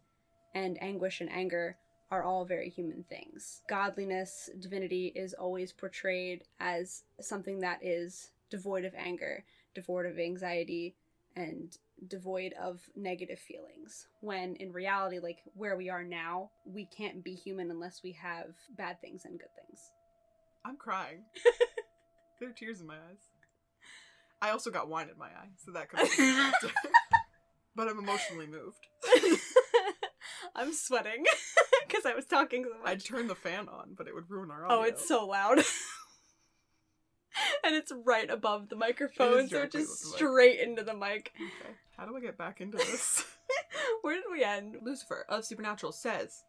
and 0.55 0.81
anguish 0.83 1.21
and 1.21 1.31
anger 1.31 1.77
are 2.11 2.23
all 2.23 2.45
very 2.45 2.69
human 2.69 3.05
things. 3.09 3.63
Godliness, 3.69 4.51
divinity 4.61 5.13
is 5.17 5.33
always 5.33 5.73
portrayed 5.73 6.45
as 6.61 7.05
something 7.21 7.61
that 7.61 7.79
is 7.83 8.31
devoid 8.51 8.85
of 8.85 8.95
anger, 8.95 9.45
devoid 9.75 10.05
of 10.05 10.19
anxiety, 10.19 10.95
and 11.37 11.77
devoid 12.09 12.53
of 12.61 12.81
negative 12.95 13.39
feelings. 13.39 14.09
When 14.21 14.57
in 14.57 14.73
reality, 14.73 15.21
like 15.21 15.39
where 15.55 15.77
we 15.77 15.89
are 15.89 16.05
now, 16.05 16.51
we 16.67 16.85
can't 16.85 17.25
be 17.25 17.35
human 17.35 17.71
unless 17.71 18.03
we 18.03 18.13
have 18.13 18.55
bad 18.77 19.01
things 19.01 19.25
and 19.25 19.39
good 19.39 19.49
things. 19.67 19.81
I'm 20.65 20.77
crying. 20.77 21.23
there 22.41 22.51
are 22.51 22.53
tears 22.53 22.81
in 22.81 22.87
my 22.87 22.95
eyes. 22.95 23.32
I 24.43 24.51
also 24.51 24.71
got 24.73 24.89
wine 24.89 25.09
in 25.09 25.17
my 25.17 25.27
eye, 25.27 25.51
so 25.65 25.71
that 25.71 25.89
could 25.89 26.01
be 26.01 26.69
But 27.77 27.89
I'm 27.89 27.99
emotionally 27.99 28.47
moved. 28.47 28.89
I'm 30.57 30.75
sweating 30.75 31.25
because 31.87 32.05
I 32.05 32.15
was 32.15 32.27
talking 32.27 32.65
so 32.65 32.71
much. 32.71 32.89
I'd 32.91 33.05
turn 33.05 33.29
the 33.29 33.35
fan 33.37 33.69
on, 33.69 33.95
but 33.97 34.09
it 34.09 34.15
would 34.15 34.29
ruin 34.29 34.51
our 34.51 34.67
audio. 34.67 34.79
Oh, 34.79 34.83
it's 34.83 35.07
so 35.09 35.27
loud. 35.27 35.59
and 37.65 37.75
it's 37.75 37.93
right 38.05 38.29
above 38.29 38.69
the 38.69 38.77
microphone, 38.77 39.49
so 39.49 39.65
just 39.65 39.73
the 39.73 39.79
mic. 39.79 40.17
straight 40.17 40.61
into 40.61 40.83
the 40.83 40.93
mic. 40.93 41.33
Okay. 41.37 41.75
How 41.97 42.05
do 42.05 42.15
I 42.17 42.21
get 42.21 42.37
back 42.37 42.61
into 42.61 42.77
this? 42.77 43.25
Where 44.03 44.17
did 44.17 44.25
we 44.31 44.45
end? 44.45 44.77
Lucifer 44.83 45.25
of 45.29 45.45
Supernatural 45.45 45.93
says, 45.93 46.43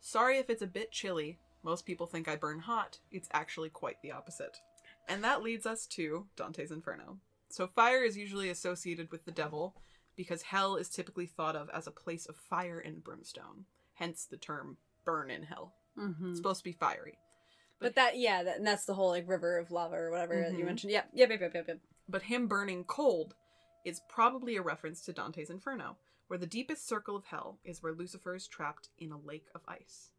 Sorry 0.00 0.38
if 0.38 0.48
it's 0.48 0.62
a 0.62 0.66
bit 0.66 0.92
chilly. 0.92 1.38
Most 1.62 1.84
people 1.84 2.06
think 2.06 2.26
I 2.26 2.36
burn 2.36 2.60
hot. 2.60 3.00
It's 3.10 3.28
actually 3.32 3.68
quite 3.68 4.00
the 4.02 4.12
opposite. 4.12 4.56
And 5.08 5.22
that 5.24 5.42
leads 5.42 5.66
us 5.66 5.86
to 5.88 6.26
Dante's 6.36 6.70
Inferno. 6.70 7.18
So 7.50 7.66
fire 7.66 8.02
is 8.02 8.16
usually 8.16 8.48
associated 8.48 9.10
with 9.10 9.24
the 9.24 9.32
devil 9.32 9.74
because 10.16 10.42
hell 10.42 10.76
is 10.76 10.88
typically 10.88 11.26
thought 11.26 11.56
of 11.56 11.68
as 11.74 11.86
a 11.86 11.92
place 11.92 12.26
of 12.26 12.36
fire 12.36 12.78
and 12.78 13.02
brimstone. 13.02 13.64
Hence 13.94 14.26
the 14.30 14.36
term 14.36 14.76
burn 15.04 15.30
in 15.30 15.42
hell. 15.42 15.74
Mm-hmm. 15.98 16.28
It's 16.28 16.38
supposed 16.38 16.60
to 16.60 16.64
be 16.64 16.72
fiery. 16.72 17.18
But 17.80 17.96
that, 17.96 18.18
yeah, 18.18 18.42
that, 18.42 18.58
and 18.58 18.66
that's 18.66 18.84
the 18.84 18.94
whole 18.94 19.10
like 19.10 19.28
river 19.28 19.58
of 19.58 19.70
lava 19.70 19.96
or 19.96 20.10
whatever 20.10 20.40
that 20.40 20.56
you 20.56 20.64
mentioned. 20.64 20.92
Yep, 20.92 21.10
yep, 21.14 21.30
yep, 21.30 21.40
yep, 21.40 21.54
yep, 21.54 21.64
yep. 21.68 21.78
But 22.08 22.22
him 22.22 22.46
burning 22.46 22.84
cold 22.84 23.34
is 23.84 24.00
probably 24.08 24.56
a 24.56 24.62
reference 24.62 25.00
to 25.02 25.12
Dante's 25.12 25.50
Inferno, 25.50 25.96
where 26.28 26.38
the 26.38 26.46
deepest 26.46 26.86
circle 26.86 27.16
of 27.16 27.24
hell 27.24 27.58
is 27.64 27.82
where 27.82 27.94
Lucifer 27.94 28.34
is 28.34 28.46
trapped 28.46 28.90
in 28.98 29.10
a 29.10 29.18
lake 29.18 29.46
of 29.54 29.62
ice. 29.66 30.10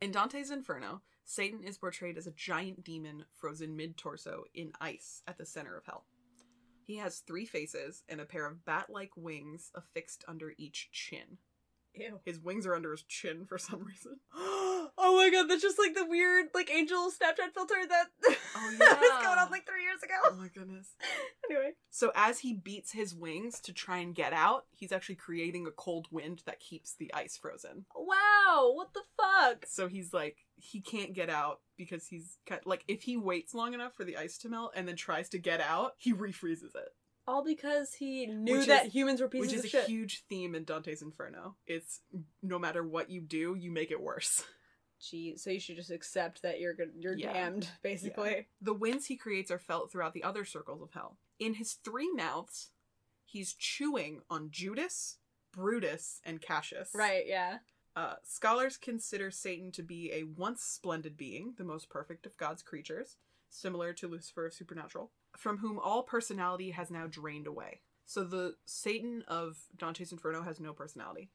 In 0.00 0.12
Dante's 0.12 0.50
Inferno, 0.50 1.02
Satan 1.24 1.64
is 1.64 1.76
portrayed 1.76 2.16
as 2.16 2.26
a 2.26 2.32
giant 2.32 2.84
demon 2.84 3.24
frozen 3.34 3.76
mid 3.76 3.96
torso 3.96 4.44
in 4.54 4.72
ice 4.80 5.22
at 5.26 5.36
the 5.36 5.44
center 5.44 5.76
of 5.76 5.84
hell. 5.84 6.04
He 6.88 6.96
has 6.96 7.18
three 7.18 7.44
faces 7.44 8.02
and 8.08 8.18
a 8.18 8.24
pair 8.24 8.46
of 8.46 8.64
bat 8.64 8.86
like 8.88 9.10
wings 9.14 9.70
affixed 9.74 10.24
under 10.26 10.54
each 10.56 10.88
chin. 10.90 11.36
Ew. 11.92 12.20
His 12.24 12.40
wings 12.40 12.66
are 12.66 12.74
under 12.74 12.92
his 12.92 13.02
chin 13.02 13.44
for 13.44 13.58
some 13.58 13.84
reason. 13.84 14.20
oh 14.34 14.88
my 14.96 15.28
god, 15.30 15.50
that's 15.50 15.60
just 15.60 15.78
like 15.78 15.94
the 15.94 16.06
weird 16.06 16.46
like 16.54 16.70
angel 16.70 17.10
Snapchat 17.10 17.52
filter 17.52 17.74
that 17.90 18.06
Oh, 18.56 18.76
was 18.78 19.22
going 19.22 19.38
on 19.38 19.50
like 19.50 19.66
three 19.66 19.82
years 19.82 20.02
ago. 20.02 20.14
Oh 20.24 20.36
my 20.36 20.48
goodness. 20.48 20.94
Anyway. 21.50 21.70
So 21.88 22.12
as 22.14 22.40
he 22.40 22.52
beats 22.52 22.92
his 22.92 23.14
wings 23.14 23.58
to 23.60 23.72
try 23.72 23.98
and 23.98 24.14
get 24.14 24.34
out, 24.34 24.66
he's 24.70 24.92
actually 24.92 25.14
creating 25.14 25.66
a 25.66 25.70
cold 25.70 26.06
wind 26.10 26.42
that 26.44 26.60
keeps 26.60 26.94
the 26.94 27.12
ice 27.14 27.38
frozen. 27.38 27.86
Wow, 27.96 28.72
what 28.74 28.92
the 28.92 29.00
fuck? 29.16 29.64
So 29.66 29.88
he's 29.88 30.12
like 30.12 30.36
he 30.58 30.80
can't 30.80 31.12
get 31.14 31.30
out 31.30 31.60
because 31.76 32.06
he's 32.08 32.38
cut 32.46 32.66
like 32.66 32.84
if 32.88 33.02
he 33.02 33.16
waits 33.16 33.54
long 33.54 33.74
enough 33.74 33.94
for 33.94 34.04
the 34.04 34.16
ice 34.16 34.38
to 34.38 34.48
melt 34.48 34.72
and 34.74 34.86
then 34.88 34.96
tries 34.96 35.28
to 35.30 35.38
get 35.38 35.60
out, 35.60 35.92
he 35.98 36.12
refreezes 36.12 36.74
it. 36.74 36.88
All 37.26 37.44
because 37.44 37.94
he 37.94 38.26
knew 38.26 38.58
Which 38.58 38.66
that 38.68 38.86
is- 38.86 38.92
humans 38.92 39.20
were 39.20 39.28
pieces 39.28 39.48
which 39.48 39.54
is 39.54 39.60
of 39.60 39.64
a 39.66 39.68
shit. 39.68 39.86
huge 39.86 40.24
theme 40.28 40.54
in 40.54 40.64
Dante's 40.64 41.02
Inferno. 41.02 41.56
It's 41.66 42.00
no 42.42 42.58
matter 42.58 42.82
what 42.82 43.10
you 43.10 43.20
do, 43.20 43.54
you 43.58 43.70
make 43.70 43.90
it 43.90 44.00
worse. 44.00 44.44
Gee, 45.00 45.36
so 45.36 45.50
you 45.50 45.60
should 45.60 45.76
just 45.76 45.90
accept 45.92 46.42
that 46.42 46.58
you're 46.58 46.74
you're 46.98 47.16
Yeah. 47.16 47.32
damned, 47.32 47.68
basically. 47.82 48.48
The 48.60 48.74
winds 48.74 49.06
he 49.06 49.16
creates 49.16 49.50
are 49.50 49.58
felt 49.58 49.92
throughout 49.92 50.12
the 50.14 50.24
other 50.24 50.44
circles 50.44 50.82
of 50.82 50.90
hell. 50.92 51.18
In 51.38 51.54
his 51.54 51.74
three 51.74 52.10
mouths, 52.12 52.70
he's 53.24 53.54
chewing 53.54 54.22
on 54.28 54.50
Judas, 54.50 55.18
Brutus, 55.52 56.20
and 56.24 56.40
Cassius. 56.40 56.90
Right, 56.94 57.24
yeah. 57.28 57.58
Uh, 57.98 58.14
scholars 58.22 58.76
consider 58.76 59.28
Satan 59.28 59.72
to 59.72 59.82
be 59.82 60.12
a 60.12 60.22
once 60.22 60.62
splendid 60.62 61.16
being, 61.16 61.54
the 61.56 61.64
most 61.64 61.90
perfect 61.90 62.26
of 62.26 62.36
God's 62.36 62.62
creatures, 62.62 63.16
similar 63.50 63.92
to 63.94 64.06
Lucifer 64.06 64.46
of 64.46 64.54
Supernatural, 64.54 65.10
from 65.36 65.58
whom 65.58 65.80
all 65.80 66.04
personality 66.04 66.70
has 66.70 66.92
now 66.92 67.08
drained 67.08 67.48
away. 67.48 67.80
So 68.06 68.22
the 68.22 68.54
Satan 68.66 69.24
of 69.26 69.56
Dante's 69.76 70.12
Inferno 70.12 70.42
has 70.44 70.60
no 70.60 70.72
personality. 70.72 71.30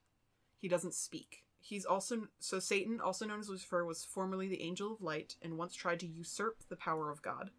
He 0.57 0.69
doesn't 0.69 0.93
speak. 0.93 1.43
He's 1.59 1.83
also 1.83 2.29
so 2.39 2.59
Satan, 2.59 3.01
also 3.01 3.25
known 3.25 3.41
as 3.41 3.49
Lucifer, 3.49 3.83
was 3.83 4.05
formerly 4.05 4.47
the 4.47 4.63
angel 4.63 4.93
of 4.93 5.01
light 5.01 5.35
and 5.41 5.57
once 5.57 5.75
tried 5.75 5.99
to 5.99 6.07
usurp 6.07 6.59
the 6.69 6.77
power 6.77 7.11
of 7.11 7.21
God. 7.21 7.49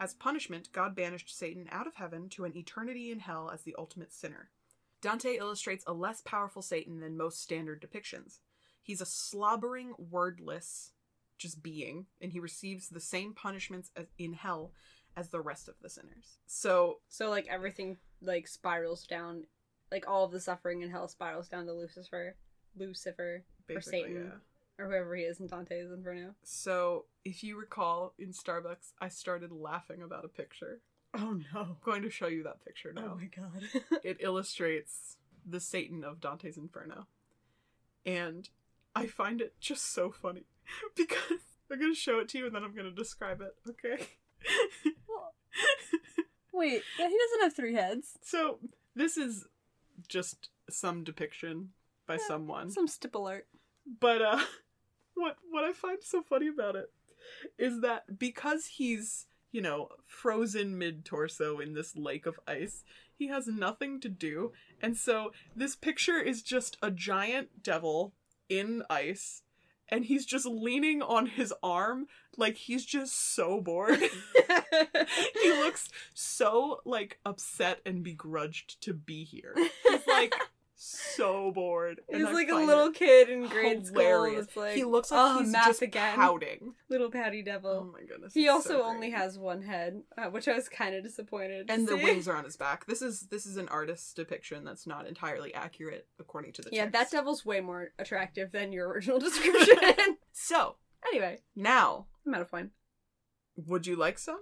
As 0.00 0.14
punishment, 0.14 0.72
God 0.72 0.96
banished 0.96 1.36
Satan 1.36 1.68
out 1.70 1.86
of 1.86 1.96
heaven 1.96 2.30
to 2.30 2.46
an 2.46 2.56
eternity 2.56 3.10
in 3.10 3.18
hell 3.18 3.50
as 3.52 3.64
the 3.64 3.74
ultimate 3.76 4.14
sinner. 4.14 4.48
Dante 5.02 5.36
illustrates 5.36 5.84
a 5.86 5.92
less 5.92 6.22
powerful 6.22 6.62
Satan 6.62 7.00
than 7.00 7.18
most 7.18 7.42
standard 7.42 7.82
depictions. 7.82 8.38
He's 8.86 9.00
a 9.00 9.06
slobbering, 9.06 9.94
wordless, 9.98 10.92
just 11.38 11.60
being, 11.60 12.06
and 12.20 12.30
he 12.30 12.38
receives 12.38 12.88
the 12.88 13.00
same 13.00 13.34
punishments 13.34 13.90
as 13.96 14.06
in 14.16 14.32
hell 14.32 14.70
as 15.16 15.30
the 15.30 15.40
rest 15.40 15.66
of 15.68 15.74
the 15.82 15.90
sinners. 15.90 16.38
So, 16.46 16.98
So 17.08 17.28
like 17.28 17.48
everything 17.50 17.96
like 18.22 18.46
spirals 18.46 19.04
down, 19.04 19.42
like 19.90 20.08
all 20.08 20.24
of 20.24 20.30
the 20.30 20.38
suffering 20.38 20.82
in 20.82 20.90
hell 20.90 21.08
spirals 21.08 21.48
down 21.48 21.66
to 21.66 21.72
Lucifer, 21.72 22.36
Lucifer, 22.76 23.42
or 23.68 23.80
Satan. 23.80 24.30
yeah. 24.78 24.84
or 24.84 24.88
whoever 24.88 25.16
he 25.16 25.24
is 25.24 25.40
in 25.40 25.48
Dante's 25.48 25.90
Inferno. 25.90 26.36
So, 26.44 27.06
if 27.24 27.42
you 27.42 27.58
recall, 27.58 28.14
in 28.20 28.28
Starbucks, 28.32 28.92
I 29.00 29.08
started 29.08 29.50
laughing 29.50 30.00
about 30.02 30.24
a 30.24 30.28
picture. 30.28 30.80
Oh 31.12 31.40
no! 31.52 31.60
I'm 31.60 31.76
going 31.84 32.02
to 32.02 32.10
show 32.10 32.28
you 32.28 32.44
that 32.44 32.64
picture 32.64 32.92
now. 32.92 33.14
Oh 33.14 33.16
my 33.16 33.26
god! 33.34 34.00
it 34.04 34.18
illustrates 34.20 35.16
the 35.44 35.58
Satan 35.60 36.04
of 36.04 36.20
Dante's 36.20 36.56
Inferno. 36.56 37.08
And 38.04 38.48
I 38.96 39.06
find 39.06 39.40
it 39.40 39.54
just 39.60 39.92
so 39.92 40.10
funny 40.10 40.44
because 40.96 41.40
I'm 41.70 41.78
going 41.78 41.92
to 41.92 41.98
show 41.98 42.18
it 42.18 42.28
to 42.30 42.38
you 42.38 42.46
and 42.46 42.54
then 42.54 42.64
I'm 42.64 42.74
going 42.74 42.86
to 42.88 42.94
describe 42.94 43.40
it, 43.40 43.54
okay? 43.68 44.06
Wait, 46.52 46.82
yeah, 46.98 47.08
he 47.08 47.16
doesn't 47.18 47.42
have 47.42 47.54
three 47.54 47.74
heads. 47.74 48.18
so, 48.22 48.58
this 48.94 49.18
is 49.18 49.44
just 50.08 50.48
some 50.70 51.04
depiction 51.04 51.70
by 52.06 52.14
Yeah, 52.14 52.26
someone. 52.28 52.70
Some 52.70 52.88
stipple 52.88 53.26
art. 53.26 53.46
But 54.00 54.22
uh 54.22 54.40
what 55.14 55.36
what 55.50 55.64
I 55.64 55.72
find 55.72 55.98
so 56.02 56.22
funny 56.22 56.48
about 56.48 56.76
it 56.76 56.90
is 57.58 57.80
that 57.82 58.18
because 58.18 58.66
he's, 58.66 59.26
you 59.52 59.60
know, 59.60 59.88
frozen 60.06 60.78
mid 60.78 61.04
torso 61.04 61.58
in 61.58 61.74
this 61.74 61.94
lake 61.96 62.24
of 62.24 62.40
ice, 62.48 62.84
he 63.14 63.26
has 63.28 63.46
nothing 63.46 64.00
to 64.00 64.08
do. 64.08 64.52
And 64.80 64.96
so 64.96 65.32
this 65.54 65.76
picture 65.76 66.18
is 66.18 66.42
just 66.42 66.78
a 66.82 66.90
giant 66.90 67.62
devil 67.62 68.14
in 68.48 68.82
ice 68.88 69.42
and 69.88 70.04
he's 70.04 70.26
just 70.26 70.46
leaning 70.46 71.02
on 71.02 71.26
his 71.26 71.54
arm 71.62 72.06
like 72.36 72.56
he's 72.56 72.84
just 72.84 73.34
so 73.34 73.60
bored. 73.60 74.00
he 75.42 75.50
looks 75.50 75.88
so 76.14 76.80
like 76.84 77.18
upset 77.24 77.80
and 77.86 78.02
begrudged 78.02 78.80
to 78.82 78.94
be 78.94 79.24
here. 79.24 79.54
He's 79.88 80.06
like 80.06 80.34
so 80.76 81.50
bored. 81.52 82.00
He's 82.10 82.22
like 82.22 82.48
a 82.50 82.54
little 82.54 82.90
kid 82.92 83.28
in 83.30 83.46
grade 83.46 83.86
hilarious. 83.86 84.46
school. 84.50 84.64
Like 84.64 84.74
he 84.74 84.84
looks 84.84 85.10
like 85.10 85.20
oh, 85.20 85.38
he's 85.40 85.50
math 85.50 85.66
just 85.66 85.82
again. 85.82 86.14
pouting. 86.14 86.74
Little 86.88 87.10
pouty 87.10 87.42
devil. 87.42 87.70
Oh 87.70 87.92
my 87.92 88.06
goodness. 88.06 88.34
he 88.34 88.48
also 88.48 88.68
so 88.68 88.82
only 88.84 89.10
has 89.10 89.38
one 89.38 89.62
head, 89.62 90.02
uh, 90.18 90.26
which 90.26 90.46
I 90.48 90.52
was 90.54 90.68
kind 90.68 90.94
of 90.94 91.02
disappointed. 91.02 91.68
to 91.68 91.72
and 91.74 91.88
the 91.88 91.96
wings 91.96 92.28
are 92.28 92.36
on 92.36 92.44
his 92.44 92.56
back. 92.56 92.86
This 92.86 93.02
is 93.02 93.22
this 93.30 93.46
is 93.46 93.56
an 93.56 93.68
artist's 93.68 94.12
depiction 94.12 94.64
that's 94.64 94.86
not 94.86 95.06
entirely 95.06 95.54
accurate 95.54 96.06
according 96.20 96.52
to 96.54 96.62
the 96.62 96.68
Yeah, 96.72 96.86
that 96.90 97.10
devil's 97.10 97.44
way 97.46 97.60
more 97.60 97.88
attractive 97.98 98.52
than 98.52 98.72
your 98.72 98.88
original 98.88 99.18
description. 99.20 99.76
So 100.38 100.76
anyway, 101.08 101.38
now, 101.56 102.06
I'm 102.26 102.34
out 102.34 102.42
of 102.42 102.52
wine. 102.52 102.72
would 103.56 103.86
you 103.86 103.96
like 103.96 104.18
some? 104.18 104.40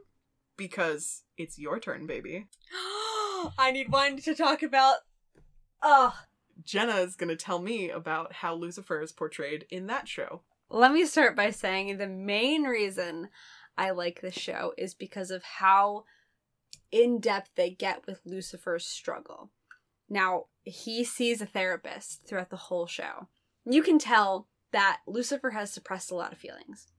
Because 0.57 1.23
it's 1.39 1.57
your 1.57 1.79
turn, 1.79 2.07
baby. 2.09 2.49
I 3.59 3.71
need 3.73 3.93
wine 3.93 4.17
to 4.19 4.35
talk 4.35 4.65
about. 4.65 4.97
Ugh. 5.85 6.13
Jenna 6.63 6.97
is 6.97 7.15
gonna 7.15 7.37
tell 7.37 7.61
me 7.61 7.91
about 7.91 8.33
how 8.33 8.55
Lucifer 8.55 9.01
is 9.03 9.13
portrayed 9.13 9.67
in 9.71 9.87
that 9.89 10.09
show. 10.09 10.43
Let 10.71 10.93
me 10.93 11.05
start 11.05 11.37
by 11.37 11.51
saying 11.51 11.99
the 11.99 12.09
main 12.09 12.65
reason 12.65 13.29
I 13.77 13.91
like 13.91 14.21
this 14.21 14.35
show 14.35 14.73
is 14.79 14.95
because 14.95 15.31
of 15.31 15.43
how 15.43 16.05
in 16.91 17.21
depth 17.21 17.51
they 17.55 17.71
get 17.71 18.07
with 18.07 18.21
Lucifer's 18.25 18.87
struggle. 18.87 19.51
Now, 20.09 20.47
he 20.63 21.05
sees 21.05 21.43
a 21.43 21.47
therapist 21.47 22.25
throughout 22.27 22.51
the 22.51 22.57
whole 22.57 22.87
show. 22.87 23.29
You 23.65 23.83
can 23.83 23.99
tell 23.99 24.49
that 24.71 25.01
Lucifer 25.07 25.51
has 25.51 25.73
suppressed 25.73 26.11
a 26.11 26.15
lot 26.15 26.33
of 26.33 26.39
feelings. 26.39 26.93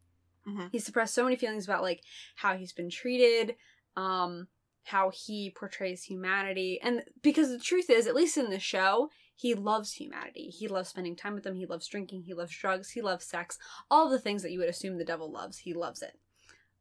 Mhm. 0.46 0.72
He's 0.72 0.86
suppressed 0.86 1.14
so 1.14 1.24
many 1.24 1.36
feelings 1.36 1.66
about 1.66 1.82
like 1.82 2.04
how 2.36 2.56
he's 2.56 2.74
been 2.74 2.90
treated, 2.90 3.56
um, 3.96 4.48
how 4.86 5.12
he 5.14 5.52
portrays 5.56 6.04
humanity, 6.04 6.80
and 6.82 7.04
because 7.22 7.50
the 7.50 7.60
truth 7.60 7.90
is, 7.90 8.08
at 8.08 8.16
least 8.16 8.38
in 8.38 8.50
the 8.50 8.60
show, 8.60 9.10
he 9.36 9.54
loves 9.54 9.94
humanity. 9.94 10.50
He 10.50 10.68
loves 10.68 10.90
spending 10.90 11.16
time 11.16 11.34
with 11.34 11.44
them. 11.44 11.56
He 11.56 11.66
loves 11.66 11.88
drinking. 11.88 12.24
He 12.24 12.34
loves 12.34 12.56
drugs. 12.56 12.92
He 12.92 13.02
loves 13.02 13.26
sex. 13.26 13.58
All 13.92 14.08
the 14.10 14.20
things 14.20 14.44
that 14.44 14.52
you 14.52 14.60
would 14.60 14.70
assume 14.70 14.98
the 14.98 15.04
devil 15.04 15.30
loves, 15.30 15.58
he 15.58 15.74
loves 15.74 16.02
it. 16.02 16.18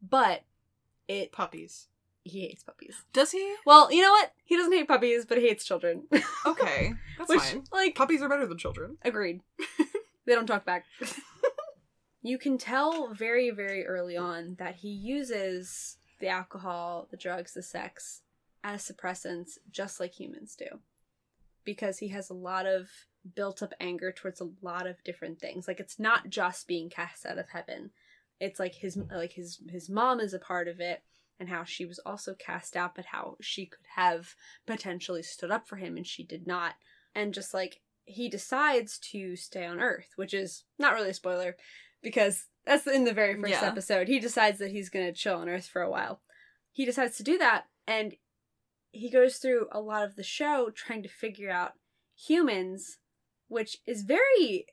But 0.00 0.42
it 1.08 1.32
Puppies. 1.32 1.88
he 2.22 2.42
hates 2.42 2.62
puppies. 2.62 3.02
Does 3.12 3.32
he? 3.32 3.54
Well, 3.66 3.90
you 3.92 4.02
know 4.02 4.12
what? 4.12 4.32
He 4.44 4.56
doesn't 4.56 4.72
hate 4.72 4.86
puppies, 4.86 5.24
but 5.26 5.38
he 5.38 5.48
hates 5.48 5.64
children. 5.64 6.04
Okay, 6.46 6.92
that's 7.16 7.30
Which, 7.30 7.40
fine. 7.40 7.64
like, 7.72 7.94
Puppies 7.94 8.20
are 8.20 8.28
better 8.28 8.46
than 8.46 8.58
children. 8.58 8.98
agreed. 9.02 9.40
they 10.26 10.34
don't 10.34 10.46
talk 10.46 10.66
back. 10.66 10.84
you 12.22 12.36
can 12.38 12.58
tell 12.58 13.12
very, 13.14 13.50
very 13.50 13.86
early 13.86 14.16
on 14.16 14.56
that 14.58 14.76
he 14.76 14.88
uses 14.88 15.96
the 16.20 16.28
alcohol, 16.28 17.08
the 17.10 17.16
drugs, 17.16 17.54
the 17.54 17.62
sex 17.62 18.22
as 18.62 18.90
suppressants, 18.90 19.58
just 19.70 20.00
like 20.00 20.18
humans 20.18 20.56
do. 20.56 20.78
Because 21.64 21.98
he 21.98 22.08
has 22.08 22.30
a 22.30 22.34
lot 22.34 22.66
of 22.66 22.88
built 23.34 23.62
up 23.62 23.72
anger 23.80 24.12
towards 24.12 24.40
a 24.40 24.50
lot 24.62 24.86
of 24.86 25.02
different 25.04 25.40
things. 25.40 25.66
Like 25.66 25.80
it's 25.80 25.98
not 25.98 26.28
just 26.28 26.66
being 26.66 26.90
cast 26.90 27.24
out 27.24 27.38
of 27.38 27.50
heaven. 27.50 27.90
It's 28.40 28.58
like 28.58 28.74
his 28.74 28.98
like 29.10 29.32
his 29.32 29.60
his 29.70 29.88
mom 29.88 30.20
is 30.20 30.34
a 30.34 30.38
part 30.38 30.68
of 30.68 30.80
it 30.80 31.02
and 31.40 31.48
how 31.48 31.64
she 31.64 31.84
was 31.84 31.98
also 32.00 32.34
cast 32.34 32.76
out 32.76 32.94
but 32.94 33.06
how 33.06 33.36
she 33.40 33.66
could 33.66 33.86
have 33.96 34.34
potentially 34.66 35.22
stood 35.22 35.50
up 35.50 35.66
for 35.66 35.76
him 35.76 35.96
and 35.96 36.06
she 36.06 36.22
did 36.24 36.46
not. 36.46 36.74
And 37.14 37.32
just 37.32 37.54
like 37.54 37.80
he 38.04 38.28
decides 38.28 38.98
to 38.98 39.36
stay 39.36 39.64
on 39.64 39.80
Earth, 39.80 40.08
which 40.16 40.34
is 40.34 40.64
not 40.78 40.94
really 40.94 41.10
a 41.10 41.14
spoiler 41.14 41.56
because 42.02 42.46
that's 42.66 42.86
in 42.86 43.04
the 43.04 43.12
very 43.12 43.38
first 43.40 43.50
Yeah. 43.52 43.64
episode. 43.64 44.08
He 44.08 44.18
decides 44.18 44.58
that 44.58 44.70
he's 44.70 44.88
going 44.90 45.06
to 45.06 45.12
chill 45.12 45.36
on 45.36 45.48
Earth 45.48 45.66
for 45.66 45.82
a 45.82 45.90
while. 45.90 46.20
He 46.72 46.84
decides 46.84 47.16
to 47.18 47.22
do 47.22 47.38
that 47.38 47.66
and 47.86 48.16
he 48.90 49.10
goes 49.10 49.38
through 49.38 49.68
a 49.72 49.80
lot 49.80 50.04
of 50.04 50.16
the 50.16 50.22
show 50.22 50.70
trying 50.70 51.02
to 51.02 51.08
figure 51.08 51.50
out 51.50 51.72
humans, 52.16 52.98
which 53.48 53.78
is 53.86 54.02
very 54.02 54.66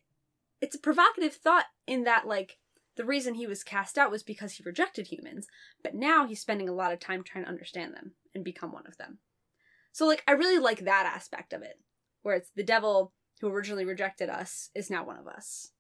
it's 0.62 0.76
a 0.76 0.80
provocative 0.80 1.34
thought 1.34 1.66
in 1.88 2.04
that 2.04 2.28
like 2.28 2.60
the 2.98 3.06
reason 3.06 3.34
he 3.34 3.48
was 3.48 3.64
cast 3.64 3.98
out 3.98 4.12
was 4.12 4.22
because 4.22 4.54
he 4.54 4.64
rejected 4.64 5.08
humans, 5.08 5.48
but 5.84 5.96
now 5.96 6.28
he's 6.28 6.40
spending 6.42 6.70
a 6.70 6.74
lot 6.74 6.92
of 6.94 7.00
time 7.00 7.24
trying 7.24 7.44
to 7.46 7.50
understand 7.50 7.94
them 7.96 8.12
and 8.36 8.44
become 8.44 8.72
one 8.72 8.86
of 8.86 8.98
them. 8.98 9.20
So 9.92 10.06
like 10.06 10.24
I 10.28 10.34
really 10.34 10.60
like 10.60 10.80
that 10.86 11.12
aspect 11.16 11.52
of 11.54 11.62
it, 11.64 11.80
where 12.22 12.36
it's 12.36 12.52
the 12.56 12.64
devil 12.64 13.14
who 13.40 13.50
originally 13.50 13.86
rejected 13.86 14.30
us 14.30 14.70
is 14.76 14.90
now 14.92 15.04
one 15.04 15.18
of 15.18 15.28
us. 15.28 15.72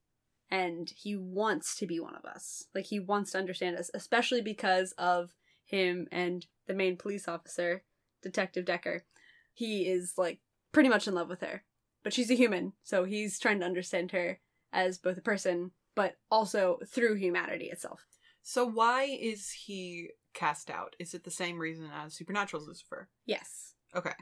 And 0.51 0.91
he 0.95 1.15
wants 1.15 1.75
to 1.77 1.87
be 1.87 1.99
one 1.99 2.15
of 2.15 2.25
us. 2.25 2.65
Like 2.75 2.85
he 2.85 2.99
wants 2.99 3.31
to 3.31 3.37
understand 3.37 3.77
us, 3.77 3.89
especially 3.93 4.41
because 4.41 4.91
of 4.97 5.33
him 5.63 6.07
and 6.11 6.45
the 6.67 6.73
main 6.73 6.97
police 6.97 7.27
officer 7.27 7.83
Detective 8.21 8.65
Decker, 8.65 9.05
he 9.53 9.87
is 9.87 10.13
like 10.17 10.39
pretty 10.71 10.89
much 10.89 11.07
in 11.07 11.15
love 11.15 11.29
with 11.29 11.41
her. 11.41 11.63
But 12.03 12.13
she's 12.13 12.31
a 12.31 12.35
human, 12.35 12.73
so 12.83 13.03
he's 13.05 13.39
trying 13.39 13.59
to 13.59 13.65
understand 13.65 14.11
her 14.11 14.39
as 14.73 14.97
both 14.97 15.17
a 15.17 15.21
person, 15.21 15.71
but 15.95 16.15
also 16.29 16.79
through 16.87 17.15
humanity 17.15 17.65
itself. 17.65 18.05
So 18.41 18.65
why 18.65 19.03
is 19.03 19.51
he 19.51 20.09
cast 20.33 20.69
out? 20.71 20.95
Is 20.99 21.13
it 21.13 21.23
the 21.23 21.31
same 21.31 21.59
reason 21.59 21.89
as 21.93 22.15
Supernatural's 22.15 22.67
Lucifer? 22.67 23.07
Yes. 23.25 23.75
Okay. 23.95 24.13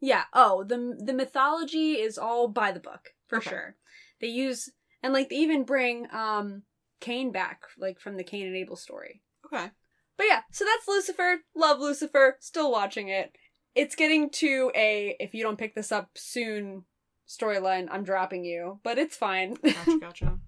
Yeah. 0.00 0.24
Oh, 0.34 0.64
the 0.64 0.96
the 1.02 1.14
mythology 1.14 1.92
is 1.94 2.18
all 2.18 2.48
by 2.48 2.72
the 2.72 2.80
book 2.80 3.14
for 3.26 3.38
Okay. 3.38 3.50
sure. 3.50 3.76
They 4.20 4.26
use 4.28 4.68
and 5.04 5.12
like 5.12 5.28
they 5.28 5.36
even 5.36 5.62
bring 5.64 6.08
um 6.12 6.62
Cain 7.00 7.30
back, 7.30 7.60
like 7.78 8.00
from 8.00 8.16
the 8.16 8.24
Cain 8.24 8.46
and 8.46 8.56
Abel 8.56 8.74
story. 8.76 9.22
Okay. 9.46 9.70
But 10.16 10.26
yeah, 10.26 10.40
so 10.50 10.64
that's 10.64 10.88
Lucifer. 10.88 11.40
Love 11.54 11.78
Lucifer. 11.78 12.36
Still 12.40 12.72
watching 12.72 13.08
it. 13.08 13.32
It's 13.74 13.94
getting 13.96 14.30
to 14.30 14.70
a 14.74 15.14
if 15.20 15.34
you 15.34 15.42
don't 15.42 15.58
pick 15.58 15.74
this 15.74 15.92
up 15.92 16.10
soon 16.16 16.84
storyline, 17.28 17.88
I'm 17.90 18.04
dropping 18.04 18.44
you. 18.44 18.80
But 18.82 18.98
it's 18.98 19.16
fine. 19.16 19.54
Gotcha, 19.62 19.98
gotcha. 20.00 20.38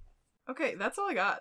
okay, 0.51 0.75
that's 0.77 0.99
all 0.99 1.11
I 1.11 1.15
got. 1.15 1.41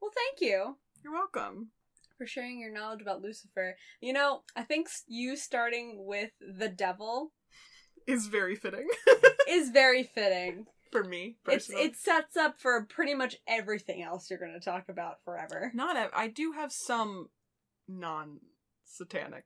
well, 0.00 0.10
thank 0.14 0.40
you 0.40 0.76
You're 1.02 1.12
welcome. 1.12 1.70
for 2.18 2.26
sharing 2.26 2.58
your 2.60 2.72
knowledge 2.72 3.00
about 3.02 3.22
Lucifer. 3.22 3.76
You 4.00 4.12
know, 4.12 4.42
I 4.56 4.62
think 4.62 4.88
you 5.06 5.36
starting 5.36 6.04
with 6.06 6.30
the 6.40 6.68
devil 6.68 7.32
Is 8.06 8.26
very 8.26 8.56
fitting 8.56 8.88
is 9.48 9.70
very 9.70 10.02
fitting. 10.02 10.66
For 10.90 11.04
me. 11.04 11.36
It's 11.48 11.70
it 11.70 11.96
sets 11.96 12.36
up 12.36 12.60
for 12.60 12.84
pretty 12.84 13.14
much 13.14 13.36
everything 13.46 14.02
else 14.02 14.28
you're 14.30 14.38
going 14.38 14.58
to 14.58 14.60
talk 14.64 14.88
about 14.88 15.22
forever. 15.24 15.70
not. 15.74 15.96
A, 15.96 16.10
I 16.14 16.28
do 16.28 16.52
have 16.52 16.72
some 16.72 17.28
non-satanic 17.88 19.44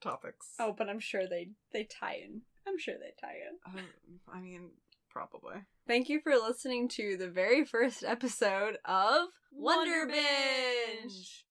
topics. 0.00 0.54
Oh, 0.58 0.74
but 0.76 0.88
I'm 0.88 1.00
sure 1.00 1.28
they 1.28 1.50
they 1.72 1.84
tie 1.84 2.20
in. 2.24 2.42
I'm 2.66 2.78
sure 2.78 2.94
they 2.94 3.14
tie 3.20 3.36
in. 3.48 3.80
Uh, 3.80 3.84
I 4.32 4.40
mean, 4.40 4.70
probably. 5.10 5.54
Thank 5.86 6.08
you 6.08 6.20
for 6.20 6.32
listening 6.32 6.88
to 6.90 7.16
the 7.16 7.28
very 7.28 7.64
first 7.64 8.02
episode 8.02 8.78
of 8.84 9.28
Wonder 9.52 10.06
Binge. 10.06 11.44